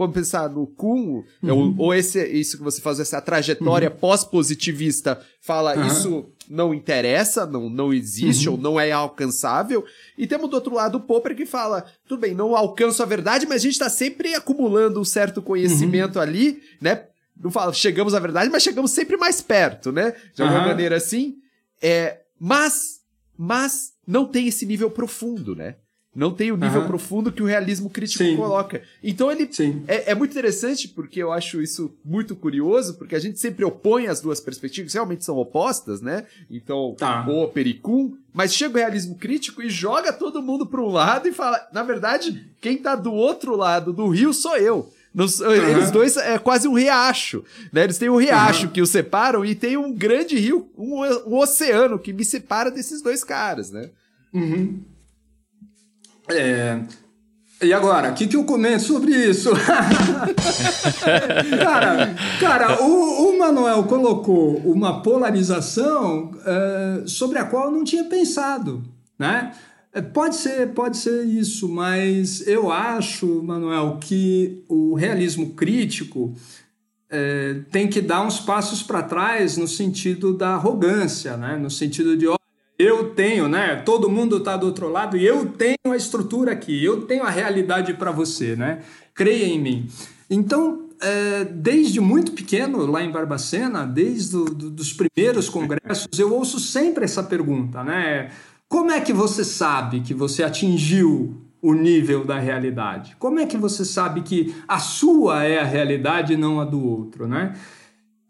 vamos 0.00 0.14
pensar 0.14 0.48
no 0.48 0.66
Kuhn, 0.66 1.22
uhum. 1.42 1.50
ou, 1.50 1.74
ou, 1.76 1.94
esse, 1.94 2.24
isso 2.26 2.56
que 2.56 2.62
você 2.62 2.80
faz, 2.80 2.98
essa 2.98 3.20
trajetória 3.20 3.90
uhum. 3.90 3.96
pós-positivista, 3.96 5.20
fala 5.42 5.76
uhum. 5.76 5.86
isso 5.86 6.26
não 6.48 6.72
interessa, 6.72 7.44
não, 7.44 7.68
não 7.68 7.92
existe 7.92 8.48
uhum. 8.48 8.54
ou 8.54 8.60
não 8.60 8.80
é 8.80 8.90
alcançável. 8.90 9.84
E 10.16 10.26
temos 10.26 10.48
do 10.48 10.54
outro 10.54 10.74
lado 10.74 10.96
o 10.96 11.00
Popper 11.00 11.36
que 11.36 11.44
fala, 11.44 11.84
tudo 12.08 12.20
bem, 12.20 12.34
não 12.34 12.56
alcanço 12.56 13.02
a 13.02 13.06
verdade, 13.06 13.46
mas 13.46 13.56
a 13.56 13.64
gente 13.64 13.72
está 13.72 13.90
sempre 13.90 14.34
acumulando 14.34 14.98
um 14.98 15.04
certo 15.04 15.42
conhecimento 15.42 16.16
uhum. 16.16 16.22
ali, 16.22 16.62
né? 16.80 17.04
Não 17.42 17.50
fala, 17.50 17.72
chegamos 17.72 18.14
à 18.14 18.20
verdade, 18.20 18.50
mas 18.50 18.62
chegamos 18.62 18.90
sempre 18.90 19.16
mais 19.16 19.40
perto, 19.40 19.90
né? 19.90 20.14
De 20.34 20.42
alguma 20.42 20.66
maneira 20.66 20.96
assim. 20.96 21.36
É, 21.80 22.20
mas, 22.38 23.00
mas 23.36 23.92
não 24.06 24.26
tem 24.26 24.46
esse 24.46 24.66
nível 24.66 24.90
profundo, 24.90 25.56
né? 25.56 25.76
Não 26.12 26.32
tem 26.32 26.50
o 26.50 26.56
nível 26.56 26.80
uhum. 26.80 26.88
profundo 26.88 27.30
que 27.30 27.42
o 27.42 27.46
realismo 27.46 27.88
crítico 27.88 28.24
Sim. 28.24 28.36
coloca. 28.36 28.82
Então 29.00 29.30
ele 29.30 29.48
é, 29.86 30.10
é, 30.10 30.14
muito 30.14 30.32
interessante 30.32 30.88
porque 30.88 31.22
eu 31.22 31.30
acho 31.30 31.62
isso 31.62 31.94
muito 32.04 32.34
curioso, 32.34 32.94
porque 32.98 33.14
a 33.14 33.18
gente 33.20 33.38
sempre 33.38 33.64
opõe 33.64 34.08
as 34.08 34.20
duas 34.20 34.40
perspectivas, 34.40 34.92
realmente 34.92 35.24
são 35.24 35.36
opostas, 35.36 36.00
né? 36.00 36.26
Então, 36.50 36.96
tá. 36.98 37.24
o 37.28 37.46
Pericum, 37.46 38.16
mas 38.32 38.52
chega 38.52 38.74
o 38.74 38.78
realismo 38.78 39.14
crítico 39.14 39.62
e 39.62 39.70
joga 39.70 40.12
todo 40.12 40.42
mundo 40.42 40.66
para 40.66 40.80
um 40.80 40.88
lado 40.88 41.28
e 41.28 41.32
fala, 41.32 41.64
na 41.72 41.84
verdade, 41.84 42.44
quem 42.60 42.76
tá 42.76 42.96
do 42.96 43.12
outro 43.12 43.54
lado 43.54 43.92
do 43.92 44.08
rio 44.08 44.34
sou 44.34 44.56
eu. 44.56 44.92
Nos, 45.12 45.40
uhum. 45.40 45.52
Eles 45.52 45.90
dois 45.90 46.16
é 46.16 46.38
quase 46.38 46.68
um 46.68 46.74
riacho, 46.74 47.44
né? 47.72 47.82
Eles 47.82 47.98
têm 47.98 48.08
um 48.08 48.16
riacho 48.16 48.66
uhum. 48.66 48.72
que 48.72 48.80
os 48.80 48.90
separam 48.90 49.44
e 49.44 49.56
tem 49.56 49.76
um 49.76 49.92
grande 49.92 50.38
rio, 50.38 50.70
um, 50.78 51.04
um, 51.26 51.36
oceano 51.36 51.98
que 51.98 52.12
me 52.12 52.24
separa 52.24 52.70
desses 52.70 53.02
dois 53.02 53.24
caras, 53.24 53.70
né? 53.70 53.90
Uhum. 54.32 54.80
É... 56.28 56.80
E 57.62 57.74
agora, 57.74 58.10
o 58.10 58.14
que, 58.14 58.26
que 58.26 58.36
eu 58.36 58.44
comento 58.44 58.84
sobre 58.84 59.12
isso? 59.12 59.50
cara, 61.62 62.14
cara 62.40 62.82
o, 62.82 63.28
o, 63.28 63.38
Manuel 63.38 63.84
colocou 63.84 64.56
uma 64.58 65.02
polarização 65.02 66.30
é, 66.46 67.02
sobre 67.06 67.38
a 67.38 67.44
qual 67.44 67.66
eu 67.66 67.70
não 67.70 67.84
tinha 67.84 68.04
pensado, 68.04 68.82
né? 69.18 69.52
É, 69.92 70.00
pode 70.00 70.36
ser, 70.36 70.68
pode 70.68 70.96
ser 70.96 71.24
isso, 71.24 71.68
mas 71.68 72.46
eu 72.46 72.70
acho, 72.70 73.42
Manuel, 73.42 73.98
que 74.00 74.62
o 74.68 74.94
realismo 74.94 75.54
crítico 75.54 76.34
é, 77.08 77.60
tem 77.72 77.88
que 77.88 78.00
dar 78.00 78.24
uns 78.24 78.38
passos 78.38 78.82
para 78.82 79.02
trás 79.02 79.56
no 79.56 79.66
sentido 79.66 80.32
da 80.32 80.50
arrogância, 80.50 81.36
né? 81.36 81.56
no 81.56 81.68
sentido 81.68 82.16
de, 82.16 82.26
eu 82.80 83.10
tenho, 83.10 83.46
né? 83.46 83.76
Todo 83.76 84.08
mundo 84.08 84.38
está 84.38 84.56
do 84.56 84.64
outro 84.64 84.88
lado 84.88 85.16
e 85.16 85.26
eu 85.26 85.44
tenho 85.46 85.76
a 85.92 85.96
estrutura 85.96 86.52
aqui, 86.52 86.82
eu 86.82 87.02
tenho 87.02 87.24
a 87.24 87.30
realidade 87.30 87.92
para 87.92 88.10
você, 88.10 88.56
né? 88.56 88.80
Creia 89.12 89.44
em 89.44 89.60
mim. 89.60 89.86
Então, 90.30 90.88
é, 90.98 91.44
desde 91.44 92.00
muito 92.00 92.32
pequeno, 92.32 92.86
lá 92.86 93.02
em 93.02 93.10
Barbacena, 93.10 93.86
desde 93.86 94.32
do, 94.32 94.44
do, 94.46 94.70
dos 94.70 94.94
primeiros 94.94 95.50
congressos, 95.50 96.18
eu 96.18 96.32
ouço 96.32 96.58
sempre 96.58 97.04
essa 97.04 97.22
pergunta, 97.22 97.84
né? 97.84 98.30
Como 98.70 98.92
é 98.92 99.00
que 99.00 99.12
você 99.12 99.42
sabe 99.42 99.98
que 99.98 100.14
você 100.14 100.44
atingiu 100.44 101.34
o 101.60 101.74
nível 101.74 102.24
da 102.24 102.38
realidade? 102.38 103.16
Como 103.18 103.40
é 103.40 103.44
que 103.44 103.56
você 103.56 103.84
sabe 103.84 104.22
que 104.22 104.54
a 104.68 104.78
sua 104.78 105.42
é 105.42 105.58
a 105.58 105.64
realidade 105.64 106.34
e 106.34 106.36
não 106.36 106.60
a 106.60 106.64
do 106.64 106.80
outro, 106.80 107.26
né? 107.26 107.56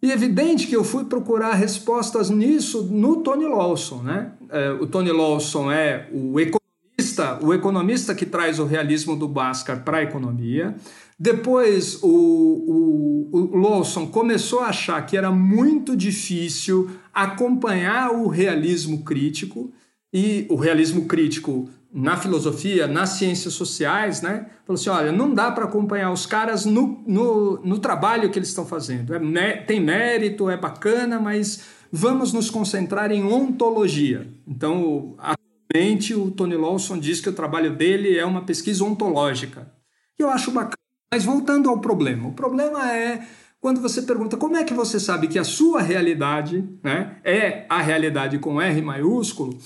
E 0.03 0.11
é 0.11 0.15
evidente 0.15 0.67
que 0.67 0.75
eu 0.75 0.83
fui 0.83 1.05
procurar 1.05 1.53
respostas 1.53 2.31
nisso 2.31 2.85
no 2.85 3.17
Tony 3.17 3.45
Lawson, 3.45 4.03
né? 4.03 4.33
É, 4.49 4.71
o 4.73 4.87
Tony 4.87 5.13
Lawson 5.13 5.71
é 5.71 6.09
o 6.11 6.41
economista, 6.41 7.39
o 7.43 7.53
economista 7.53 8.15
que 8.15 8.25
traz 8.25 8.59
o 8.59 8.65
realismo 8.65 9.15
do 9.15 9.29
Bhaskar 9.29 9.85
para 9.85 9.99
a 9.99 10.03
economia. 10.03 10.75
Depois, 11.19 12.03
o, 12.03 12.09
o, 12.09 13.29
o 13.31 13.57
Lawson 13.59 14.07
começou 14.07 14.61
a 14.61 14.69
achar 14.69 15.05
que 15.05 15.19
era 15.19 15.31
muito 15.31 15.95
difícil 15.95 16.89
acompanhar 17.13 18.11
o 18.11 18.27
realismo 18.27 19.05
crítico, 19.05 19.71
e 20.13 20.47
o 20.51 20.57
realismo 20.57 21.07
crítico 21.07 21.69
na 21.93 22.17
filosofia, 22.17 22.87
nas 22.87 23.11
ciências 23.11 23.55
sociais, 23.55 24.23
né? 24.23 24.47
Falou 24.65 24.81
assim: 24.81 24.91
olha, 24.91 25.13
não 25.13 25.35
dá 25.35 25.51
para 25.51 25.65
acompanhar 25.65 26.13
os 26.13 26.25
caras 26.25 26.65
no, 26.65 27.03
no, 27.07 27.61
no, 27.65 27.79
trabalho 27.79 28.31
que 28.31 28.39
eles 28.39 28.49
estão 28.49 28.65
fazendo. 28.65 29.15
É, 29.15 29.57
tem 29.57 29.81
mérito, 29.81 30.49
é 30.49 30.57
bacana, 30.57 31.19
mas 31.19 31.65
vamos 31.91 32.33
nos 32.33 32.49
concentrar 32.49 33.11
em 33.11 33.25
ontologia. 33.25 34.33
Então, 34.47 35.17
atualmente, 35.19 36.15
o 36.15 36.31
Tony 36.31 36.57
Lawson 36.57 36.99
diz 36.99 37.21
que 37.21 37.29
o 37.29 37.33
trabalho 37.33 37.75
dele 37.75 38.17
é 38.17 38.25
uma 38.25 38.43
pesquisa 38.43 38.85
ontológica. 38.85 39.73
Eu 40.19 40.31
acho 40.31 40.53
bacana. 40.53 40.77
Mas 41.13 41.25
voltando 41.25 41.69
ao 41.69 41.81
problema. 41.81 42.29
O 42.29 42.33
problema 42.33 42.93
é 42.93 43.27
quando 43.61 43.81
você 43.81 44.03
pergunta 44.03 44.37
como 44.37 44.57
é 44.57 44.63
que 44.63 44.73
você 44.73 45.01
sabe 45.01 45.27
que 45.27 45.41
a 45.41 45.45
sua 45.45 45.83
realidade 45.83 46.65
né, 46.85 47.17
é 47.25 47.67
a 47.69 47.83
realidade 47.83 48.39
com 48.39 48.63
R 48.63 48.81
maiúsculo 48.81 49.59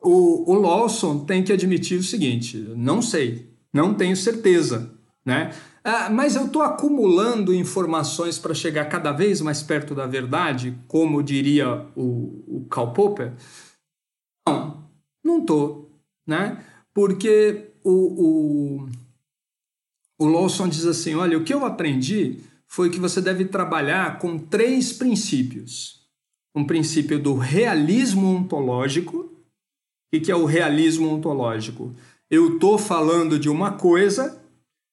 o, 0.00 0.52
o 0.52 0.54
Lawson 0.54 1.24
tem 1.24 1.42
que 1.42 1.52
admitir 1.52 1.98
o 1.98 2.02
seguinte: 2.02 2.58
não 2.76 3.00
sei, 3.02 3.50
não 3.72 3.94
tenho 3.94 4.16
certeza, 4.16 4.92
né? 5.24 5.52
Ah, 5.82 6.10
mas 6.10 6.34
eu 6.34 6.46
estou 6.46 6.62
acumulando 6.62 7.54
informações 7.54 8.38
para 8.38 8.54
chegar 8.54 8.86
cada 8.86 9.12
vez 9.12 9.40
mais 9.40 9.62
perto 9.62 9.94
da 9.94 10.04
verdade, 10.04 10.76
como 10.88 11.22
diria 11.22 11.86
o, 11.94 12.42
o 12.46 12.66
Karl 12.68 12.92
Popper? 12.92 13.34
Não, 14.48 14.90
não 15.24 15.38
estou, 15.38 15.90
né? 16.26 16.64
Porque 16.92 17.70
o, 17.84 17.90
o, 18.80 18.88
o 20.18 20.26
Lawson 20.26 20.68
diz 20.68 20.84
assim: 20.86 21.14
olha, 21.14 21.38
o 21.38 21.44
que 21.44 21.54
eu 21.54 21.64
aprendi 21.64 22.40
foi 22.66 22.90
que 22.90 22.98
você 22.98 23.20
deve 23.20 23.44
trabalhar 23.44 24.18
com 24.18 24.38
três 24.38 24.92
princípios. 24.92 26.04
Um 26.54 26.64
princípio 26.64 27.18
do 27.22 27.34
realismo 27.36 28.26
ontológico, 28.26 29.35
o 30.16 30.20
que 30.22 30.32
é 30.32 30.36
o 30.36 30.44
realismo 30.44 31.08
ontológico? 31.08 31.94
Eu 32.30 32.54
estou 32.54 32.76
falando 32.78 33.38
de 33.38 33.48
uma 33.48 33.72
coisa 33.72 34.42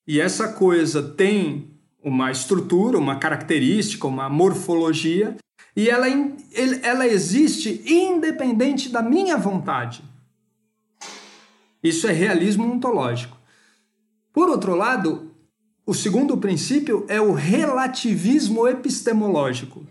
e 0.08 0.20
essa 0.20 0.54
coisa 0.54 1.02
tem 1.02 1.72
uma 2.04 2.32
estrutura, 2.32 2.98
uma 2.98 3.16
característica, 3.16 4.08
uma 4.08 4.30
morfologia 4.30 5.38
e 5.76 5.90
ela, 5.90 6.08
ela 6.84 7.08
existe 7.08 7.82
independente 7.86 8.90
da 8.90 9.02
minha 9.02 9.38
vontade. 9.38 10.04
Isso 11.84 12.08
é 12.08 12.12
realismo 12.12 12.72
ontológico. 12.72 13.38
Por 14.32 14.50
outro 14.50 14.76
lado, 14.76 15.32
o 15.86 15.94
segundo 15.94 16.38
princípio 16.38 17.06
é 17.10 17.20
o 17.20 17.34
relativismo 17.34 18.68
epistemológico. 18.68 19.86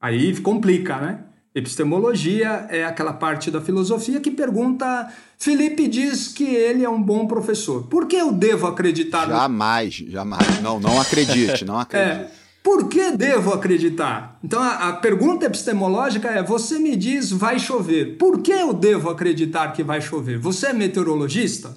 Aí 0.00 0.38
complica, 0.40 0.98
né? 0.98 1.24
Epistemologia 1.54 2.66
é 2.70 2.82
aquela 2.82 3.12
parte 3.12 3.50
da 3.50 3.60
filosofia 3.60 4.20
que 4.20 4.30
pergunta: 4.30 5.12
Felipe 5.38 5.86
diz 5.86 6.28
que 6.28 6.44
ele 6.44 6.82
é 6.82 6.88
um 6.88 7.02
bom 7.02 7.26
professor. 7.26 7.82
Por 7.88 8.06
que 8.06 8.16
eu 8.16 8.32
devo 8.32 8.66
acreditar? 8.66 9.28
Jamais, 9.28 9.94
jamais. 9.94 10.62
Não, 10.62 10.80
não 10.80 10.98
acredite, 10.98 11.62
não 11.62 11.76
acredite. 11.78 12.20
É, 12.22 12.30
por 12.62 12.88
que 12.88 13.10
devo 13.10 13.52
acreditar? 13.52 14.38
Então 14.42 14.62
a, 14.62 14.88
a, 14.88 14.92
pergunta 14.94 15.44
epistemológica 15.44 16.30
é: 16.30 16.42
você 16.42 16.78
me 16.78 16.96
diz 16.96 17.30
vai 17.30 17.58
chover. 17.58 18.16
Por 18.16 18.40
que 18.40 18.52
eu 18.52 18.72
devo 18.72 19.10
acreditar 19.10 19.72
que 19.72 19.82
vai 19.82 20.00
chover? 20.00 20.38
Você 20.38 20.68
é 20.68 20.72
meteorologista? 20.72 21.76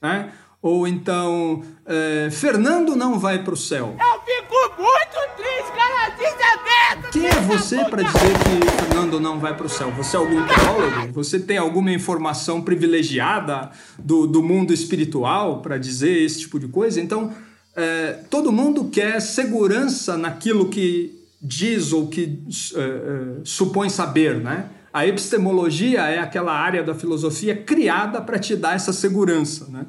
Né? 0.00 0.30
Ou 0.62 0.86
então, 0.86 1.62
é, 1.84 2.28
Fernando 2.30 2.96
não 2.96 3.18
vai 3.18 3.42
para 3.42 3.54
o 3.54 3.56
céu. 3.56 3.96
Eu 3.98 4.20
fico 4.24 4.65
muito 4.78 5.36
triste, 5.36 5.72
cara, 5.76 6.10
desaberto! 6.10 7.12
Quem 7.12 7.26
é 7.26 7.40
você 7.40 7.84
para 7.84 8.02
dizer 8.02 8.32
que 8.38 8.84
Fernando 8.84 9.20
não 9.20 9.38
vai 9.38 9.56
para 9.56 9.66
o 9.66 9.68
céu? 9.68 9.90
Você 9.92 10.16
é 10.16 10.18
algum 10.18 10.46
teólogo? 10.46 11.12
Você 11.12 11.40
tem 11.40 11.58
alguma 11.58 11.90
informação 11.90 12.60
privilegiada 12.60 13.70
do, 13.98 14.26
do 14.26 14.42
mundo 14.42 14.72
espiritual 14.72 15.60
para 15.60 15.78
dizer 15.78 16.22
esse 16.22 16.40
tipo 16.40 16.58
de 16.58 16.68
coisa? 16.68 17.00
Então, 17.00 17.32
é, 17.74 18.20
todo 18.30 18.52
mundo 18.52 18.86
quer 18.86 19.20
segurança 19.20 20.16
naquilo 20.16 20.68
que 20.68 21.14
diz 21.40 21.92
ou 21.92 22.08
que 22.08 22.40
é, 22.74 22.80
é, 22.80 23.40
supõe 23.44 23.88
saber, 23.88 24.36
né? 24.36 24.70
A 24.92 25.06
epistemologia 25.06 26.00
é 26.02 26.18
aquela 26.18 26.54
área 26.54 26.82
da 26.82 26.94
filosofia 26.94 27.54
criada 27.54 28.20
para 28.20 28.38
te 28.38 28.56
dar 28.56 28.74
essa 28.74 28.94
segurança, 28.94 29.66
né? 29.68 29.84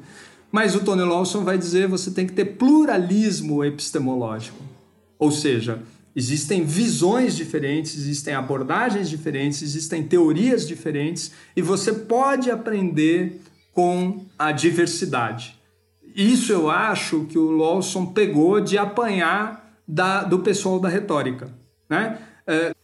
Mas 0.52 0.74
o 0.74 0.80
Tony 0.80 1.02
Lawson 1.02 1.44
vai 1.44 1.58
dizer 1.58 1.82
que 1.82 1.90
você 1.90 2.10
tem 2.10 2.26
que 2.26 2.32
ter 2.32 2.44
pluralismo 2.44 3.64
epistemológico. 3.64 4.67
Ou 5.18 5.30
seja, 5.30 5.82
existem 6.14 6.64
visões 6.64 7.36
diferentes, 7.36 7.96
existem 7.96 8.34
abordagens 8.34 9.08
diferentes, 9.08 9.62
existem 9.62 10.02
teorias 10.02 10.66
diferentes 10.66 11.32
e 11.56 11.62
você 11.62 11.92
pode 11.92 12.50
aprender 12.50 13.40
com 13.72 14.26
a 14.38 14.52
diversidade. 14.52 15.58
Isso 16.14 16.52
eu 16.52 16.70
acho 16.70 17.24
que 17.26 17.38
o 17.38 17.50
Lawson 17.50 18.06
pegou 18.06 18.60
de 18.60 18.76
apanhar 18.76 19.72
da, 19.86 20.24
do 20.24 20.40
pessoal 20.40 20.80
da 20.80 20.88
retórica. 20.88 21.48
Né? 21.88 22.18
É, 22.46 22.74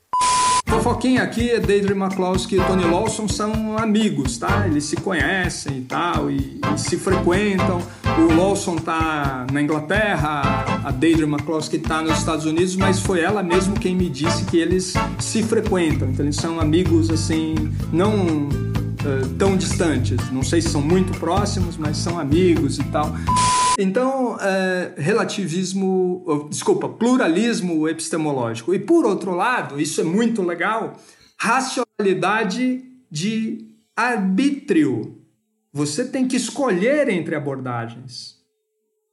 fofoquinha 0.85 1.23
aqui 1.23 1.51
é 1.51 1.59
Deidre 1.59 1.95
McCloskey 1.95 2.59
e 2.59 2.63
Tony 2.63 2.85
Lawson 2.85 3.27
são 3.27 3.79
amigos, 3.79 4.37
tá? 4.37 4.67
Eles 4.67 4.85
se 4.85 4.97
conhecem 4.97 5.79
e 5.79 5.81
tal, 5.81 6.31
e, 6.31 6.61
e 6.75 6.79
se 6.79 6.99
frequentam. 6.99 7.81
O 8.19 8.35
Lawson 8.37 8.77
tá 8.77 9.47
na 9.51 9.63
Inglaterra, 9.63 10.83
a 10.85 10.91
Deidre 10.91 11.25
McCloskey 11.25 11.79
tá 11.79 12.03
nos 12.03 12.19
Estados 12.19 12.45
Unidos, 12.45 12.77
mas 12.77 13.01
foi 13.01 13.21
ela 13.21 13.43
mesmo 13.43 13.81
quem 13.81 13.97
me 13.97 14.11
disse 14.11 14.45
que 14.45 14.59
eles 14.59 14.93
se 15.19 15.43
frequentam. 15.43 16.11
Então 16.11 16.23
eles 16.23 16.37
são 16.37 16.61
amigos, 16.61 17.09
assim, 17.09 17.55
não 17.91 18.47
uh, 19.05 19.35
tão 19.39 19.57
distantes. 19.57 20.31
Não 20.31 20.43
sei 20.43 20.61
se 20.61 20.69
são 20.69 20.81
muito 20.81 21.19
próximos, 21.19 21.77
mas 21.77 21.97
são 21.97 22.19
amigos 22.19 22.79
e 22.79 22.85
tal. 22.85 23.13
Então, 23.79 24.39
é, 24.41 24.93
relativismo, 24.97 26.49
desculpa, 26.49 26.89
pluralismo 26.89 27.89
epistemológico. 27.89 28.73
E 28.73 28.79
por 28.79 29.05
outro 29.05 29.35
lado, 29.35 29.81
isso 29.81 30.01
é 30.01 30.05
muito 30.05 30.43
legal, 30.43 30.97
racionalidade 31.37 32.85
de 33.11 33.67
arbítrio. 33.97 35.19
Você 35.73 36.05
tem 36.05 36.29
que 36.29 36.37
escolher 36.37 37.09
entre 37.09 37.35
abordagens. 37.35 38.37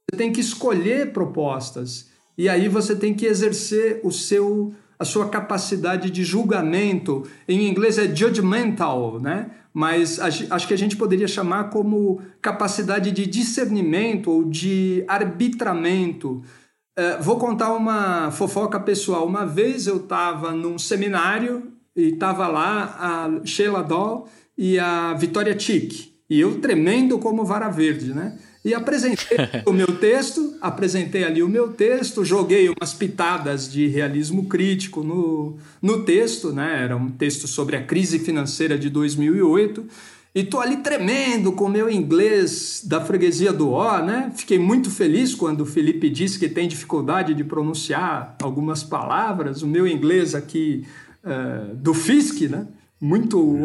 Você 0.08 0.16
tem 0.16 0.32
que 0.32 0.40
escolher 0.40 1.12
propostas. 1.12 2.10
E 2.38 2.48
aí 2.48 2.68
você 2.68 2.94
tem 2.94 3.14
que 3.14 3.26
exercer 3.26 4.00
o 4.04 4.12
seu 4.12 4.72
a 5.02 5.04
sua 5.04 5.28
capacidade 5.28 6.10
de 6.10 6.22
julgamento. 6.22 7.24
Em 7.48 7.68
inglês 7.68 7.98
é 7.98 8.06
judgmental, 8.14 9.18
né? 9.20 9.50
Mas 9.74 10.20
acho 10.20 10.68
que 10.68 10.74
a 10.74 10.78
gente 10.78 10.96
poderia 10.96 11.26
chamar 11.26 11.70
como 11.70 12.20
capacidade 12.40 13.10
de 13.10 13.26
discernimento 13.26 14.30
ou 14.30 14.44
de 14.44 15.04
arbitramento. 15.08 16.40
Uh, 16.96 17.20
vou 17.20 17.36
contar 17.36 17.72
uma 17.72 18.30
fofoca 18.30 18.78
pessoal. 18.78 19.26
Uma 19.26 19.44
vez 19.44 19.88
eu 19.88 19.96
estava 19.96 20.52
num 20.52 20.78
seminário 20.78 21.72
e 21.96 22.10
estava 22.10 22.46
lá 22.46 22.96
a 23.00 23.44
Sheila 23.44 23.82
Doll 23.82 24.28
e 24.56 24.78
a 24.78 25.14
Vitória 25.14 25.58
Chick. 25.58 26.12
E 26.30 26.40
eu 26.40 26.60
tremendo 26.60 27.18
como 27.18 27.44
vara 27.44 27.68
verde, 27.68 28.14
né? 28.14 28.38
E 28.64 28.74
apresentei 28.74 29.38
o 29.66 29.72
meu 29.72 29.98
texto, 29.98 30.54
apresentei 30.60 31.24
ali 31.24 31.42
o 31.42 31.48
meu 31.48 31.72
texto, 31.72 32.24
joguei 32.24 32.68
umas 32.68 32.94
pitadas 32.94 33.70
de 33.70 33.88
realismo 33.88 34.46
crítico 34.46 35.02
no, 35.02 35.56
no 35.80 36.04
texto, 36.04 36.52
né? 36.52 36.82
Era 36.84 36.96
um 36.96 37.10
texto 37.10 37.48
sobre 37.48 37.76
a 37.76 37.82
crise 37.82 38.18
financeira 38.18 38.78
de 38.78 38.88
2008. 38.88 39.84
E 40.34 40.42
tô 40.44 40.60
ali 40.60 40.78
tremendo 40.78 41.52
com 41.52 41.64
o 41.64 41.68
meu 41.68 41.90
inglês 41.90 42.82
da 42.86 43.02
freguesia 43.02 43.52
do 43.52 43.70
O, 43.70 43.98
né? 43.98 44.32
Fiquei 44.34 44.58
muito 44.58 44.90
feliz 44.90 45.34
quando 45.34 45.60
o 45.60 45.66
Felipe 45.66 46.08
disse 46.08 46.38
que 46.38 46.48
tem 46.48 46.66
dificuldade 46.66 47.34
de 47.34 47.44
pronunciar 47.44 48.36
algumas 48.42 48.82
palavras. 48.82 49.62
O 49.62 49.66
meu 49.66 49.86
inglês 49.86 50.34
aqui 50.34 50.86
uh, 51.22 51.74
do 51.74 51.92
FISC, 51.92 52.48
né? 52.48 52.66
Muito 52.98 53.58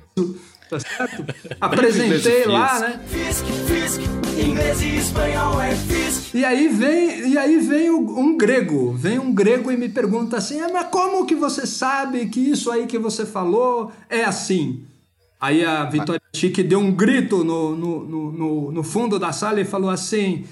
tá 0.68 0.80
certo? 0.80 1.24
Apresentei 1.60 2.44
lá, 2.46 2.78
né? 2.80 3.00
Fisk, 3.06 3.44
Fisk, 3.66 4.00
inglês 4.38 4.82
e 4.82 4.96
espanhol 4.96 5.60
é 5.60 5.74
Fisk. 5.74 6.34
E 6.34 6.44
aí 6.44 6.68
vem, 6.68 7.30
e 7.30 7.38
aí 7.38 7.58
vem 7.58 7.90
um 7.90 8.36
grego, 8.36 8.92
vem 8.92 9.18
um 9.18 9.32
grego 9.32 9.70
e 9.70 9.76
me 9.76 9.88
pergunta 9.88 10.36
assim: 10.36 10.60
ah, 10.60 10.68
mas 10.72 10.88
como 10.88 11.26
que 11.26 11.34
você 11.34 11.66
sabe 11.66 12.26
que 12.26 12.40
isso 12.40 12.70
aí 12.70 12.86
que 12.86 12.98
você 12.98 13.24
falou 13.24 13.92
é 14.08 14.24
assim? 14.24 14.84
Aí 15.40 15.64
a 15.64 15.84
Vitória 15.84 16.22
Chique 16.34 16.62
deu 16.62 16.78
um 16.78 16.92
grito 16.92 17.44
no, 17.44 17.76
no, 17.76 18.04
no, 18.04 18.72
no, 18.72 18.82
fundo 18.82 19.18
da 19.18 19.32
sala 19.32 19.60
e 19.60 19.64
falou 19.64 19.90
assim: 19.90 20.44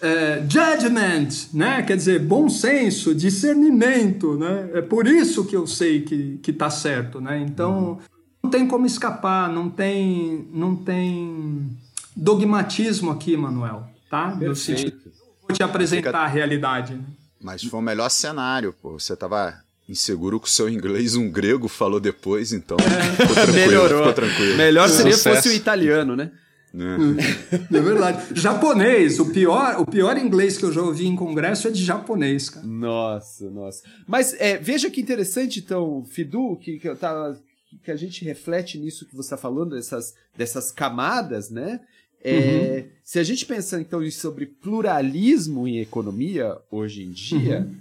é, 0.00 0.42
judgment, 0.48 1.28
né? 1.52 1.82
Quer 1.82 1.96
dizer, 1.96 2.20
bom 2.20 2.48
senso, 2.48 3.14
discernimento, 3.14 4.38
né? 4.38 4.70
É 4.74 4.80
por 4.80 5.06
isso 5.06 5.44
que 5.44 5.56
eu 5.56 5.66
sei 5.66 6.02
que, 6.02 6.38
que 6.42 6.52
tá 6.52 6.70
certo, 6.70 7.20
né? 7.20 7.40
Então. 7.40 7.90
Uhum 7.90 8.17
não 8.48 8.50
tem 8.50 8.66
como 8.66 8.86
escapar, 8.86 9.52
não 9.52 9.68
tem, 9.68 10.48
não 10.52 10.74
tem 10.74 11.76
dogmatismo 12.16 13.10
aqui, 13.10 13.36
Manuel, 13.36 13.86
tá? 14.10 14.30
Perfeito. 14.30 15.12
Vou 15.46 15.54
te 15.54 15.62
apresentar 15.62 16.08
Fica... 16.08 16.18
a 16.18 16.26
realidade. 16.26 16.94
Né? 16.94 17.02
Mas 17.38 17.62
foi 17.62 17.78
o 17.78 17.82
melhor 17.82 18.08
cenário, 18.08 18.72
pô. 18.72 18.98
Você 18.98 19.14
tava 19.14 19.54
inseguro 19.86 20.40
com 20.40 20.46
o 20.46 20.48
seu 20.50 20.68
inglês, 20.68 21.14
um 21.14 21.30
grego 21.30 21.68
falou 21.68 22.00
depois, 22.00 22.54
então 22.54 22.78
é. 22.80 23.26
ficou 23.26 23.46
Melhorou. 23.54 23.98
ficou 23.98 24.14
tranquilo. 24.14 24.56
Melhor 24.56 24.88
seria 24.88 25.12
Sucesso. 25.12 25.36
fosse 25.36 25.48
o 25.50 25.52
italiano, 25.52 26.16
né? 26.16 26.30
É. 26.74 27.76
é. 27.76 27.80
verdade. 27.80 28.40
Japonês, 28.40 29.20
o 29.20 29.30
pior, 29.30 29.80
o 29.80 29.86
pior 29.86 30.16
inglês 30.16 30.56
que 30.56 30.64
eu 30.64 30.72
já 30.72 30.80
ouvi 30.80 31.06
em 31.06 31.16
congresso 31.16 31.68
é 31.68 31.70
de 31.70 31.84
japonês, 31.84 32.48
cara. 32.48 32.66
Nossa, 32.66 33.50
nossa. 33.50 33.82
Mas 34.06 34.34
é, 34.38 34.56
veja 34.56 34.90
que 34.90 35.00
interessante, 35.00 35.60
então, 35.60 36.04
Fidu, 36.10 36.56
que, 36.56 36.78
que 36.78 36.88
eu 36.88 36.96
tava 36.96 37.38
que 37.76 37.90
a 37.90 37.96
gente 37.96 38.24
reflete 38.24 38.78
nisso 38.78 39.06
que 39.06 39.14
você 39.14 39.26
está 39.26 39.36
falando, 39.36 39.74
dessas, 39.74 40.14
dessas 40.36 40.70
camadas, 40.72 41.50
né? 41.50 41.80
É, 42.20 42.84
uhum. 42.84 42.90
Se 43.04 43.18
a 43.18 43.22
gente 43.22 43.46
pensar 43.46 43.80
então 43.80 44.08
sobre 44.10 44.46
pluralismo 44.46 45.68
em 45.68 45.78
economia 45.78 46.58
hoje 46.70 47.04
em 47.04 47.10
dia, 47.10 47.60
uhum. 47.60 47.76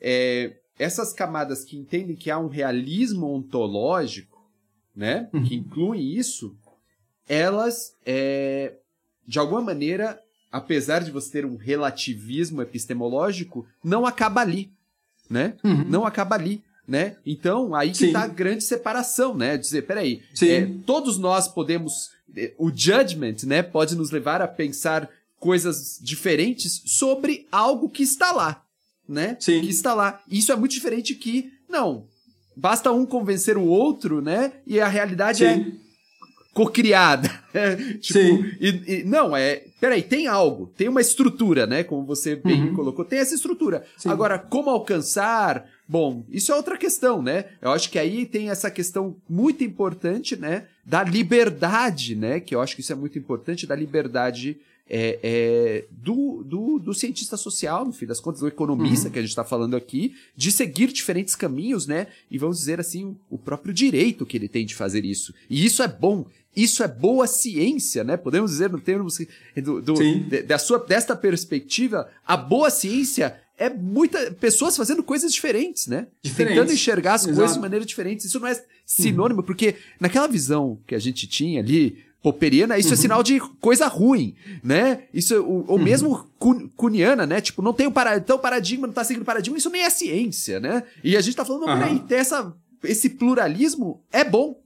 é, 0.00 0.56
essas 0.78 1.12
camadas 1.12 1.64
que 1.64 1.76
entendem 1.76 2.16
que 2.16 2.30
há 2.30 2.38
um 2.38 2.48
realismo 2.48 3.26
ontológico, 3.26 4.40
né, 4.94 5.28
uhum. 5.32 5.42
que 5.42 5.54
incluem 5.54 6.14
isso, 6.14 6.56
elas, 7.28 7.94
é, 8.04 8.74
de 9.26 9.38
alguma 9.38 9.60
maneira, 9.60 10.18
apesar 10.50 11.00
de 11.02 11.10
você 11.10 11.30
ter 11.32 11.46
um 11.46 11.56
relativismo 11.56 12.62
epistemológico, 12.62 13.66
não 13.82 14.06
acaba 14.06 14.40
ali, 14.40 14.72
né? 15.30 15.56
Uhum. 15.64 15.84
Não 15.84 16.04
acaba 16.04 16.34
ali 16.34 16.62
né? 16.92 17.16
Então, 17.24 17.74
aí 17.74 17.90
que 17.90 17.96
Sim. 17.96 18.12
tá 18.12 18.24
a 18.24 18.28
grande 18.28 18.62
separação, 18.62 19.34
né? 19.34 19.56
Dizer, 19.56 19.86
peraí, 19.86 20.20
é, 20.42 20.68
todos 20.84 21.16
nós 21.16 21.48
podemos. 21.48 22.10
É, 22.36 22.52
o 22.58 22.70
judgment, 22.70 23.36
né, 23.44 23.62
pode 23.62 23.96
nos 23.96 24.10
levar 24.10 24.42
a 24.42 24.46
pensar 24.46 25.08
coisas 25.40 25.98
diferentes 26.02 26.82
sobre 26.84 27.46
algo 27.50 27.88
que 27.88 28.02
está 28.02 28.30
lá, 28.30 28.62
né? 29.08 29.38
Sim. 29.40 29.62
Que 29.62 29.70
está 29.70 29.94
lá. 29.94 30.20
Isso 30.30 30.52
é 30.52 30.56
muito 30.56 30.72
diferente 30.72 31.14
que, 31.14 31.50
não, 31.66 32.04
basta 32.54 32.92
um 32.92 33.06
convencer 33.06 33.56
o 33.56 33.64
outro, 33.64 34.20
né? 34.20 34.52
E 34.66 34.78
a 34.78 34.86
realidade 34.86 35.46
é 35.46 35.54
Sim. 35.54 35.60
é 35.60 35.91
cocriada. 36.52 37.28
tipo, 38.00 38.18
Sim. 38.18 38.44
E, 38.60 38.68
e, 38.86 39.04
não, 39.04 39.36
é. 39.36 39.64
Peraí, 39.80 40.02
tem 40.02 40.26
algo, 40.26 40.72
tem 40.76 40.88
uma 40.88 41.00
estrutura, 41.00 41.66
né? 41.66 41.82
Como 41.82 42.04
você 42.04 42.36
bem 42.36 42.68
uhum. 42.68 42.74
colocou, 42.74 43.04
tem 43.04 43.18
essa 43.18 43.34
estrutura. 43.34 43.84
Sim. 43.96 44.08
Agora, 44.10 44.38
como 44.38 44.70
alcançar 44.70 45.66
Bom, 45.92 46.24
isso 46.30 46.50
é 46.50 46.56
outra 46.56 46.78
questão, 46.78 47.20
né? 47.20 47.44
Eu 47.60 47.70
acho 47.70 47.90
que 47.90 47.98
aí 47.98 48.24
tem 48.24 48.48
essa 48.48 48.70
questão 48.70 49.14
muito 49.28 49.62
importante, 49.62 50.36
né? 50.36 50.66
Da 50.82 51.04
liberdade, 51.04 52.16
né? 52.16 52.40
Que 52.40 52.54
eu 52.54 52.62
acho 52.62 52.74
que 52.74 52.80
isso 52.80 52.92
é 52.92 52.96
muito 52.96 53.18
importante, 53.18 53.66
da 53.66 53.76
liberdade 53.76 54.58
é, 54.88 55.18
é, 55.22 55.84
do, 55.90 56.42
do, 56.44 56.78
do, 56.78 56.94
cientista 56.94 57.36
social, 57.36 57.84
no 57.84 57.92
fim 57.92 58.06
das 58.06 58.20
contas, 58.20 58.40
do 58.40 58.48
economista 58.48 59.06
uhum. 59.06 59.12
que 59.12 59.18
a 59.18 59.22
gente 59.22 59.30
está 59.30 59.44
falando 59.44 59.76
aqui, 59.76 60.14
de 60.36 60.50
seguir 60.50 60.92
diferentes 60.92 61.34
caminhos, 61.34 61.86
né? 61.86 62.06
E 62.30 62.38
vamos 62.38 62.58
dizer 62.58 62.80
assim, 62.80 63.16
o 63.30 63.36
próprio 63.36 63.74
direito 63.74 64.24
que 64.24 64.36
ele 64.36 64.48
tem 64.48 64.64
de 64.64 64.74
fazer 64.74 65.04
isso. 65.04 65.34
E 65.48 65.64
isso 65.64 65.82
é 65.82 65.88
bom. 65.88 66.24
Isso 66.54 66.82
é 66.82 66.88
boa 66.88 67.26
ciência, 67.26 68.04
né? 68.04 68.16
Podemos 68.16 68.50
dizer, 68.50 68.70
no 68.70 68.80
termos 68.80 69.18
do, 69.56 69.80
do 69.80 69.94
de, 69.94 70.42
da 70.42 70.58
sua, 70.58 70.78
desta 70.78 71.16
perspectiva, 71.16 72.08
a 72.26 72.36
boa 72.36 72.70
ciência 72.70 73.40
é 73.56 73.70
muita 73.70 74.30
pessoas 74.32 74.76
fazendo 74.76 75.02
coisas 75.02 75.32
diferentes, 75.32 75.86
né? 75.86 76.08
Diferentes. 76.22 76.58
Tentando 76.58 76.72
enxergar 76.74 77.14
as 77.14 77.22
Exato. 77.22 77.36
coisas 77.36 77.56
de 77.56 77.60
maneira 77.60 77.84
diferente. 77.84 78.26
Isso 78.26 78.40
não 78.40 78.48
é 78.48 78.62
sinônimo, 78.84 79.40
uhum. 79.40 79.46
porque 79.46 79.76
naquela 80.00 80.26
visão 80.26 80.78
que 80.86 80.94
a 80.94 80.98
gente 80.98 81.26
tinha 81.26 81.60
ali, 81.60 82.04
popperiana, 82.22 82.78
isso 82.78 82.88
é 82.88 82.90
uhum. 82.90 82.94
é 82.94 82.96
sinal 82.96 83.22
de 83.22 83.40
coisa 83.60 83.88
ruim, 83.88 84.34
né? 84.62 85.04
Isso, 85.12 85.34
ou, 85.42 85.64
ou 85.66 85.78
uhum. 85.78 85.82
mesmo 85.82 86.30
cuniana, 86.76 87.26
né? 87.26 87.40
Tipo, 87.40 87.60
não 87.62 87.72
tem 87.72 87.90
paradigma, 87.90 88.24
então 88.24 88.38
paradigma 88.38 88.86
não 88.86 88.94
tá 88.94 89.04
seguindo 89.04 89.24
paradigma, 89.24 89.58
isso 89.58 89.70
nem 89.70 89.82
é 89.82 89.90
ciência, 89.90 90.60
né? 90.60 90.84
E 91.02 91.16
a 91.16 91.20
gente 91.20 91.36
tá 91.36 91.44
falando, 91.44 91.66
não, 91.66 91.78
peraí, 91.78 91.98
ter 92.00 92.16
essa, 92.16 92.54
esse 92.84 93.10
pluralismo 93.10 94.02
é 94.12 94.22
bom. 94.22 94.61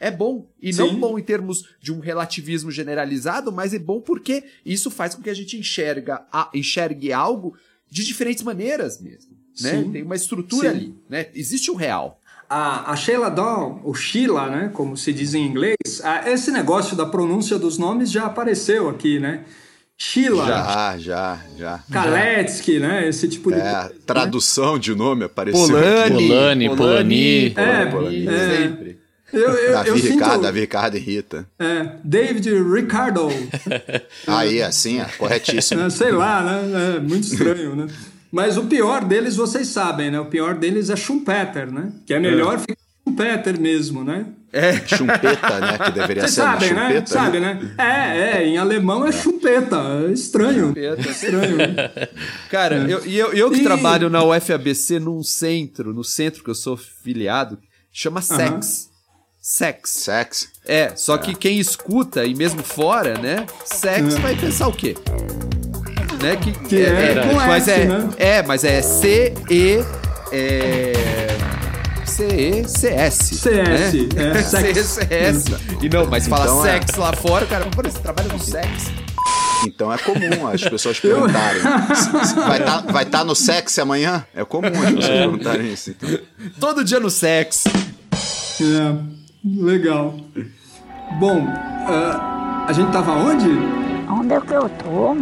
É 0.00 0.10
bom. 0.10 0.48
E 0.60 0.72
Sim. 0.72 0.78
não 0.78 0.96
bom 0.96 1.18
em 1.18 1.22
termos 1.22 1.68
de 1.78 1.92
um 1.92 2.00
relativismo 2.00 2.70
generalizado, 2.70 3.52
mas 3.52 3.74
é 3.74 3.78
bom 3.78 4.00
porque 4.00 4.42
isso 4.64 4.90
faz 4.90 5.14
com 5.14 5.20
que 5.20 5.28
a 5.28 5.34
gente 5.34 5.58
enxerga, 5.58 6.24
enxergue 6.54 7.12
algo 7.12 7.54
de 7.88 8.02
diferentes 8.02 8.42
maneiras 8.42 8.98
mesmo. 8.98 9.36
Né? 9.60 9.84
Tem 9.92 10.02
uma 10.02 10.16
estrutura 10.16 10.70
Sim. 10.70 10.76
ali, 10.76 10.94
né? 11.06 11.26
Existe 11.34 11.70
um 11.70 11.74
real. 11.74 12.18
A, 12.48 12.92
a 12.92 12.96
Sheila 12.96 13.30
Dahl, 13.30 13.80
ou 13.84 13.94
Sheila, 13.94 14.48
né, 14.48 14.70
como 14.72 14.96
se 14.96 15.12
diz 15.12 15.34
em 15.34 15.46
inglês, 15.46 15.76
a, 16.02 16.28
esse 16.30 16.50
negócio 16.50 16.96
da 16.96 17.06
pronúncia 17.06 17.58
dos 17.58 17.78
nomes 17.78 18.10
já 18.10 18.24
apareceu 18.24 18.88
aqui, 18.88 19.20
né? 19.20 19.44
Sheila. 19.96 20.46
Já, 20.46 20.98
já, 20.98 21.40
já. 21.58 21.84
Kaletsky, 21.92 22.80
né? 22.80 23.06
Esse 23.06 23.28
tipo 23.28 23.52
de. 23.52 23.60
É, 23.60 23.90
tradução 24.06 24.78
de 24.78 24.94
nome 24.94 25.24
apareceu. 25.24 25.66
Polani, 25.66 26.26
Polani, 26.26 26.68
Polani. 26.76 27.46
É, 27.54 27.86
Polani, 27.86 28.26
é, 28.26 28.56
sempre. 28.56 28.99
Eu, 29.32 29.50
eu, 29.50 29.72
Davi 29.72 29.88
eu 29.88 29.94
Ricardo, 29.94 30.32
sinto... 30.32 30.42
Davi 30.42 30.60
Ricardo 30.60 30.96
e 30.96 31.00
Rita. 31.00 31.46
É, 31.58 31.92
David 32.02 32.50
Ricardo. 32.62 33.28
Aí, 34.26 34.62
assim, 34.62 35.00
é 35.00 35.04
corretíssimo. 35.18 35.82
É, 35.82 35.90
sei 35.90 36.12
lá, 36.12 36.42
né? 36.42 36.96
É 36.96 37.00
muito 37.00 37.24
estranho, 37.24 37.76
né? 37.76 37.86
Mas 38.30 38.56
o 38.56 38.64
pior 38.64 39.04
deles, 39.04 39.36
vocês 39.36 39.68
sabem, 39.68 40.10
né? 40.10 40.20
O 40.20 40.26
pior 40.26 40.54
deles 40.54 40.90
é 40.90 40.96
Schumpeter, 40.96 41.70
né? 41.72 41.92
Que 42.06 42.14
é 42.14 42.20
melhor 42.20 42.54
é. 42.54 42.58
ficar 42.58 42.76
Schumpeter 43.04 43.60
mesmo, 43.60 44.04
né? 44.04 44.26
É. 44.52 44.72
Chumpeta, 44.86 45.60
né? 45.60 45.78
Que 45.78 45.90
deveria 45.92 46.22
Vocês 46.22 46.34
ser 46.34 46.42
sabem, 46.42 46.74
né? 46.74 47.06
Sabe, 47.06 47.40
né? 47.40 47.74
É, 47.78 48.38
é, 48.38 48.46
em 48.46 48.58
alemão 48.58 49.06
é, 49.06 49.10
é. 49.10 49.12
chumpeta. 49.12 49.76
É 50.08 50.12
estranho. 50.12 50.68
Chumpeta. 50.68 51.08
É 51.08 51.10
estranho. 51.10 51.56
Né? 51.56 51.90
Cara, 52.50 52.76
é. 52.88 52.92
eu, 52.92 52.98
eu, 53.04 53.32
eu 53.32 53.50
que 53.50 53.60
e... 53.60 53.62
trabalho 53.62 54.10
na 54.10 54.24
UFABC 54.24 54.98
num 54.98 55.22
centro, 55.22 55.94
no 55.94 56.02
centro 56.02 56.42
que 56.42 56.50
eu 56.50 56.54
sou 56.54 56.76
filiado, 56.76 57.58
chama 57.92 58.20
SEX. 58.20 58.89
Sex. 59.52 59.90
Sex. 59.90 60.48
É, 60.64 60.92
só 60.94 61.16
é. 61.16 61.18
que 61.18 61.34
quem 61.34 61.58
escuta, 61.58 62.24
e 62.24 62.36
mesmo 62.36 62.62
fora, 62.62 63.18
né? 63.18 63.46
Sex 63.64 64.14
é. 64.14 64.18
vai 64.20 64.36
pensar 64.36 64.68
o 64.68 64.72
quê? 64.72 64.94
Né? 66.22 66.36
Que, 66.36 66.52
que 66.52 66.76
é, 66.76 66.88
é, 66.88 67.12
é 67.14 67.34
mas 67.34 67.66
S, 67.66 67.70
é, 67.72 67.84
né? 67.84 68.08
é, 68.16 68.42
mas 68.44 68.62
é 68.62 68.80
C 68.80 69.34
E 69.50 69.84
é, 70.30 70.92
C-E-C-S. 72.06 73.34
CS, 73.34 73.52
né? 74.14 74.38
é, 74.38 74.42
sex. 74.42 74.78
C-E-C-S. 74.86 75.44
E 75.82 75.88
não, 75.88 76.06
mas 76.06 76.28
fala 76.28 76.44
Então 76.44 76.66
é. 76.66 76.72
sex 76.72 76.94
lá 76.96 77.12
fora, 77.12 77.44
cara. 77.44 77.66
Pô, 77.66 77.82
você 77.82 77.98
trabalha 77.98 78.28
com 78.28 78.38
sexo. 78.38 78.92
Então 79.66 79.92
é 79.92 79.98
comum 79.98 80.46
as 80.46 80.62
pessoas 80.62 81.00
perguntarem. 81.00 81.60
vai 82.46 82.60
estar 82.60 82.80
vai 82.82 83.04
tá 83.04 83.24
no 83.24 83.34
sexo 83.34 83.82
amanhã? 83.82 84.24
É 84.32 84.44
comum 84.44 84.68
as 84.68 84.94
pessoas 84.94 85.08
perguntarem 85.08 85.72
isso. 85.72 85.90
Então. 85.90 86.20
Todo 86.60 86.84
dia 86.84 87.00
no 87.00 87.10
sexo. 87.10 87.68
É, 88.62 89.19
legal. 89.44 90.14
Bom, 91.18 91.44
ah, 91.46 92.64
a 92.68 92.72
gente 92.72 92.90
tava 92.92 93.12
onde? 93.12 93.48
Onde 94.10 94.32
é 94.34 94.40
que 94.40 94.52
eu 94.52 94.68
tô? 94.68 95.16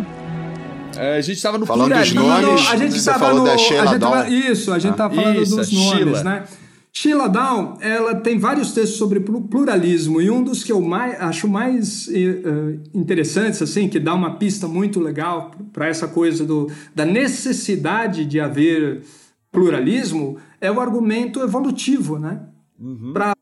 É, 0.98 1.18
a 1.18 1.20
gente 1.20 1.40
tava 1.40 1.58
no 1.58 1.66
Falando 1.66 1.94
dos 1.94 2.10
pluralismo. 2.10 2.44
nomes, 2.46 2.68
a 2.70 2.76
gente 2.76 2.98
você 2.98 3.10
tava 3.10 3.26
falou 3.26 3.40
no, 3.40 3.44
da 3.46 3.58
Sheila 3.58 3.82
a 3.82 3.86
gente 3.86 4.00
tava- 4.00 4.22
Down. 4.22 4.32
Isso, 4.32 4.72
a 4.72 4.78
gente 4.78 4.96
tava 4.96 5.14
falando 5.14 5.42
Isso, 5.42 5.56
dos 5.56 5.72
nomes, 5.72 5.90
Sheila. 5.98 6.24
né? 6.24 6.44
Sheila 6.92 7.28
Down, 7.28 7.76
ela 7.80 8.14
tem 8.16 8.38
vários 8.38 8.72
textos 8.72 8.98
sobre 8.98 9.20
plu- 9.20 9.42
pluralismo 9.42 10.20
e 10.20 10.28
um 10.30 10.42
dos 10.42 10.64
que 10.64 10.72
eu 10.72 10.80
mais, 10.80 11.20
acho 11.20 11.46
mais 11.46 12.08
eh, 12.08 12.78
interessantes, 12.92 13.62
assim, 13.62 13.88
que 13.88 14.00
dá 14.00 14.14
uma 14.14 14.36
pista 14.36 14.66
muito 14.66 14.98
legal 14.98 15.52
para 15.72 15.86
essa 15.86 16.08
coisa 16.08 16.44
do, 16.44 16.68
da 16.94 17.04
necessidade 17.04 18.24
de 18.24 18.40
haver 18.40 19.02
pluralismo 19.52 20.38
é 20.60 20.72
o 20.72 20.80
argumento 20.80 21.40
evolutivo, 21.40 22.18
né? 22.18 22.40
Para 23.12 23.32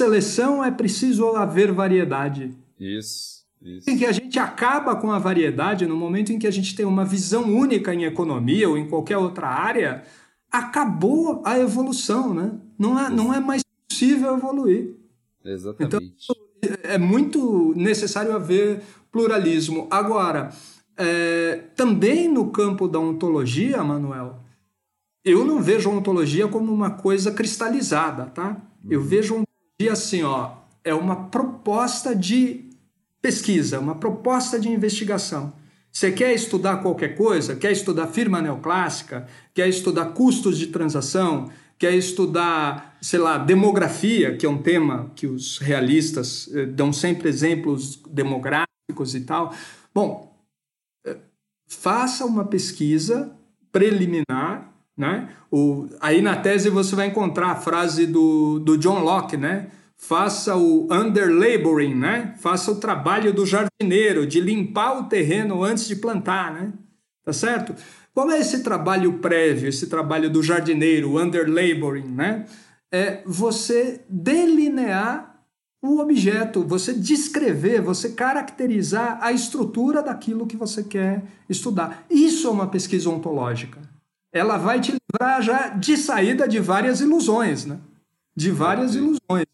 seleção 0.00 0.64
é 0.64 0.70
preciso 0.70 1.36
haver 1.36 1.72
variedade 1.72 2.56
Isso, 2.78 3.44
isso. 3.60 3.90
em 3.90 3.98
que 3.98 4.06
a 4.06 4.12
gente 4.12 4.38
acaba 4.38 4.96
com 4.96 5.12
a 5.12 5.18
variedade, 5.18 5.86
no 5.86 5.94
momento 5.94 6.32
em 6.32 6.38
que 6.38 6.46
a 6.46 6.50
gente 6.50 6.74
tem 6.74 6.86
uma 6.86 7.04
visão 7.04 7.44
única 7.44 7.92
em 7.94 8.04
economia 8.04 8.66
ou 8.66 8.78
em 8.78 8.88
qualquer 8.88 9.18
outra 9.18 9.48
área, 9.48 10.02
acabou 10.50 11.42
a 11.44 11.58
evolução, 11.58 12.32
né? 12.32 12.52
Não 12.78 12.98
é, 12.98 13.10
não 13.10 13.34
é 13.34 13.38
mais 13.38 13.62
possível 13.86 14.34
evoluir. 14.34 14.94
Exatamente. 15.44 16.26
É 16.82 16.96
muito 16.96 17.74
necessário 17.76 18.34
haver 18.34 18.82
pluralismo. 19.12 19.86
Agora, 19.90 20.50
é, 20.96 21.56
também 21.76 22.26
no 22.26 22.50
campo 22.50 22.88
da 22.88 22.98
ontologia, 22.98 23.84
Manuel, 23.84 24.38
eu 25.22 25.44
não 25.44 25.62
vejo 25.62 25.90
a 25.90 25.92
ontologia 25.92 26.48
como 26.48 26.72
uma 26.72 26.90
coisa 26.90 27.30
cristalizada, 27.30 28.26
tá? 28.26 28.56
Eu 28.88 29.02
vejo 29.02 29.42
ontologia 29.80 29.92
assim, 29.92 30.22
ó, 30.22 30.52
é 30.84 30.92
uma 30.92 31.28
proposta 31.28 32.14
de 32.14 32.68
pesquisa, 33.22 33.80
uma 33.80 33.94
proposta 33.94 34.58
de 34.58 34.68
investigação. 34.68 35.52
Você 35.90 36.12
quer 36.12 36.34
estudar 36.34 36.78
qualquer 36.78 37.16
coisa? 37.16 37.56
Quer 37.56 37.72
estudar 37.72 38.06
firma 38.08 38.40
neoclássica? 38.40 39.26
Quer 39.54 39.68
estudar 39.68 40.06
custos 40.12 40.58
de 40.58 40.68
transação? 40.68 41.50
Quer 41.78 41.94
estudar, 41.94 42.96
sei 43.00 43.18
lá, 43.18 43.38
demografia, 43.38 44.36
que 44.36 44.46
é 44.46 44.48
um 44.48 44.62
tema 44.62 45.10
que 45.16 45.26
os 45.26 45.58
realistas 45.58 46.48
eh, 46.54 46.66
dão 46.66 46.92
sempre 46.92 47.28
exemplos 47.28 48.00
demográficos 48.08 49.14
e 49.14 49.22
tal? 49.22 49.52
Bom, 49.92 50.38
eh, 51.04 51.16
faça 51.66 52.24
uma 52.24 52.44
pesquisa 52.44 53.34
preliminar, 53.72 54.69
né? 55.00 55.30
O, 55.50 55.88
aí 55.98 56.20
na 56.20 56.36
tese 56.36 56.68
você 56.68 56.94
vai 56.94 57.06
encontrar 57.06 57.48
a 57.48 57.56
frase 57.56 58.06
do, 58.06 58.58
do 58.60 58.76
John 58.76 59.00
Locke, 59.00 59.36
né? 59.36 59.68
Faça 59.96 60.54
o 60.56 60.86
underlaboring, 60.92 61.94
né? 61.94 62.34
Faça 62.38 62.70
o 62.70 62.76
trabalho 62.76 63.32
do 63.32 63.46
jardineiro, 63.46 64.26
de 64.26 64.40
limpar 64.40 64.98
o 64.98 65.04
terreno 65.04 65.64
antes 65.64 65.88
de 65.88 65.96
plantar, 65.96 66.52
né? 66.52 66.72
Tá 67.24 67.32
certo? 67.32 67.74
Qual 68.14 68.30
é 68.30 68.38
esse 68.38 68.62
trabalho 68.62 69.14
prévio, 69.14 69.68
esse 69.68 69.86
trabalho 69.86 70.30
do 70.30 70.42
jardineiro, 70.42 71.12
o 71.12 71.20
underlaboring, 71.20 72.08
né? 72.08 72.44
É 72.92 73.22
você 73.24 74.02
delinear 74.08 75.30
o 75.82 75.98
objeto, 75.98 76.62
você 76.62 76.92
descrever, 76.92 77.80
você 77.80 78.10
caracterizar 78.10 79.18
a 79.22 79.32
estrutura 79.32 80.02
daquilo 80.02 80.46
que 80.46 80.56
você 80.56 80.82
quer 80.82 81.24
estudar. 81.48 82.04
Isso 82.10 82.46
é 82.48 82.50
uma 82.50 82.66
pesquisa 82.66 83.08
ontológica. 83.08 83.89
Ela 84.32 84.56
vai 84.56 84.80
te 84.80 84.92
livrar 84.92 85.42
já 85.42 85.68
de 85.68 85.96
saída 85.96 86.46
de 86.46 86.58
várias 86.60 87.00
ilusões, 87.00 87.64
né? 87.66 87.78
De 88.36 88.50
várias 88.50 88.94
ilusões. 88.94 89.46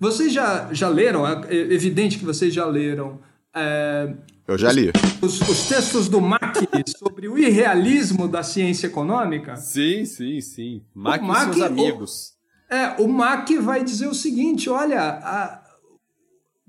Vocês 0.00 0.32
já, 0.32 0.68
já 0.72 0.88
leram, 0.88 1.26
é 1.26 1.54
evidente 1.54 2.18
que 2.18 2.24
vocês 2.24 2.52
já 2.52 2.66
leram 2.66 3.18
é, 3.54 4.12
Eu 4.46 4.58
já 4.58 4.70
li. 4.72 4.90
os, 5.22 5.40
os 5.40 5.68
textos 5.68 6.08
do 6.08 6.20
Mack 6.20 6.58
sobre 6.98 7.28
o 7.28 7.38
irrealismo 7.38 8.28
da 8.28 8.42
ciência 8.42 8.88
econômica? 8.88 9.56
Sim, 9.56 10.04
sim, 10.04 10.40
sim. 10.40 10.82
Mac 10.94 11.22
e 11.22 11.24
Mac, 11.26 11.44
seus 11.44 11.56
o- 11.58 11.64
amigos. 11.64 12.32
É, 12.68 13.00
o 13.00 13.08
Mack 13.08 13.56
vai 13.58 13.82
dizer 13.84 14.08
o 14.08 14.14
seguinte: 14.14 14.68
olha, 14.68 15.00
a- 15.00 15.62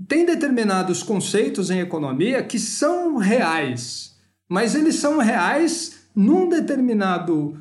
tem 0.07 0.25
determinados 0.25 1.01
conceitos 1.03 1.69
em 1.71 1.79
economia 1.79 2.41
que 2.43 2.59
são 2.59 3.17
reais, 3.17 4.15
mas 4.47 4.75
eles 4.75 4.95
são 4.95 5.17
reais 5.17 5.96
num 6.17 6.49
determinado 6.49 7.55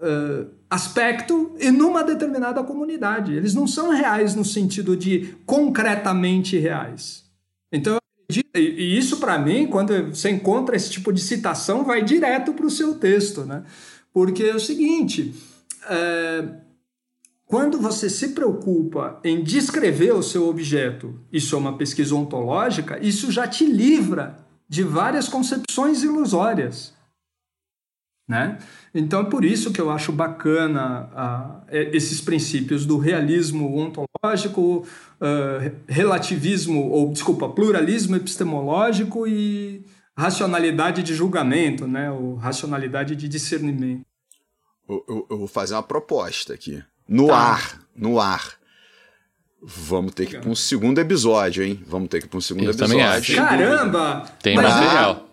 eh, 0.00 0.46
aspecto 0.70 1.54
e 1.60 1.70
numa 1.70 2.02
determinada 2.02 2.64
comunidade. 2.64 3.34
Eles 3.34 3.54
não 3.54 3.66
são 3.66 3.90
reais 3.90 4.34
no 4.34 4.42
sentido 4.44 4.96
de 4.96 5.34
concretamente 5.44 6.56
reais. 6.56 7.24
Então, 7.70 7.98
e 8.32 8.42
e 8.58 8.96
isso 8.98 9.18
para 9.18 9.38
mim, 9.38 9.66
quando 9.66 9.92
você 10.14 10.30
encontra 10.30 10.74
esse 10.74 10.90
tipo 10.90 11.12
de 11.12 11.20
citação, 11.20 11.84
vai 11.84 12.02
direto 12.02 12.54
para 12.54 12.64
o 12.64 12.70
seu 12.70 12.94
texto, 12.94 13.44
né? 13.44 13.64
Porque 14.14 14.44
é 14.44 14.54
o 14.54 14.60
seguinte. 14.60 15.34
eh, 15.90 16.44
quando 17.46 17.78
você 17.80 18.08
se 18.08 18.28
preocupa 18.28 19.20
em 19.24 19.42
descrever 19.42 20.12
o 20.14 20.22
seu 20.22 20.48
objeto, 20.48 21.18
isso 21.32 21.56
é 21.56 21.58
uma 21.58 21.76
pesquisa 21.76 22.14
ontológica, 22.14 22.98
isso 23.02 23.30
já 23.32 23.46
te 23.46 23.66
livra 23.66 24.36
de 24.68 24.84
várias 24.84 25.28
concepções 25.28 26.02
ilusórias. 26.04 26.94
Né? 28.30 28.58
Então, 28.94 29.22
é 29.22 29.24
por 29.24 29.44
isso 29.44 29.72
que 29.72 29.80
eu 29.80 29.90
acho 29.90 30.12
bacana 30.12 31.10
ah, 31.14 31.60
eh, 31.68 31.90
esses 31.92 32.20
princípios 32.20 32.86
do 32.86 32.96
realismo 32.96 33.76
ontológico, 33.76 34.86
ah, 35.20 35.58
relativismo, 35.88 36.88
ou 36.90 37.12
desculpa, 37.12 37.48
pluralismo 37.48 38.14
epistemológico 38.14 39.26
e 39.26 39.84
racionalidade 40.16 41.02
de 41.02 41.12
julgamento, 41.14 41.88
né? 41.88 42.08
ou 42.10 42.36
racionalidade 42.36 43.16
de 43.16 43.26
discernimento. 43.26 44.02
Eu, 44.88 45.04
eu- 45.08 45.26
eu 45.30 45.38
vou 45.38 45.48
fazer 45.48 45.74
uma 45.74 45.82
proposta 45.82 46.54
aqui. 46.54 46.80
No 47.08 47.26
Tá. 47.26 47.36
ar, 47.36 47.80
no 47.96 48.20
ar. 48.20 48.52
Vamos 49.62 50.14
ter 50.14 50.26
que 50.26 50.36
ir 50.36 50.40
para 50.40 50.50
um 50.50 50.54
segundo 50.54 50.98
episódio, 51.00 51.62
hein? 51.64 51.82
Vamos 51.86 52.08
ter 52.08 52.20
que 52.20 52.26
ir 52.26 52.28
para 52.28 52.38
um 52.38 52.40
segundo 52.40 52.66
Eu 52.66 52.76
também 52.76 53.00
episódio. 53.00 53.20
acho. 53.20 53.34
Caramba! 53.36 54.24
Tem 54.42 54.54
Mas- 54.56 54.66
material. 54.72 55.26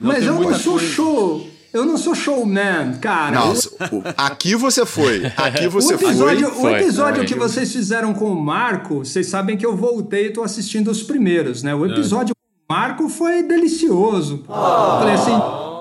Mas 0.00 0.24
eu 0.24 0.34
não 0.34 0.42
muita 0.42 0.58
sou 0.58 0.74
coisa. 0.78 0.92
show. 0.92 1.50
Eu 1.72 1.84
não 1.84 1.96
sou 1.96 2.14
showman, 2.14 2.98
cara. 3.00 3.40
O- 3.46 4.02
aqui 4.16 4.54
você 4.56 4.84
foi. 4.84 5.22
Aqui 5.36 5.68
você 5.68 5.94
o 5.94 5.96
episódio, 5.96 6.50
foi. 6.50 6.72
o 6.72 6.76
episódio 6.76 7.16
Foi. 7.18 7.26
que 7.26 7.34
vocês 7.34 7.72
fizeram 7.72 8.12
com 8.12 8.30
o 8.32 8.40
Marco, 8.40 8.98
vocês 9.04 9.26
sabem 9.28 9.56
que 9.56 9.64
eu 9.64 9.76
voltei 9.76 10.26
e 10.26 10.32
tô 10.32 10.42
assistindo 10.42 10.90
os 10.90 11.02
primeiros, 11.02 11.62
né? 11.62 11.74
O 11.74 11.86
episódio 11.86 12.34
com 12.34 12.74
o 12.74 12.76
Marco 12.76 13.08
foi 13.08 13.42
delicioso. 13.42 14.42
Falei 14.46 15.14
assim, 15.14 15.32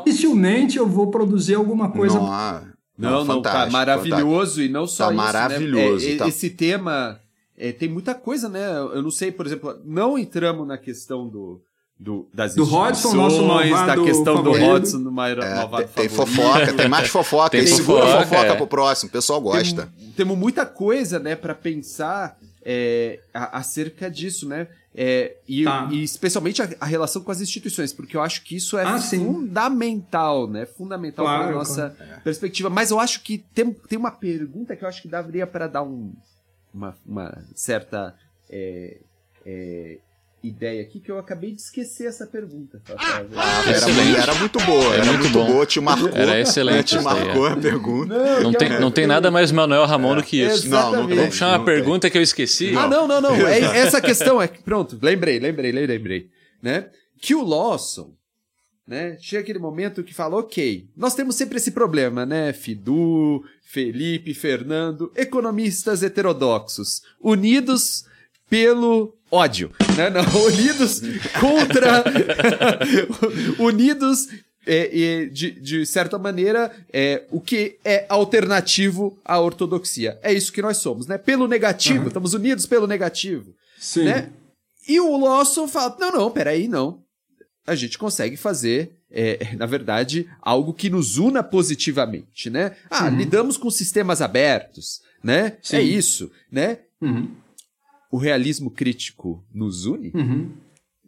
dificilmente 0.05 0.77
eu 0.77 0.87
vou 0.87 1.09
produzir 1.09 1.55
alguma 1.55 1.89
coisa. 1.91 2.15
Não, 2.19 2.27
ah, 2.31 2.63
Não, 2.97 3.11
não, 3.11 3.41
tá 3.41 3.49
fantástico, 3.49 3.73
maravilhoso 3.73 4.61
e 4.61 4.69
não 4.69 4.85
só 4.85 5.05
Tá 5.07 5.13
isso, 5.13 5.17
né? 5.17 5.23
maravilhoso, 5.25 6.05
É, 6.07 6.11
é, 6.13 6.17
tá. 6.17 6.27
Esse 6.27 6.49
tema 6.51 7.19
é, 7.57 7.71
tem 7.71 7.89
muita 7.89 8.13
coisa, 8.13 8.47
né? 8.47 8.67
Eu 8.93 9.01
não 9.01 9.11
sei, 9.11 9.31
por 9.31 9.45
exemplo, 9.47 9.75
não 9.83 10.17
entramos 10.17 10.67
na 10.67 10.77
questão 10.77 11.27
do, 11.27 11.61
do 11.99 12.29
das 12.33 12.55
Do 12.55 12.63
Hodgson, 12.63 13.13
nosso 13.13 13.35
instituições, 13.41 13.85
da 13.87 13.95
questão 14.03 14.35
do 14.37 14.43
favorito. 14.53 14.65
Hodgson, 14.67 15.03
do 15.03 15.11
Maira- 15.11 15.43
É, 15.45 15.55
malvado 15.55 15.83
tem, 15.89 16.07
tem 16.07 16.09
favorito. 16.17 16.37
fofoca, 16.41 16.73
tem 16.73 16.87
mais 16.87 17.07
fofoca. 17.09 17.49
Tem 17.49 17.65
Tem 17.65 17.75
segura 17.75 18.05
fofoca, 18.05 18.25
fofoca 18.25 18.47
é. 18.47 18.55
pro 18.55 18.67
próximo. 18.67 19.09
O 19.09 19.11
pessoal 19.11 19.41
gosta. 19.41 19.89
Tem- 19.97 20.11
temos 20.11 20.37
muita 20.37 20.65
coisa, 20.65 21.19
né, 21.19 21.35
para 21.35 21.53
pensar 21.53 22.37
é, 22.63 23.19
a- 23.33 23.57
acerca 23.59 24.09
disso, 24.11 24.47
né? 24.47 24.67
É, 24.93 25.37
e, 25.47 25.63
Tá. 25.63 25.87
e 25.91 26.03
especialmente 26.03 26.61
a, 26.61 26.69
a 26.81 26.85
relação 26.85 27.21
com 27.21 27.31
as 27.31 27.39
instituições, 27.41 27.93
porque 27.93 28.17
eu 28.17 28.21
acho 28.21 28.43
que 28.43 28.55
isso 28.55 28.77
é 28.77 28.83
Ah, 28.83 28.99
sim. 28.99 29.23
fundamental, 29.23 30.47
né? 30.47 30.65
Fundamental 30.65 31.25
para 31.25 31.37
Claro, 31.37 31.51
a 31.55 31.57
nossa 31.59 31.95
perspectiva. 32.23 32.69
Mas 32.69 32.91
eu 32.91 32.99
acho 32.99 33.21
que 33.23 33.37
tem, 33.53 33.71
tem 33.71 33.97
uma 33.97 34.11
pergunta 34.11 34.75
que 34.75 34.83
eu 34.83 34.89
acho 34.89 35.01
que 35.01 35.07
daria 35.07 35.47
para 35.47 35.67
dar 35.67 35.83
um, 35.83 36.11
uma, 36.73 36.95
uma 37.05 37.43
certa 37.55 38.15
é, 38.49 38.97
é, 39.45 39.97
ideia 40.43 40.81
aqui, 40.81 40.99
que 40.99 41.11
eu 41.11 41.17
acabei 41.19 41.51
de 41.51 41.61
esquecer 41.61 42.07
essa 42.07 42.25
pergunta. 42.25 42.81
Rafael. 42.87 43.27
Ah, 43.35 43.63
era, 43.69 43.87
muito, 43.87 44.17
era 44.17 44.35
muito 44.35 44.59
boa. 44.59 44.93
É 44.93 44.97
era 44.99 45.05
muito 45.05 45.19
muito, 45.23 45.33
bom. 45.33 45.51
boa. 45.51 45.65
Te 45.65 45.79
marcou. 45.79 46.09
Era 46.13 46.39
excelente 46.39 46.89
Te 46.95 46.97
aí, 46.97 47.03
marcou 47.03 47.47
é. 47.47 47.51
a 47.51 47.57
pergunta. 47.57 48.39
Não 48.41 48.53
tem, 48.53 48.79
não 48.79 48.91
tem 48.91 49.07
nada 49.07 49.29
mais 49.29 49.51
Manuel 49.51 49.85
Ramon 49.85 50.15
do 50.15 50.23
que 50.23 50.41
isso. 50.41 50.69
Não, 50.69 50.91
não. 50.91 51.07
Vamos 51.07 51.35
chamar 51.35 51.51
uma 51.53 51.57
não 51.59 51.65
tem. 51.65 51.75
pergunta 51.75 52.09
que 52.09 52.17
eu 52.17 52.21
esqueci. 52.21 52.75
Ah, 52.75 52.87
não, 52.87 53.07
não, 53.07 53.19
não. 53.21 53.35
É, 53.47 53.59
essa 53.77 53.99
questão 54.01 54.41
é. 54.41 54.47
que- 54.47 54.61
Pronto, 54.63 54.97
lembrei, 55.01 55.39
lembrei, 55.39 55.71
lembrei. 55.71 56.29
Né? 56.61 56.87
Que 57.21 57.35
o 57.35 57.43
Lawson, 57.43 58.13
né? 58.87 59.17
Chega 59.19 59.41
aquele 59.41 59.59
momento 59.59 60.03
que 60.03 60.13
fala, 60.13 60.37
ok, 60.37 60.87
nós 60.95 61.15
temos 61.15 61.35
sempre 61.35 61.57
esse 61.57 61.71
problema, 61.71 62.25
né? 62.25 62.53
Fidu, 62.53 63.43
Felipe, 63.61 64.33
Fernando, 64.33 65.11
economistas 65.15 66.01
heterodoxos, 66.01 67.01
unidos 67.21 68.05
pelo 68.49 69.13
ódio, 69.31 69.71
né? 69.95 70.09
Não, 70.09 70.23
unidos 70.45 71.01
contra, 71.39 72.03
unidos 73.59 74.27
é, 74.65 75.25
de, 75.25 75.51
de, 75.51 75.85
certa 75.85 76.17
maneira, 76.17 76.71
é, 76.91 77.23
o 77.31 77.39
que 77.39 77.77
é 77.83 78.05
alternativo 78.09 79.17
à 79.23 79.39
ortodoxia. 79.39 80.19
É 80.21 80.33
isso 80.33 80.51
que 80.51 80.61
nós 80.61 80.77
somos, 80.77 81.07
né? 81.07 81.17
Pelo 81.17 81.47
negativo, 81.47 82.01
uhum. 82.01 82.07
estamos 82.07 82.33
unidos 82.33 82.65
pelo 82.65 82.87
negativo. 82.87 83.53
Sim. 83.79 84.05
Né? 84.05 84.29
E 84.87 84.99
o 84.99 85.17
Lawson 85.17 85.67
fala: 85.67 85.95
não, 85.99 86.11
não, 86.11 86.31
peraí, 86.31 86.67
não 86.67 87.03
a 87.69 87.75
gente 87.75 87.97
consegue 87.97 88.35
fazer, 88.35 88.91
é, 89.11 89.55
na 89.55 89.67
verdade, 89.67 90.27
algo 90.41 90.73
que 90.73 90.89
nos 90.89 91.17
una 91.17 91.43
positivamente, 91.43 92.49
né? 92.49 92.75
Ah, 92.89 93.05
uhum. 93.05 93.17
lidamos 93.17 93.57
com 93.57 93.69
sistemas 93.69 94.21
abertos, 94.21 95.01
né? 95.23 95.39
É 95.39 95.57
Sim. 95.61 95.75
É 95.77 95.81
isso, 95.81 96.31
né? 96.51 96.79
Uhum. 96.99 97.29
O 98.11 98.17
realismo 98.17 98.71
crítico 98.71 99.43
nos 99.53 99.85
une? 99.85 100.11
Uhum. 100.15 100.51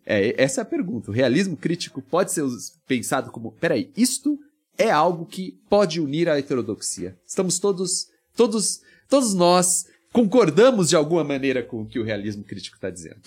É, 0.05 0.41
essa 0.41 0.61
é 0.61 0.63
a 0.63 0.65
pergunta. 0.65 1.09
O 1.09 1.13
realismo 1.13 1.57
crítico 1.57 2.01
pode 2.01 2.31
ser 2.31 2.43
pensado 2.87 3.31
como, 3.31 3.51
peraí, 3.53 3.91
isto 3.95 4.37
é 4.77 4.89
algo 4.89 5.25
que 5.25 5.59
pode 5.69 5.99
unir 5.99 6.29
a 6.29 6.37
heterodoxia. 6.37 7.17
Estamos 7.25 7.59
todos, 7.59 8.07
todos, 8.35 8.81
todos 9.09 9.33
nós 9.33 9.85
concordamos 10.11 10.89
de 10.89 10.95
alguma 10.95 11.23
maneira 11.23 11.63
com 11.63 11.81
o 11.81 11.85
que 11.85 11.99
o 11.99 12.03
realismo 12.03 12.43
crítico 12.43 12.75
está 12.75 12.89
dizendo. 12.89 13.17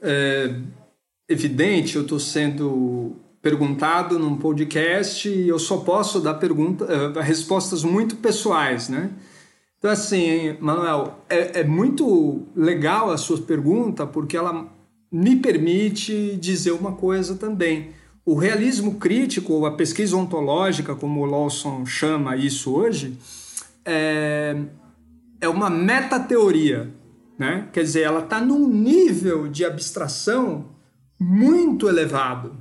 É, 0.00 0.54
evidente, 1.28 1.96
eu 1.96 2.02
estou 2.02 2.18
sendo 2.18 3.16
perguntado 3.40 4.18
num 4.18 4.36
podcast 4.36 5.28
e 5.28 5.48
eu 5.48 5.58
só 5.58 5.78
posso 5.78 6.20
dar 6.20 6.34
pergunta, 6.34 6.84
uh, 6.84 7.20
respostas 7.20 7.84
muito 7.84 8.16
pessoais, 8.16 8.88
né? 8.88 9.10
Então, 9.86 9.92
assim, 9.92 10.56
Manuel, 10.58 11.20
é, 11.28 11.60
é 11.60 11.64
muito 11.64 12.42
legal 12.56 13.12
a 13.12 13.16
sua 13.16 13.40
pergunta 13.40 14.04
porque 14.04 14.36
ela 14.36 14.66
me 15.12 15.36
permite 15.36 16.34
dizer 16.38 16.72
uma 16.72 16.90
coisa 16.90 17.36
também. 17.36 17.90
O 18.24 18.34
realismo 18.34 18.96
crítico, 18.96 19.52
ou 19.52 19.64
a 19.64 19.76
pesquisa 19.76 20.16
ontológica, 20.16 20.96
como 20.96 21.20
o 21.20 21.24
Lawson 21.24 21.86
chama 21.86 22.36
isso 22.36 22.74
hoje, 22.74 23.16
é, 23.84 24.56
é 25.40 25.48
uma 25.48 25.70
metateoria. 25.70 26.92
Né? 27.38 27.68
Quer 27.72 27.84
dizer, 27.84 28.00
ela 28.00 28.24
está 28.24 28.40
num 28.40 28.66
nível 28.66 29.46
de 29.46 29.64
abstração 29.64 30.64
muito 31.16 31.88
elevado. 31.88 32.56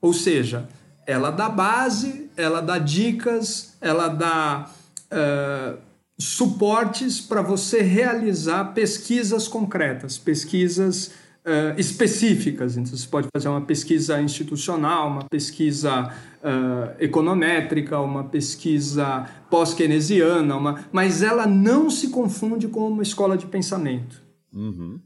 Ou 0.00 0.14
seja, 0.14 0.70
ela 1.06 1.30
dá 1.30 1.50
base, 1.50 2.30
ela 2.34 2.62
dá 2.62 2.78
dicas, 2.78 3.76
ela 3.82 4.08
dá 4.08 4.70
uh, 5.12 5.78
suportes 6.18 7.20
para 7.20 7.42
você 7.42 7.80
realizar 7.80 8.72
pesquisas 8.72 9.46
concretas, 9.46 10.18
pesquisas 10.18 11.12
uh, 11.44 11.78
específicas. 11.78 12.76
Então, 12.76 12.96
você 12.96 13.06
pode 13.06 13.28
fazer 13.32 13.48
uma 13.48 13.60
pesquisa 13.60 14.20
institucional, 14.20 15.08
uma 15.08 15.24
pesquisa 15.24 16.12
uh, 16.42 16.94
econométrica, 16.98 18.00
uma 18.00 18.24
pesquisa 18.24 19.28
pós-keynesiana, 19.50 20.56
uma... 20.56 20.84
mas 20.92 21.22
ela 21.22 21.46
não 21.46 21.88
se 21.88 22.08
confunde 22.08 22.68
com 22.68 22.88
uma 22.88 23.02
escola 23.02 23.36
de 23.36 23.46
pensamento. 23.46 24.20
Uhum. 24.52 24.98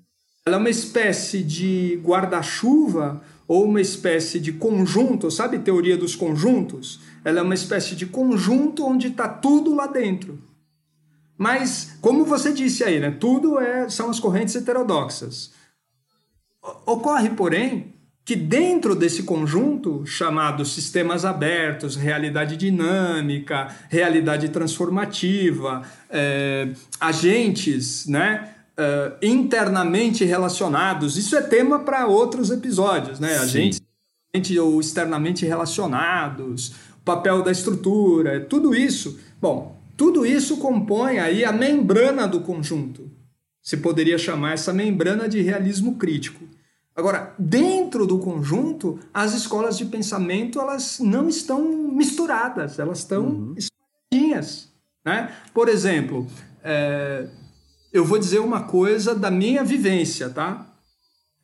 Ela 0.44 0.57
é 0.57 0.59
uma 0.59 0.70
espécie 0.70 1.42
de 1.42 2.00
guarda-chuva 2.03 3.22
ou 3.46 3.64
uma 3.64 3.80
espécie 3.80 4.40
de 4.40 4.53
conjunto, 4.53 5.30
sabe 5.30 5.59
teoria 5.59 5.96
dos 5.96 6.16
conjuntos? 6.16 7.00
Ela 7.24 7.40
é 7.40 7.42
uma 7.42 7.54
espécie 7.54 7.94
de 7.94 8.06
conjunto 8.06 8.84
onde 8.84 9.08
está 9.08 9.28
tudo 9.28 9.74
lá 9.74 9.86
dentro. 9.86 10.38
Mas, 11.36 11.96
como 12.00 12.24
você 12.24 12.52
disse 12.52 12.84
aí, 12.84 13.00
né, 13.00 13.10
tudo 13.10 13.58
é, 13.58 13.88
são 13.88 14.10
as 14.10 14.20
correntes 14.20 14.54
heterodoxas. 14.54 15.52
Ocorre, 16.86 17.30
porém, 17.30 17.94
que 18.24 18.36
dentro 18.36 18.94
desse 18.94 19.24
conjunto, 19.24 20.06
chamado 20.06 20.64
sistemas 20.64 21.24
abertos, 21.24 21.96
realidade 21.96 22.56
dinâmica, 22.56 23.74
realidade 23.88 24.48
transformativa, 24.50 25.82
é, 26.08 26.72
agentes, 27.00 28.06
né? 28.06 28.52
uh, 28.78 29.16
internamente 29.22 30.24
relacionados. 30.24 31.16
Isso 31.16 31.36
é 31.36 31.42
tema 31.42 31.80
para 31.80 32.06
outros 32.06 32.50
episódios, 32.50 33.18
né? 33.18 33.38
A 33.38 33.46
gente 33.46 33.80
ou 34.58 34.80
externamente 34.80 35.44
relacionados, 35.44 36.72
papel 37.05 37.42
da 37.42 37.50
estrutura, 37.50 38.40
tudo 38.40 38.74
isso. 38.74 39.18
Bom, 39.40 39.80
tudo 39.96 40.24
isso 40.24 40.57
compõe 40.57 41.18
aí 41.18 41.44
a 41.44 41.53
membrana 41.53 42.26
do 42.26 42.40
conjunto. 42.40 43.11
Se 43.62 43.76
poderia 43.76 44.18
chamar 44.18 44.55
essa 44.55 44.72
membrana 44.72 45.28
de 45.28 45.40
realismo 45.40 45.96
crítico. 45.96 46.44
Agora, 46.94 47.34
dentro 47.38 48.07
do 48.07 48.18
conjunto, 48.18 48.98
as 49.14 49.32
escolas 49.32 49.78
de 49.78 49.86
pensamento 49.86 50.61
elas 50.61 50.98
não 50.98 51.28
estão 51.28 51.62
misturadas, 51.62 52.78
elas 52.78 52.98
estão 52.98 53.24
uhum. 53.24 53.55
espalhadinhas. 53.57 54.68
Né? 55.05 55.32
Por 55.55 55.68
exemplo, 55.68 56.26
é, 56.62 57.26
eu 57.92 58.05
vou 58.05 58.18
dizer 58.18 58.40
uma 58.40 58.64
coisa 58.64 59.14
da 59.14 59.30
minha 59.30 59.64
vivência, 59.64 60.28
tá? 60.28 60.66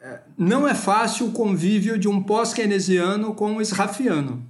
É, 0.00 0.20
não 0.36 0.68
é 0.68 0.74
fácil 0.74 1.26
o 1.26 1.32
convívio 1.32 1.98
de 1.98 2.08
um 2.08 2.22
pós-keynesiano 2.22 3.34
com 3.34 3.52
um 3.52 3.60
israfiano. 3.60 4.42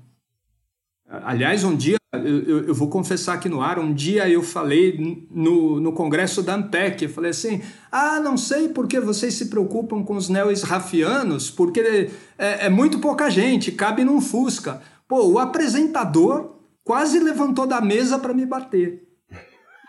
Aliás, 1.11 1.65
um 1.65 1.75
dia, 1.75 1.97
eu, 2.13 2.69
eu, 2.69 2.75
vou 2.75 2.91
confessar 2.91 3.35
aqui 3.35 3.49
no 3.49 3.63
ar, 3.63 3.79
um 3.79 3.95
dia 3.95 4.29
eu 4.29 4.43
falei 4.43 5.27
no, 5.31 5.81
no 5.81 5.93
congresso 5.93 6.43
da 6.43 6.55
ANPEC, 6.55 7.05
eu 7.05 7.09
falei 7.09 7.31
assim, 7.31 7.63
ah, 7.91 8.21
não 8.21 8.37
sei 8.37 8.69
por 8.69 8.87
que 8.87 9.01
vocês 9.01 9.33
se 9.33 9.47
preocupam 9.47 10.05
com 10.05 10.15
os 10.17 10.29
neo-israfianos, 10.29 11.51
porque 11.51 12.11
é, 12.37 12.67
é 12.67 12.69
muito 12.69 12.99
pouca 12.99 13.31
gente, 13.31 13.73
cabe 13.73 14.05
num 14.05 14.21
Fusca. 14.21 14.83
Pô, 15.09 15.27
o 15.27 15.39
apresentador 15.39 16.59
quase 16.85 17.19
levantou 17.19 17.67
da 17.67 17.81
mesa 17.81 18.19
para 18.19 18.35
me 18.35 18.45
bater. 18.45 19.03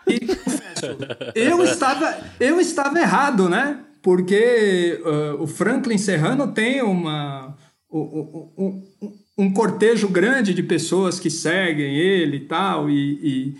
E 0.06 0.20
confesso, 0.20 0.86
eu 1.34 1.62
estava, 1.62 2.16
eu 2.40 2.58
estava 2.58 2.98
errado, 2.98 3.46
né? 3.46 3.84
Porque 4.02 4.98
uh, 5.04 5.42
o 5.42 5.46
Franklin 5.46 5.98
Serrano 5.98 6.52
tem 6.52 6.82
uma, 6.82 7.54
um, 7.92 8.50
um, 8.56 9.12
um, 9.42 9.52
cortejo 9.52 10.08
grande 10.08 10.54
de 10.54 10.62
pessoas 10.62 11.18
que 11.18 11.30
seguem 11.30 11.96
ele 11.96 12.38
e 12.38 12.40
tal. 12.40 12.90
E, 12.90 13.18
e 13.22 13.56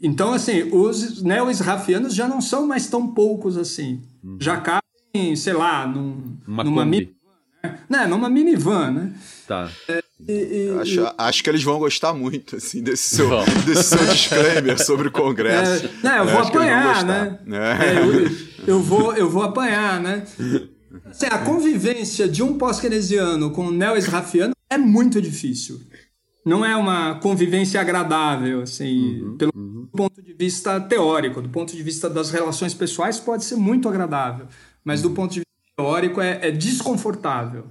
então, 0.00 0.32
assim, 0.32 0.68
os 0.72 1.22
neo-israfianos 1.22 2.14
já 2.14 2.28
não 2.28 2.40
são 2.40 2.66
mais 2.66 2.88
tão 2.88 3.08
poucos 3.08 3.56
assim. 3.56 4.02
Uhum. 4.22 4.36
Já 4.40 4.58
cabem, 4.58 5.34
sei 5.36 5.54
lá, 5.54 5.86
num, 5.86 6.36
numa 6.46 6.84
minivan, 6.84 7.12
né? 7.62 7.78
né? 7.88 8.06
Numa 8.06 8.28
minivan, 8.28 8.90
né? 8.90 9.12
Tá. 9.46 9.70
É, 9.88 10.02
e, 10.28 10.32
e, 10.32 10.78
acho, 10.80 11.14
acho 11.16 11.44
que 11.44 11.50
eles 11.50 11.62
vão 11.62 11.78
gostar 11.78 12.12
muito 12.12 12.56
assim 12.56 12.82
desse 12.82 13.16
seu, 13.16 13.30
desse 13.64 13.96
seu 13.96 14.06
disclaimer 14.06 14.82
sobre 14.82 15.08
o 15.08 15.10
Congresso. 15.10 15.86
É, 15.86 15.90
não, 16.02 16.16
eu 16.18 16.26
vou 16.26 16.40
apanhar, 16.40 17.04
né? 17.04 17.38
É. 17.48 17.98
Eu, 17.98 18.30
eu, 18.66 18.82
vou, 18.82 19.14
eu 19.14 19.30
vou 19.30 19.42
apanhar, 19.42 20.00
né? 20.00 20.24
Assim, 21.06 21.26
a 21.26 21.38
convivência 21.38 22.28
de 22.28 22.42
um 22.42 22.58
pós-keynesiano 22.58 23.50
com 23.50 23.66
um 23.66 23.70
neo-israfiano 23.70 24.55
é 24.68 24.78
muito 24.78 25.20
difícil. 25.20 25.80
Não 26.44 26.64
é 26.64 26.76
uma 26.76 27.16
convivência 27.16 27.80
agradável, 27.80 28.62
assim, 28.62 29.20
uhum, 29.20 29.36
pelo 29.36 29.52
uhum. 29.54 29.88
ponto 29.92 30.22
de 30.22 30.32
vista 30.32 30.80
teórico. 30.80 31.42
Do 31.42 31.48
ponto 31.48 31.74
de 31.74 31.82
vista 31.82 32.08
das 32.08 32.30
relações 32.30 32.72
pessoais, 32.72 33.18
pode 33.18 33.44
ser 33.44 33.56
muito 33.56 33.88
agradável. 33.88 34.46
Mas 34.84 35.02
do 35.02 35.10
ponto 35.10 35.32
de 35.32 35.40
vista 35.40 35.76
teórico, 35.76 36.20
é, 36.20 36.48
é 36.48 36.50
desconfortável, 36.52 37.66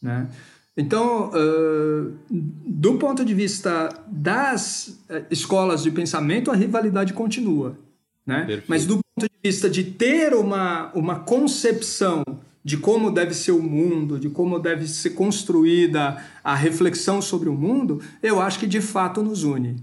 né? 0.00 0.28
Então, 0.76 1.30
uh, 1.30 2.18
do 2.30 2.94
ponto 2.94 3.24
de 3.24 3.32
vista 3.32 3.88
das 4.08 4.98
uh, 5.08 5.24
escolas 5.30 5.82
de 5.82 5.90
pensamento, 5.90 6.50
a 6.50 6.54
rivalidade 6.56 7.12
continua. 7.12 7.78
Né? 8.26 8.62
Mas 8.66 8.84
do 8.86 8.94
ponto 8.94 9.30
de 9.30 9.48
vista 9.48 9.68
de 9.68 9.84
ter 9.84 10.34
uma, 10.34 10.90
uma 10.94 11.20
concepção 11.20 12.24
de 12.64 12.78
como 12.78 13.10
deve 13.10 13.34
ser 13.34 13.52
o 13.52 13.62
mundo, 13.62 14.18
de 14.18 14.30
como 14.30 14.58
deve 14.58 14.88
ser 14.88 15.10
construída 15.10 16.24
a 16.42 16.54
reflexão 16.54 17.20
sobre 17.20 17.48
o 17.48 17.54
mundo, 17.54 18.00
eu 18.22 18.40
acho 18.40 18.58
que 18.58 18.66
de 18.66 18.80
fato 18.80 19.22
nos 19.22 19.44
une. 19.44 19.76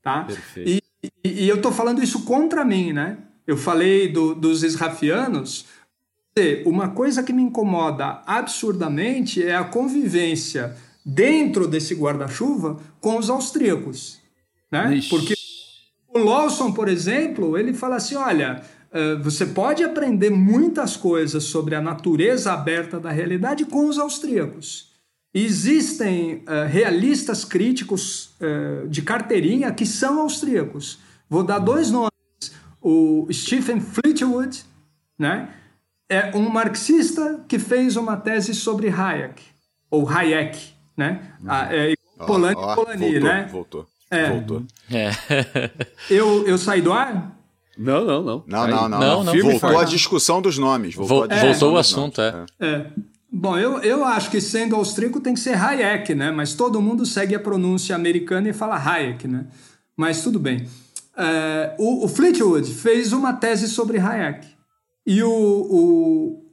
Tá? 0.00 0.28
E, 0.56 0.80
e, 1.02 1.44
e, 1.44 1.48
eu 1.48 1.56
estou 1.56 1.72
falando 1.72 2.02
isso 2.02 2.24
contra 2.24 2.64
mim. 2.64 2.92
Né? 2.92 3.18
Eu 3.46 3.56
falei 3.56 4.08
do, 4.08 4.34
dos 4.34 4.62
israfianos 4.62 5.66
uma 6.64 6.88
coisa 6.88 7.22
que 7.22 7.32
me 7.32 7.42
incomoda 7.42 8.22
absurdamente 8.26 9.42
é 9.42 9.54
a 9.54 9.64
convivência 9.64 10.76
dentro 11.04 11.66
desse 11.66 11.94
guarda-chuva 11.94 12.78
com 13.00 13.18
os 13.18 13.28
austríacos. 13.28 14.20
Né? 14.70 14.96
Ixi. 14.96 15.08
Porque 15.10 15.34
o 16.08 16.18
Lawson, 16.18 16.72
por 16.72 16.88
exemplo, 16.88 17.58
ele 17.58 17.74
fala 17.74 17.96
assim: 17.96 18.14
olha, 18.14 18.62
você 19.22 19.46
pode 19.46 19.84
aprender 19.84 20.30
muitas 20.30 20.96
coisas 20.96 21.44
sobre 21.44 21.74
a 21.74 21.80
natureza 21.80 22.52
aberta 22.52 22.98
da 22.98 23.10
realidade 23.10 23.64
com 23.64 23.88
os 23.88 23.98
austríacos. 23.98 24.90
Existem 25.32 26.42
uh, 26.42 26.66
realistas 26.68 27.44
críticos 27.44 28.34
uh, 28.40 28.88
de 28.88 29.00
carteirinha 29.02 29.72
que 29.72 29.86
são 29.86 30.20
austríacos. 30.20 30.98
Vou 31.28 31.44
dar 31.44 31.60
dois 31.60 31.90
nomes. 31.90 32.10
O 32.82 33.28
Stephen 33.30 33.80
Fleetwood, 33.80 34.64
né? 35.16 35.54
É 36.08 36.36
um 36.36 36.48
marxista 36.48 37.44
que 37.46 37.58
fez 37.58 37.96
uma 37.96 38.16
tese 38.16 38.52
sobre 38.54 38.88
Hayek, 38.88 39.40
ou 39.88 40.08
Hayek, 40.08 40.58
né? 40.96 41.34
Uhum. 41.40 41.46
Ah, 41.48 41.68
é, 41.70 41.94
Polanyi 42.26 42.56
oh, 42.56 42.72
oh, 42.72 42.74
Polanyi, 42.74 43.12
voltou, 43.12 43.28
né? 43.28 43.48
Voltou. 43.52 43.86
É. 44.10 44.30
Voltou. 44.30 44.64
É. 44.90 45.10
eu, 46.10 46.44
eu 46.48 46.58
saí 46.58 46.82
do 46.82 46.92
ar? 46.92 47.39
Não, 47.80 48.04
não, 48.04 48.22
não. 48.22 48.44
Não, 48.46 48.68
não, 48.68 48.88
não. 48.88 49.00
não, 49.00 49.24
não 49.24 49.42
voltou 49.42 49.78
a 49.78 49.84
discussão 49.84 50.42
dos 50.42 50.58
nomes. 50.58 50.94
Voltou, 50.94 51.26
voltou 51.28 51.72
o 51.72 51.78
assunto, 51.78 52.20
é. 52.20 52.44
é. 52.60 52.86
Bom, 53.32 53.56
eu, 53.56 53.78
eu 53.78 54.04
acho 54.04 54.30
que 54.30 54.38
sendo 54.38 54.76
austríaco 54.76 55.18
tem 55.18 55.32
que 55.32 55.40
ser 55.40 55.54
Hayek, 55.54 56.14
né? 56.14 56.30
Mas 56.30 56.52
todo 56.52 56.82
mundo 56.82 57.06
segue 57.06 57.34
a 57.34 57.40
pronúncia 57.40 57.96
americana 57.96 58.50
e 58.50 58.52
fala 58.52 58.76
Hayek, 58.76 59.26
né? 59.26 59.46
Mas 59.96 60.22
tudo 60.22 60.38
bem. 60.38 60.68
É, 61.16 61.74
o, 61.78 62.04
o, 62.04 62.08
Fleetwood 62.08 62.70
fez 62.74 63.14
uma 63.14 63.32
tese 63.32 63.66
sobre 63.66 63.98
Hayek. 63.98 64.46
E 65.06 65.22
o, 65.22 65.30
o, 65.30 66.44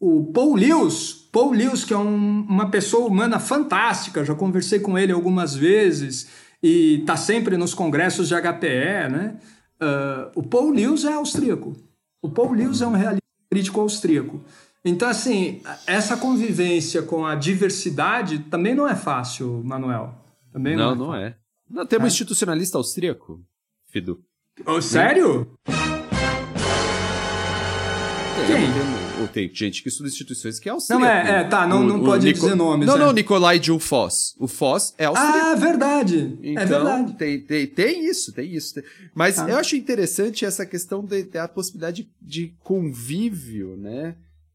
o 0.00 0.32
Paul 0.34 0.54
Lewis, 0.54 1.14
Paul 1.32 1.52
Lewis, 1.52 1.82
que 1.82 1.94
é 1.94 1.98
um, 1.98 2.44
uma 2.46 2.68
pessoa 2.68 3.06
humana 3.06 3.38
fantástica, 3.38 4.22
já 4.22 4.34
conversei 4.34 4.80
com 4.80 4.98
ele 4.98 5.12
algumas 5.12 5.54
vezes 5.54 6.28
e 6.62 7.00
está 7.00 7.16
sempre 7.16 7.56
nos 7.56 7.72
congressos 7.72 8.28
de 8.28 8.34
HPE, 8.34 9.08
né? 9.10 9.36
Uh, 9.84 10.30
o 10.34 10.42
Paul 10.42 10.70
Lewis 10.70 11.04
é 11.04 11.12
austríaco. 11.12 11.76
O 12.22 12.30
Paul 12.30 12.52
Lewis 12.52 12.80
é 12.80 12.86
um 12.86 12.92
realista 12.92 13.20
crítico 13.50 13.80
austríaco. 13.80 14.40
Então, 14.82 15.08
assim, 15.08 15.62
essa 15.86 16.16
convivência 16.16 17.02
com 17.02 17.26
a 17.26 17.34
diversidade 17.34 18.38
também 18.50 18.74
não 18.74 18.88
é 18.88 18.94
fácil, 18.94 19.62
Manuel. 19.62 20.14
Também 20.52 20.76
não, 20.76 20.94
não 20.94 21.14
é. 21.14 21.36
Não 21.68 21.82
é. 21.82 21.86
Temos 21.86 22.06
é. 22.06 22.08
institucionalista 22.08 22.78
austríaco, 22.78 23.42
Fidu. 23.86 24.22
Oh, 24.66 24.80
sério? 24.80 25.46
Tem, 28.46 29.03
tem, 29.28 29.48
tem 29.48 29.54
gente 29.54 29.82
que 29.82 29.88
estuda 29.88 30.08
instituições 30.08 30.58
que 30.58 30.68
é 30.68 30.72
austríaco. 30.72 31.04
Não, 31.04 31.10
é, 31.10 31.40
é 31.40 31.44
tá, 31.44 31.66
não, 31.66 31.82
o, 31.82 31.84
não 31.84 32.02
pode 32.02 32.26
Nico... 32.26 32.40
dizer 32.40 32.54
nomes. 32.54 32.86
Não, 32.86 32.96
é. 32.96 32.98
não, 32.98 33.12
Nicolai 33.12 33.62
Jul 33.62 33.78
Foss. 33.78 34.34
O 34.38 34.46
Foss 34.46 34.94
é 34.98 35.06
austríaco. 35.06 35.38
Ah, 35.38 35.54
verdade. 35.54 36.38
É 36.42 36.52
então, 36.52 36.62
é 36.62 36.66
verdade. 36.66 37.12
Tem, 37.14 37.40
tem, 37.40 37.66
tem 37.66 38.06
isso, 38.06 38.32
tem 38.32 38.52
isso. 38.52 38.74
Mas 39.14 39.38
ah. 39.38 39.48
eu 39.48 39.56
acho 39.56 39.76
interessante 39.76 40.44
essa 40.44 40.64
questão 40.64 41.06
da 41.30 41.48
possibilidade 41.48 42.08
de 42.20 42.54
convívio, 42.62 43.76
né? 43.76 44.14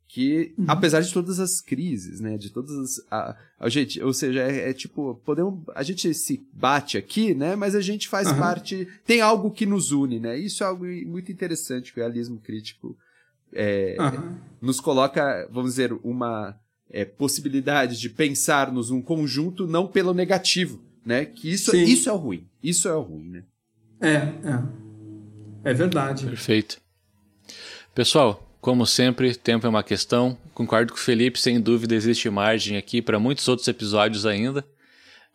que 0.10 0.56
uhum. 0.58 0.66
apesar 0.68 1.02
de 1.02 1.14
todas 1.14 1.40
as 1.40 1.62
crises, 1.62 2.20
né, 2.20 2.36
de 2.36 2.50
todas 2.50 2.76
as, 2.76 3.06
a, 3.12 3.38
a 3.60 3.70
gente, 3.70 4.02
ou 4.02 4.12
seja, 4.12 4.42
é, 4.42 4.72
é, 4.72 4.74
tipo, 4.74 5.22
podemos, 5.24 5.64
a 5.76 5.84
gente 5.84 6.12
se 6.16 6.44
bate 6.52 6.98
aqui, 6.98 7.36
né, 7.36 7.56
mas 7.56 7.76
a 7.76 7.80
gente 7.80 8.10
faz 8.10 8.28
uhum. 8.28 8.40
parte, 8.40 8.88
tem 9.06 9.22
algo 9.22 9.52
que 9.52 9.68
nos 9.68 9.92
une, 9.92 10.20
né, 10.20 10.36
isso 10.36 10.64
é 10.64 10.66
algo 10.66 10.84
muito 11.06 11.32
interessante 11.32 11.94
que 11.94 12.00
o 12.00 12.04
realismo 12.04 12.40
crítico 12.40 12.98
é, 13.54 13.96
uhum. 14.00 14.38
nos 14.62 14.80
coloca, 14.80 15.48
vamos 15.52 15.72
dizer, 15.72 15.94
uma 16.04 16.58
é, 16.90 17.06
possibilidade 17.06 18.00
de 18.00 18.10
pensarmos 18.10 18.92
um 18.92 19.02
conjunto 19.02 19.68
não 19.68 19.88
pelo 19.88 20.14
negativo, 20.14 20.84
né, 21.06 21.26
que 21.26 21.52
isso, 21.52 21.76
isso 21.76 22.10
é 22.10 22.14
o 22.14 22.18
ruim, 22.18 22.48
isso 22.62 22.88
é 22.88 22.94
o 22.94 23.02
ruim, 23.02 23.30
né. 23.30 23.44
É, 24.02 24.16
é, 24.16 25.72
é 25.72 25.74
verdade. 25.74 26.26
Perfeito. 26.26 26.80
Pessoal, 27.94 28.50
como 28.62 28.86
sempre, 28.86 29.36
tempo 29.36 29.66
é 29.66 29.70
uma 29.70 29.84
questão. 29.84 30.38
Concordo 30.54 30.94
com 30.94 31.00
o 31.00 31.02
Felipe, 31.02 31.40
sem 31.40 31.60
dúvida 31.60 31.96
existe 31.96 32.30
margem 32.30 32.78
aqui 32.78 33.02
para 33.02 33.20
muitos 33.20 33.48
outros 33.48 33.68
episódios 33.68 34.26
ainda. 34.26 34.66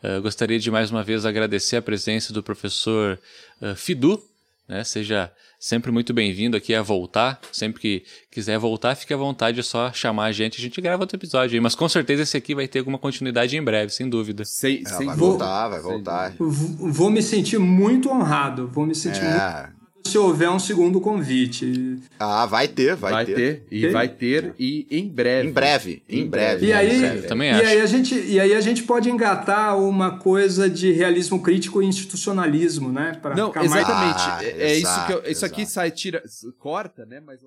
Uh, 0.03 0.21
gostaria 0.21 0.59
de 0.59 0.71
mais 0.71 0.91
uma 0.91 1.03
vez 1.03 1.25
agradecer 1.25 1.77
a 1.77 1.83
presença 1.83 2.33
do 2.33 2.43
professor 2.43 3.19
uh, 3.61 3.75
Fidu. 3.75 4.23
Né? 4.69 4.85
Seja 4.85 5.33
sempre 5.65 5.91
muito 5.91 6.13
bem-vindo 6.13 6.59
aqui 6.59 6.75
a 6.75 6.83
voltar. 6.83 7.41
Sempre 7.51 7.81
que 7.81 8.05
quiser 8.31 8.59
voltar, 8.59 8.95
fique 8.95 9.15
à 9.15 9.17
vontade, 9.17 9.61
é 9.61 9.63
só 9.63 9.91
chamar 9.95 10.27
a 10.27 10.33
gente. 10.33 10.59
A 10.59 10.63
gente 10.63 10.79
grava 10.79 11.03
outro 11.03 11.17
episódio 11.17 11.55
aí. 11.55 11.61
Mas 11.61 11.75
com 11.75 11.89
certeza 11.89 12.23
esse 12.23 12.37
aqui 12.37 12.55
vai 12.55 12.69
ter 12.69 12.81
alguma 12.81 12.99
continuidade 12.99 13.57
em 13.57 13.63
breve, 13.63 13.91
sem 13.91 14.07
dúvida. 14.07 14.45
Sem, 14.45 14.85
sem 14.85 15.07
vai 15.07 15.17
voltar, 15.17 15.69
vai 15.69 15.81
voltar. 15.81 16.35
Vou 16.39 17.09
me 17.09 17.23
sentir 17.23 17.59
muito 17.59 18.11
honrado. 18.11 18.69
Vou 18.69 18.85
me 18.85 18.95
sentir 18.95 19.23
é. 19.23 19.31
muito 19.31 19.74
se 20.07 20.19
houver 20.19 20.51
um 20.51 20.59
segundo 20.59 21.01
convite. 21.01 21.99
Ah, 22.19 22.47
vai 22.47 22.69
ter, 22.69 22.95
vai, 22.95 23.13
vai 23.13 23.27
ter. 23.27 23.35
ter. 23.35 23.67
E 23.71 23.89
vai 23.89 24.09
ter 24.09 24.55
e 24.59 24.87
em 24.91 25.09
breve. 25.09 25.49
Em 25.49 25.53
breve, 25.53 26.03
em 26.09 26.27
breve. 26.27 26.67
E 26.67 26.73
aí, 26.73 26.99
breve. 26.99 27.27
também 27.27 27.49
e 27.49 27.53
acho. 27.53 27.67
aí 27.67 27.81
a 27.81 27.87
gente 27.87 28.15
e 28.15 28.39
aí 28.39 28.55
a 28.55 28.61
gente 28.61 28.83
pode 28.83 29.11
engatar 29.11 29.79
uma 29.79 30.19
coisa 30.19 30.69
de 30.69 30.93
realismo 30.93 31.43
crítico 31.43 31.83
e 31.83 31.87
institucionalismo, 31.87 32.93
né? 32.93 33.19
Pra 33.21 33.35
Não, 33.35 33.49
exatamente. 33.49 34.21
Ah, 34.21 34.39
é, 34.43 34.49
é 34.49 34.77
exato, 34.77 34.99
isso 34.99 35.07
que 35.07 35.13
eu, 35.13 35.33
isso 35.33 35.47
aqui 35.47 35.67
sai 35.67 35.91
tira 35.91 36.23
corta, 36.59 37.07
né? 37.07 37.21
Mas 37.21 37.41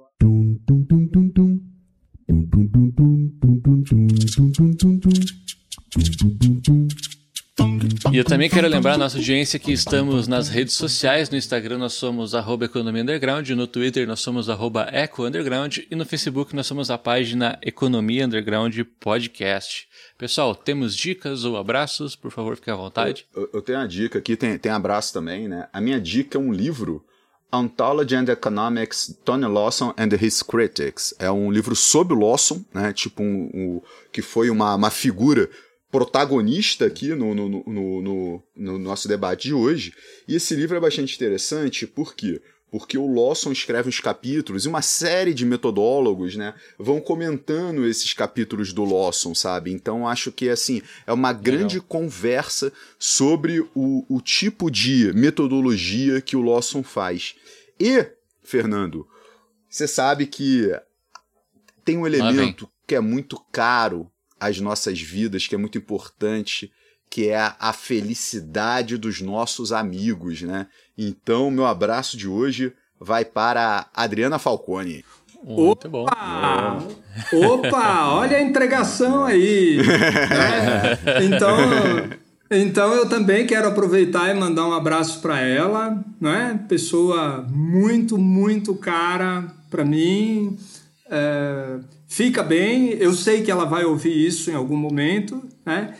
e 8.11 8.17
eu 8.17 8.23
também 8.23 8.49
quero 8.49 8.67
lembrar 8.67 8.93
a 8.93 8.97
nossa 8.97 9.17
audiência 9.17 9.59
que 9.59 9.71
estamos 9.71 10.27
nas 10.27 10.49
redes 10.49 10.75
sociais. 10.75 11.29
No 11.29 11.37
Instagram 11.37 11.77
nós 11.77 11.93
somos 11.93 12.33
Economia 12.33 13.01
Underground, 13.01 13.49
no 13.49 13.67
Twitter 13.67 14.07
nós 14.07 14.19
somos 14.19 14.47
Eco 14.91 15.25
Underground 15.25 15.79
e 15.89 15.95
no 15.95 16.05
Facebook 16.05 16.55
nós 16.55 16.67
somos 16.67 16.89
a 16.89 16.97
página 16.97 17.57
Economia 17.61 18.25
Underground 18.25 18.77
Podcast. 18.99 19.87
Pessoal, 20.17 20.55
temos 20.55 20.95
dicas 20.95 21.43
ou 21.43 21.57
abraços? 21.57 22.15
Por 22.15 22.31
favor, 22.31 22.55
fique 22.55 22.71
à 22.71 22.75
vontade. 22.75 23.25
Eu, 23.35 23.49
eu 23.53 23.61
tenho 23.61 23.77
uma 23.77 23.87
dica 23.87 24.19
aqui, 24.19 24.35
tem, 24.35 24.57
tem 24.57 24.71
abraço 24.71 25.13
também, 25.13 25.47
né? 25.47 25.67
A 25.71 25.79
minha 25.79 25.99
dica 25.99 26.37
é 26.37 26.41
um 26.41 26.51
livro 26.51 27.05
Ontology 27.51 28.15
and 28.15 28.25
Economics, 28.27 29.17
Tony 29.23 29.45
Lawson 29.45 29.93
and 29.97 30.09
His 30.19 30.43
Critics. 30.43 31.13
É 31.17 31.31
um 31.31 31.51
livro 31.51 31.75
sobre 31.75 32.13
o 32.13 32.19
Lawson, 32.19 32.63
né? 32.73 32.91
Tipo 32.93 33.23
um, 33.23 33.49
um 33.53 33.81
que 34.11 34.21
foi 34.21 34.49
uma, 34.49 34.75
uma 34.75 34.89
figura 34.89 35.49
protagonista 35.97 36.85
aqui 36.85 37.15
no, 37.15 37.33
no, 37.33 37.49
no, 37.49 38.01
no, 38.03 38.43
no 38.55 38.77
nosso 38.77 39.07
debate 39.07 39.47
de 39.47 39.53
hoje. 39.55 39.91
E 40.27 40.35
esse 40.35 40.53
livro 40.53 40.77
é 40.77 40.79
bastante 40.79 41.15
interessante, 41.15 41.87
por 41.87 42.13
quê? 42.13 42.39
Porque 42.69 42.99
o 42.99 43.11
Lawson 43.11 43.51
escreve 43.51 43.89
os 43.89 43.99
capítulos 43.99 44.63
e 44.63 44.67
uma 44.67 44.83
série 44.83 45.33
de 45.33 45.43
metodólogos, 45.43 46.35
né, 46.35 46.53
vão 46.77 47.01
comentando 47.01 47.83
esses 47.83 48.13
capítulos 48.13 48.71
do 48.71 48.85
Lawson, 48.85 49.33
sabe? 49.33 49.71
Então 49.71 50.07
acho 50.07 50.31
que 50.31 50.49
assim 50.49 50.83
é 51.07 51.11
uma 51.11 51.33
grande 51.33 51.77
Legal. 51.77 51.87
conversa 51.87 52.71
sobre 52.99 53.61
o, 53.73 54.05
o 54.07 54.21
tipo 54.21 54.69
de 54.69 55.11
metodologia 55.13 56.21
que 56.21 56.35
o 56.35 56.43
Lawson 56.43 56.83
faz. 56.83 57.33
E, 57.79 58.05
Fernando, 58.43 59.07
você 59.67 59.87
sabe 59.87 60.27
que 60.27 60.69
tem 61.83 61.97
um 61.97 62.05
elemento 62.05 62.69
que 62.85 62.93
é 62.93 62.99
muito 62.99 63.43
caro 63.51 64.11
as 64.39 64.59
nossas 64.59 64.99
vidas, 65.01 65.47
que 65.47 65.55
é 65.55 65.57
muito 65.57 65.77
importante, 65.77 66.71
que 67.09 67.29
é 67.29 67.53
a 67.59 67.73
felicidade 67.73 68.97
dos 68.97 69.21
nossos 69.21 69.71
amigos, 69.71 70.41
né? 70.41 70.67
Então, 70.97 71.49
meu 71.49 71.65
abraço 71.65 72.17
de 72.17 72.27
hoje 72.27 72.73
vai 72.99 73.23
para 73.23 73.89
a 73.93 74.03
Adriana 74.03 74.39
Falcone. 74.39 75.03
Muito 75.43 75.87
bom. 75.87 76.05
Opa, 77.31 78.09
olha 78.09 78.37
a 78.37 78.41
entregação 78.41 79.23
aí. 79.23 79.77
Né? 79.77 81.23
Então, 81.23 81.57
então 82.49 82.93
eu 82.93 83.07
também 83.07 83.45
quero 83.45 83.67
aproveitar 83.67 84.29
e 84.29 84.37
mandar 84.37 84.67
um 84.67 84.73
abraço 84.73 85.21
para 85.21 85.39
ela, 85.39 86.03
né? 86.19 86.59
Pessoa 86.67 87.45
muito, 87.49 88.17
muito 88.17 88.75
cara 88.75 89.45
para 89.69 89.85
mim. 89.85 90.57
É 91.09 91.79
fica 92.07 92.41
bem. 92.41 92.89
Eu 92.93 93.13
sei 93.13 93.41
que 93.41 93.51
ela 93.51 93.65
vai 93.65 93.83
ouvir 93.83 94.25
isso 94.25 94.49
em 94.49 94.55
algum 94.55 94.77
momento, 94.77 95.43
né? 95.65 95.93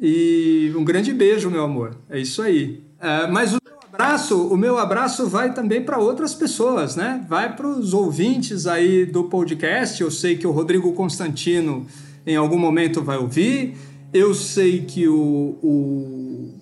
E 0.00 0.72
um 0.76 0.84
grande 0.84 1.12
beijo, 1.12 1.50
meu 1.50 1.64
amor. 1.64 1.96
É 2.08 2.18
isso 2.18 2.40
aí. 2.40 2.80
É, 3.00 3.26
mas 3.26 3.52
o 3.52 3.58
meu 3.64 3.78
abraço, 3.92 4.46
o 4.46 4.56
meu 4.56 4.78
abraço 4.78 5.26
vai 5.26 5.52
também 5.52 5.82
para 5.82 5.98
outras 5.98 6.34
pessoas, 6.34 6.94
né? 6.94 7.24
Vai 7.28 7.54
para 7.54 7.66
os 7.66 7.92
ouvintes 7.92 8.66
aí 8.66 9.04
do 9.04 9.24
podcast. 9.24 10.00
Eu 10.00 10.10
sei 10.10 10.36
que 10.36 10.46
o 10.46 10.52
Rodrigo 10.52 10.92
Constantino 10.92 11.86
em 12.24 12.36
algum 12.36 12.58
momento 12.58 13.02
vai 13.02 13.18
ouvir. 13.18 13.76
Eu 14.12 14.34
sei 14.34 14.82
que 14.82 15.08
o, 15.08 15.58
o, 15.62 16.54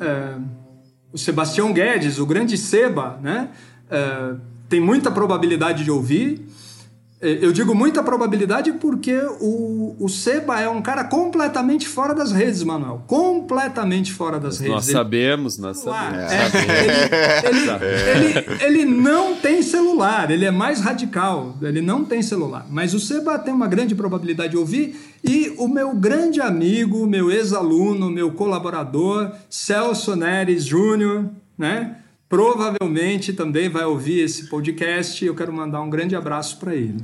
é, 0.00 0.38
o 1.12 1.18
Sebastião 1.18 1.72
Guedes, 1.72 2.18
o 2.18 2.26
grande 2.26 2.56
Seba, 2.56 3.18
né? 3.20 3.50
É, 3.90 4.36
tem 4.68 4.80
muita 4.80 5.10
probabilidade 5.10 5.82
de 5.82 5.90
ouvir. 5.90 6.46
É, 7.22 7.38
Eu 7.44 7.52
digo 7.52 7.74
muita 7.74 8.02
probabilidade 8.02 8.72
porque 8.72 9.14
o, 9.40 9.94
o 10.00 10.08
Seba 10.08 10.58
é 10.58 10.68
um 10.68 10.80
cara 10.80 11.04
completamente 11.04 11.86
fora 11.86 12.14
das 12.14 12.32
redes, 12.32 12.62
Manuel. 12.62 13.02
Completamente 13.06 14.12
fora 14.12 14.40
das 14.40 14.58
redes. 14.58 14.74
Nós 14.74 14.84
Ele- 14.88 14.96
sabemos, 14.96 15.58
nós 15.58 15.78
celular. 15.78 16.12
sabemos. 16.12 16.30
É, 16.32 17.48
ele, 17.48 17.58
ele- 17.58 18.38
ele- 18.38 18.64
ele 18.64 18.84
não 18.86 19.34
tem 19.36 19.62
celular, 19.62 20.30
ele 20.30 20.44
é 20.46 20.50
mais 20.50 20.80
radical, 20.80 21.56
ele 21.60 21.82
não 21.82 22.04
tem 22.06 22.22
celular. 22.22 22.66
Mas 22.70 22.94
o 22.94 22.98
Seba 23.00 23.38
tem 23.38 23.52
uma 23.52 23.66
grande 23.68 23.94
probabilidade 23.94 24.52
de 24.52 24.56
ouvir 24.56 24.98
e 25.22 25.54
o 25.58 25.68
meu 25.68 25.94
grande 25.94 26.40
amigo, 26.40 27.06
meu 27.06 27.30
ex-aluno, 27.30 28.08
meu 28.10 28.32
colaborador, 28.32 29.30
Celso 29.50 30.16
Neres 30.16 30.64
Júnior, 30.64 31.26
né? 31.58 31.96
Provavelmente 32.30 33.32
também 33.32 33.68
vai 33.68 33.84
ouvir 33.84 34.20
esse 34.20 34.48
podcast. 34.48 35.22
Eu 35.24 35.34
quero 35.34 35.52
mandar 35.52 35.82
um 35.82 35.90
grande 35.90 36.14
abraço 36.14 36.58
para 36.58 36.76
ele. 36.76 36.96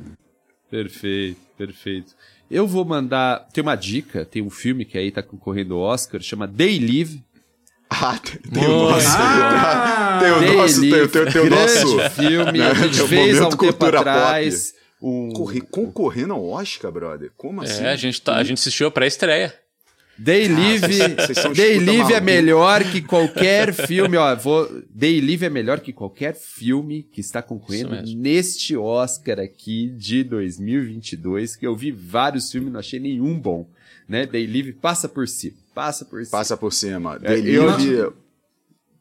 Perfeito, 0.71 1.41
perfeito. 1.59 2.15
Eu 2.49 2.65
vou 2.65 2.85
mandar. 2.85 3.41
Tem 3.53 3.61
uma 3.61 3.75
dica, 3.75 4.25
tem 4.25 4.41
um 4.41 4.49
filme 4.49 4.85
que 4.85 4.97
aí 4.97 5.11
tá 5.11 5.25
concorrendo 5.25 5.75
ao 5.75 5.81
Oscar, 5.81 6.21
chama 6.23 6.47
Day 6.47 6.79
Live. 6.79 7.25
Ah, 7.91 8.17
tem, 8.19 8.41
tem 8.53 8.67
o 8.69 8.83
nosso. 8.89 9.07
Ah! 9.11 10.19
tem 10.23 10.31
o 10.33 10.39
Day 10.39 10.57
nosso, 10.57 10.81
tem, 10.81 10.91
Live, 10.91 11.09
tem, 11.09 11.25
tem 11.33 11.43
o 11.43 11.51
nosso. 11.51 12.11
filme, 12.11 12.63
a 12.63 12.75
gente 12.75 12.99
É 13.01 13.03
o 13.03 13.09
fez 13.09 13.41
há 13.41 13.47
um 13.49 13.51
tempo 13.51 13.73
pop. 13.75 13.97
atrás. 13.97 14.75
Um... 15.03 15.33
Corre- 15.33 15.61
concorrendo 15.61 16.35
ao 16.35 16.47
Oscar, 16.49 16.93
brother? 16.93 17.33
Como 17.37 17.63
assim? 17.63 17.83
É, 17.83 17.91
a 17.91 17.97
gente, 17.97 18.23
tá, 18.23 18.37
a 18.37 18.45
gente 18.45 18.59
assistiu 18.59 18.87
a 18.87 18.91
pré-estreia. 18.93 19.53
Day 20.19 20.49
Live, 20.49 20.99
vocês 21.17 21.39
são 21.39 21.53
Day 21.53 21.79
Live 21.79 22.13
é 22.13 22.21
melhor 22.21 22.83
que 22.85 23.03
qualquer 23.03 23.73
filme, 23.73 24.17
ó, 24.17 24.35
vou, 24.35 24.69
Day 24.89 25.21
Live 25.21 25.45
é 25.45 25.51
melhor 25.51 25.81
que 25.81 25.93
qualquer 25.93 26.35
filme 26.35 27.03
que 27.03 27.21
está 27.21 27.43
concorrendo 27.43 28.03
neste 28.17 28.77
Oscar 28.77 29.39
aqui 29.39 29.89
de 29.97 30.25
2022, 30.25 31.57
que 31.57 31.67
eu 31.67 31.77
vi 31.77 31.91
vários 31.91 32.51
filmes, 32.51 32.73
não 32.73 32.81
achei 32.81 32.99
nenhum 32.99 33.39
bom, 33.39 33.69
né? 34.09 34.25
Day 34.25 34.47
Live 34.47 34.73
passa 34.73 35.09
por 35.09 35.29
si, 35.29 35.55
passa 35.75 36.05
por 36.05 36.25
si. 36.25 36.31
Passa 36.31 36.57
por 36.57 36.73
cima. 36.73 37.19
É, 37.23 37.35
Delive. 37.35 38.13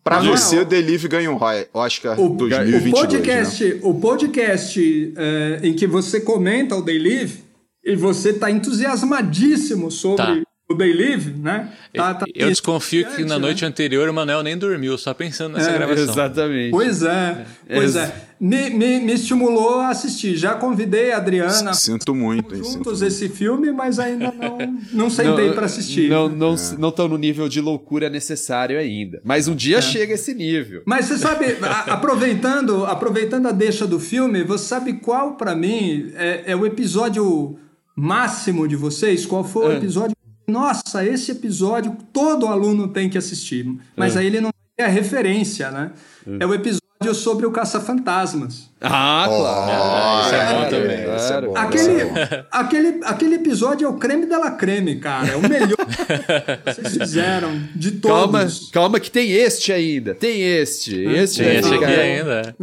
Pra 0.03 0.17
Manuel, 0.17 0.37
você, 0.37 0.59
o 0.59 0.65
Delive 0.65 1.07
ganha 1.07 1.31
um 1.31 1.39
Oscar 1.73 2.19
O, 2.19 2.29
2022. 2.35 2.93
o 2.93 2.95
podcast, 2.95 3.65
né? 3.65 3.79
o 3.81 3.93
podcast 3.95 5.13
é, 5.17 5.59
em 5.63 5.73
que 5.73 5.87
você 5.87 6.21
comenta 6.21 6.75
o 6.75 6.81
Day 6.81 6.99
Live 6.99 7.43
e 7.83 7.95
você 7.95 8.29
está 8.29 8.51
entusiasmadíssimo 8.51 9.89
sobre 9.89 10.17
Tá. 10.17 10.44
O 10.67 10.73
Day 10.73 10.91
Live, 10.93 11.31
né? 11.31 11.71
Tá- 11.93 12.13
tá- 12.15 12.25
eu 12.33 12.49
desconfio 12.49 13.05
que 13.15 13.21
na 13.23 13.35
né? 13.35 13.41
noite 13.41 13.63
anterior 13.63 14.09
o 14.09 14.13
Manel 14.13 14.41
nem 14.41 14.57
dormiu, 14.57 14.97
só 14.97 15.13
pensando 15.13 15.53
nessa 15.53 15.69
É, 15.69 15.73
gravação. 15.77 16.03
Exatamente. 16.05 16.71
Pois 16.71 17.03
é, 17.03 17.45
pois 17.71 17.95
Ex- 17.95 18.09
é. 18.09 18.25
Me, 18.39 18.69
me, 18.71 18.99
me 18.99 19.13
estimulou 19.13 19.79
a 19.79 19.89
assistir. 19.89 20.35
Já 20.35 20.55
convidei 20.55 21.11
a 21.11 21.17
Adriana 21.17 21.73
Sinto 21.73 22.13
muito, 22.15 22.53
hein? 22.55 22.63
Sinto 22.63 22.73
juntos 22.77 22.99
muito. 23.01 23.05
esse 23.13 23.29
filme, 23.29 23.71
mas 23.71 23.97
ainda 23.99 24.31
não, 24.31 24.57
não 24.91 25.09
sentei 25.11 25.51
para 25.53 25.67
assistir. 25.67 26.09
Não 26.09 26.27
não 26.27 26.55
não 26.79 26.89
estão 26.89 27.07
no 27.07 27.17
nível 27.17 27.47
de 27.47 27.61
loucura 27.61 28.09
necessário 28.09 28.77
ainda. 28.79 29.21
Mas 29.23 29.47
um 29.47 29.53
É. 29.53 29.55
dia 29.55 29.81
chega 29.83 30.15
esse 30.15 30.33
nível. 30.33 30.81
Mas 30.85 31.05
você 31.05 31.17
sabe, 31.19 31.57
a- 31.61 31.93
aproveitando, 31.93 32.85
aproveitando 32.85 33.47
a 33.47 33.51
deixa 33.51 33.85
do 33.85 33.99
filme, 33.99 34.43
você 34.43 34.65
sabe 34.65 34.93
qual 34.93 35.35
para 35.35 35.55
mim 35.55 36.11
é, 36.15 36.43
é 36.47 36.55
o 36.55 36.65
episódio 36.65 37.57
máximo 37.95 38.67
de 38.67 38.75
vocês? 38.75 39.25
Qual 39.27 39.43
foi 39.43 39.67
o 39.67 39.71
É. 39.71 39.77
episódio? 39.77 40.14
Nossa, 40.47 41.03
esse 41.05 41.31
episódio 41.31 41.97
todo 42.13 42.47
aluno 42.47 42.87
tem 42.87 43.09
que 43.09 43.17
assistir. 43.17 43.65
Mas 43.95 44.15
É. 44.15 44.19
aí 44.19 44.27
ele 44.27 44.39
não 44.41 44.51
tem 44.77 44.85
a 44.85 44.89
referência, 44.89 45.71
né? 45.71 45.91
É, 46.39 46.45
o 46.45 46.53
episódio 46.53 46.81
sobre 47.13 47.45
o 47.45 47.51
caça-fantasmas. 47.51 48.69
Ah, 48.81 49.25
claro. 49.27 50.25
isso 50.25 50.35
é 50.35 50.53
bom 50.53 50.69
também, 50.69 51.03
claro. 51.03 51.17
isso 51.17 51.33
é 51.33 51.41
bom. 51.41 51.57
Aquele, 51.57 52.45
aquele, 52.51 52.99
aquele 53.03 53.35
episódio 53.35 53.85
é 53.85 53.89
o 53.89 53.93
creme 53.95 54.25
de 54.25 54.35
la 54.35 54.51
creme, 54.51 54.99
cara. 54.99 55.27
É 55.33 55.35
o 55.35 55.41
melhor 55.41 55.75
que 56.65 56.73
vocês 56.73 56.97
fizeram 56.97 57.59
de 57.75 57.91
todos. 57.91 58.15
Calma, 58.17 58.47
calma 58.71 58.99
que 58.99 59.11
tem 59.11 59.31
este 59.31 59.71
ainda. 59.73 60.15
Tem 60.15 60.41
este. 60.41 60.95
Este 61.03 61.43
Tem 61.43 61.57
esse 61.57 61.73
aqui 61.73 61.85
ainda. 61.85 62.55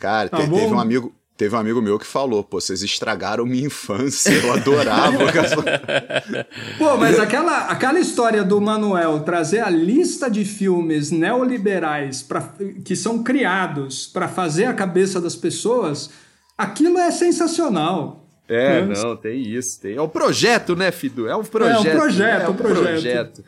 Cara, 0.00 0.28
Tá 0.28 0.38
teve 0.38 0.50
um 0.52 0.80
amigo. 0.80 1.12
Teve 1.42 1.56
um 1.56 1.58
amigo 1.58 1.82
meu 1.82 1.98
que 1.98 2.06
falou, 2.06 2.44
pô, 2.44 2.60
vocês 2.60 2.84
estragaram 2.84 3.44
minha 3.44 3.66
infância, 3.66 4.30
eu 4.30 4.52
adorava. 4.52 5.18
Pô, 6.78 6.96
mas 6.96 7.18
aquela, 7.18 7.66
aquela 7.66 7.98
história 7.98 8.44
do 8.44 8.60
Manuel 8.60 9.18
trazer 9.24 9.58
a 9.58 9.68
lista 9.68 10.30
de 10.30 10.44
filmes 10.44 11.10
neoliberais 11.10 12.22
pra, 12.22 12.48
que 12.84 12.94
são 12.94 13.24
criados 13.24 14.06
para 14.06 14.28
fazer 14.28 14.66
a 14.66 14.72
cabeça 14.72 15.20
das 15.20 15.34
pessoas, 15.34 16.10
aquilo 16.56 16.96
é 16.96 17.10
sensacional. 17.10 18.24
É, 18.48 18.82
Né? 18.82 18.94
não, 19.02 19.16
tem 19.16 19.42
isso. 19.42 19.80
Tem. 19.80 19.96
É 19.96 20.00
um 20.02 20.08
projeto, 20.08 20.76
né, 20.76 20.92
Fidu? 20.92 21.26
É 21.26 21.34
um 21.34 21.42
projeto. 21.42 21.90
projeto, 21.96 22.42
é 22.42 22.48
um 22.50 22.54
projeto. 22.54 23.44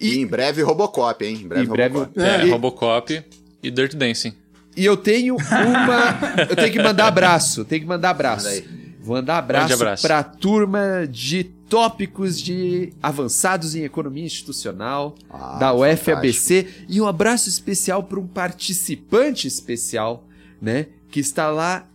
e 0.00 0.18
em 0.18 0.26
breve 0.26 0.62
Robocop, 0.62 1.24
hein? 1.24 1.42
Em 1.44 1.46
breve, 1.46 1.64
Em 1.64 1.68
breve- 1.68 1.94
Robocop. 1.98 2.20
É, 2.20 2.44
E- 2.44 2.50
Robocop 2.50 3.24
e 3.62 3.70
Dirt 3.70 3.94
Dancing. 3.94 4.34
E 4.76 4.84
eu 4.84 4.96
tenho 4.96 5.36
uma. 5.36 6.44
eu 6.48 6.54
tenho 6.56 6.72
que 6.72 6.82
mandar 6.82 7.06
abraço. 7.06 7.64
Tenho 7.64 7.82
que 7.82 7.88
mandar 7.88 8.10
abraço. 8.10 8.62
Vou 9.00 9.16
mandar 9.16 9.38
abraço, 9.38 9.74
abraço. 9.74 10.02
pra 10.06 10.22
turma 10.24 11.06
de 11.08 11.44
tópicos 11.44 12.40
de 12.40 12.92
avançados 13.02 13.74
em 13.76 13.82
economia 13.84 14.24
institucional 14.24 15.14
Ah, 15.30 15.56
da 15.58 15.72
UFABC 15.72 16.66
e 16.88 17.00
um 17.00 17.06
abraço 17.06 17.48
especial 17.48 18.02
para 18.02 18.18
um 18.18 18.26
participante 18.26 19.46
especial, 19.46 20.24
né, 20.60 20.86
que 21.10 21.20
está 21.20 21.50
lá 21.50 21.86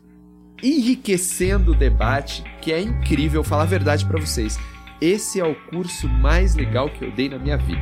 enriquecendo 0.64 1.72
o 1.72 1.76
debate, 1.76 2.44
que 2.62 2.72
é 2.72 2.80
incrível 2.80 3.44
falar 3.44 3.64
a 3.64 3.68
verdade 3.68 4.06
pra 4.06 4.20
vocês. 4.20 4.58
Esse 5.02 5.40
é 5.40 5.44
o 5.46 5.56
curso 5.70 6.08
mais 6.08 6.56
legal 6.56 6.90
que 6.90 7.04
eu 7.04 7.12
dei 7.12 7.28
na 7.28 7.40
minha 7.40 7.58
vida. 7.58 7.82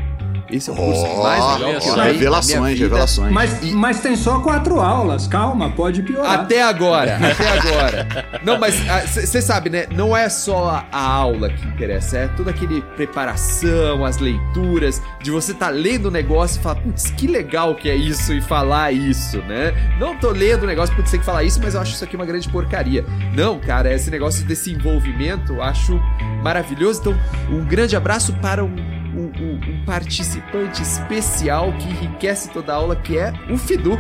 Esse 0.52 0.70
é 0.70 0.74
o 0.74 0.76
curso 0.76 1.04
Ó, 1.06 1.24
mais 1.24 1.60
legal 1.60 1.80
que 1.80 1.88
eu 1.90 1.96
revelações, 1.96 2.80
revelações. 2.80 3.32
Mas, 3.32 3.74
mas 3.74 4.00
tem 4.00 4.16
só 4.16 4.40
quatro 4.40 4.80
aulas, 4.80 5.28
calma, 5.28 5.70
pode 5.70 6.02
piorar. 6.02 6.40
Até 6.40 6.64
agora, 6.64 7.18
até 7.18 7.50
agora. 7.50 8.08
Não, 8.44 8.60
mas 8.60 8.76
você 9.08 9.42
sabe, 9.42 9.70
né? 9.70 9.86
Não 9.92 10.16
é 10.16 10.28
só 10.30 10.70
a, 10.70 10.86
a 10.92 11.02
aula 11.02 11.50
que 11.50 11.68
interessa, 11.68 12.18
é 12.18 12.28
toda 12.30 12.52
aquele 12.52 12.82
preparação, 12.96 14.04
as 14.04 14.18
leituras, 14.18 15.02
de 15.22 15.32
você 15.32 15.54
tá 15.54 15.70
lendo 15.70 16.08
o 16.08 16.12
negócio 16.12 16.60
e 16.60 16.64
falar, 16.64 16.76
putz, 16.82 17.12
que 17.12 17.28
legal 17.28 17.76
que 17.76 17.90
é 17.90 17.96
isso 17.96 18.34
e 18.34 18.42
falar 18.42 18.92
isso, 18.92 19.38
né? 19.44 19.74
Não 20.00 20.18
tô 20.18 20.32
lendo 20.32 20.64
o 20.64 20.68
negócio 20.68 20.96
porque 20.96 21.12
tem 21.12 21.20
que 21.20 21.26
falar 21.26 21.44
isso, 21.44 21.60
mas 21.62 21.76
eu 21.76 21.82
acho 21.82 21.94
isso 21.94 22.04
aqui 22.04 22.16
uma 22.16 22.26
grande 22.26 22.50
porcaria. 22.50 23.06
Não, 23.36 23.60
cara, 23.60 23.94
esse 23.94 24.10
negócio 24.10 24.46
desse 24.46 24.72
envolvimento 24.72 25.54
eu 25.54 25.62
acho 25.62 26.00
maravilhoso. 26.44 27.02
Então, 27.02 27.20
um 27.50 27.64
grande 27.66 27.96
abraço 27.96 28.34
para 28.34 28.64
um, 28.64 28.99
um- 29.40 29.56
um- 29.56 29.86
participante 29.86 30.82
especial 30.82 31.72
que 31.74 31.88
enriquece 31.90 32.50
toda 32.50 32.74
a 32.74 32.76
aula, 32.76 32.96
que 32.96 33.18
é 33.18 33.34
o 33.50 33.58
Fidu. 33.58 34.00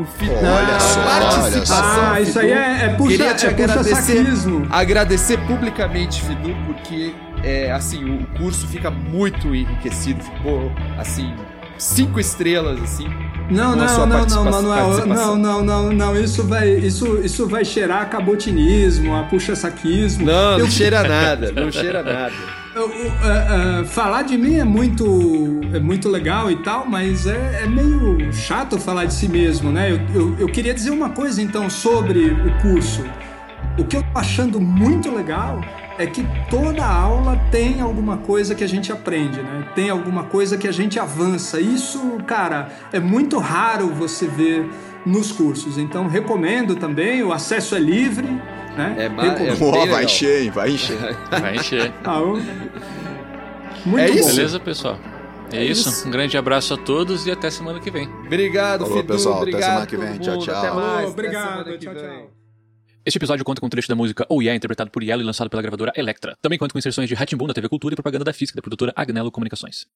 O 0.00 0.04
Fidu. 0.04 0.32
Olha 0.32 0.76
a 0.76 0.80
só, 0.80 1.00
participação, 1.02 2.12
Ah, 2.12 2.20
isso 2.20 2.38
aí 2.38 2.48
Fidu. 2.48 2.58
é, 2.60 2.84
é 2.84 2.88
puxa, 2.90 3.10
Queria 3.16 3.34
te 3.34 3.46
é 3.46 3.48
agradecer, 3.50 4.24
agradecer 4.70 5.36
publicamente, 5.46 6.22
Fidu, 6.22 6.54
porque 6.66 7.14
é, 7.44 7.70
assim, 7.72 8.02
o 8.04 8.26
curso 8.38 8.66
fica 8.68 8.90
muito 8.90 9.54
enriquecido, 9.54 10.22
ficou 10.22 10.72
assim, 10.98 11.34
cinco 11.76 12.18
estrelas, 12.18 12.80
assim. 12.82 13.06
Não, 13.50 13.76
não, 13.76 14.06
não, 14.06 14.24
não, 14.24 14.44
Manuel. 14.44 15.06
Não, 15.06 15.36
não, 15.36 15.62
não, 15.62 15.92
não. 15.92 16.16
Isso 16.16 16.42
vai, 16.44 16.70
isso, 16.70 17.18
isso 17.18 17.46
vai 17.46 17.64
cheirar 17.64 18.00
a 18.02 18.04
cabotinismo, 18.06 19.14
a 19.14 19.24
puxa-saquismo. 19.24 20.24
Não, 20.24 20.52
Eu- 20.52 20.58
não 20.60 20.70
cheira 20.70 21.02
nada, 21.06 21.52
não 21.52 21.70
cheira 21.70 22.02
nada. 22.02 22.32
É, 22.74 23.80
é, 23.80 23.84
falar 23.84 24.22
de 24.22 24.38
mim 24.38 24.54
é 24.54 24.64
muito, 24.64 25.60
é 25.74 25.78
muito 25.78 26.08
legal 26.08 26.50
e 26.50 26.56
tal, 26.62 26.86
mas 26.86 27.26
é, 27.26 27.64
é 27.64 27.66
meio 27.66 28.32
chato 28.32 28.78
falar 28.78 29.04
de 29.04 29.12
si 29.12 29.28
mesmo, 29.28 29.70
né? 29.70 29.92
Eu, 29.92 30.00
eu, 30.14 30.38
eu 30.38 30.48
queria 30.48 30.72
dizer 30.72 30.90
uma 30.90 31.10
coisa 31.10 31.42
então 31.42 31.68
sobre 31.68 32.30
o 32.30 32.62
curso. 32.62 33.04
O 33.78 33.84
que 33.84 33.96
eu 33.96 34.02
tô 34.02 34.18
achando 34.18 34.58
muito 34.58 35.14
legal 35.14 35.60
é 35.98 36.06
que 36.06 36.26
toda 36.48 36.84
aula 36.84 37.38
tem 37.50 37.82
alguma 37.82 38.16
coisa 38.16 38.54
que 38.54 38.64
a 38.64 38.66
gente 38.66 38.90
aprende, 38.90 39.42
né? 39.42 39.68
Tem 39.74 39.90
alguma 39.90 40.24
coisa 40.24 40.56
que 40.56 40.66
a 40.66 40.72
gente 40.72 40.98
avança. 40.98 41.60
Isso, 41.60 42.00
cara, 42.26 42.68
é 42.90 42.98
muito 42.98 43.38
raro 43.38 43.88
você 43.88 44.26
ver 44.26 44.70
nos 45.04 45.30
cursos. 45.30 45.76
Então, 45.76 46.06
recomendo 46.06 46.74
também, 46.76 47.22
o 47.22 47.32
acesso 47.32 47.74
é 47.74 47.78
livre, 47.78 48.40
né? 48.76 48.94
É 48.98 49.08
Recomendo. 49.08 49.76
é- 49.76 49.86
vai 49.86 50.04
encher, 50.04 50.42
hein? 50.44 50.50
Vai 50.50 50.70
encher. 50.70 50.98
Vai 51.30 51.56
encher. 51.56 51.92
Ah, 52.04 52.18
eu- 52.18 52.36
Muito 53.84 53.98
É 53.98 54.08
bom. 54.08 54.14
isso? 54.14 54.36
Beleza, 54.36 54.60
pessoal? 54.60 54.98
É, 55.52 55.58
É 55.58 55.64
isso. 55.64 55.88
isso. 55.88 56.08
Um 56.08 56.10
grande 56.10 56.36
abraço 56.36 56.72
a 56.74 56.76
todos 56.76 57.26
e 57.26 57.30
até 57.30 57.50
semana 57.50 57.78
que 57.80 57.90
vem. 57.90 58.08
Obrigado, 58.26 58.82
Falou, 58.84 58.96
Fidu, 58.98 59.12
pessoal, 59.12 59.34
até 59.34 59.42
obrigado 59.42 59.68
semana 59.68 59.86
que 59.86 59.96
vem. 59.96 60.18
Tchau, 60.18 60.38
tchau. 60.38 60.54
Até 60.56 60.70
mais. 60.70 60.98
até 60.98 61.06
Obrigado, 61.08 61.64
que 61.64 61.78
tchau, 61.78 61.94
tchau. 61.94 62.30
Este 63.04 63.18
episódio 63.18 63.44
conta 63.44 63.60
com 63.60 63.66
um 63.66 63.70
trecho 63.70 63.88
da 63.88 63.96
música 63.96 64.24
Oh 64.28 64.40
Yeah, 64.40 64.56
interpretado 64.56 64.90
por 64.90 65.02
Yellow 65.02 65.22
e 65.22 65.26
lançado 65.26 65.50
pela 65.50 65.60
gravadora 65.60 65.92
Electra. 65.96 66.36
Também 66.40 66.56
conta 66.58 66.72
com 66.72 66.78
inserções 66.78 67.08
de 67.08 67.14
Ratimbun 67.16 67.48
da 67.48 67.52
TV 67.54 67.68
Cultura 67.68 67.94
e 67.94 67.96
propaganda 67.96 68.24
da 68.24 68.32
Física 68.32 68.56
da 68.56 68.62
produtora 68.62 68.92
Agnello 68.94 69.30
Comunicações. 69.32 69.86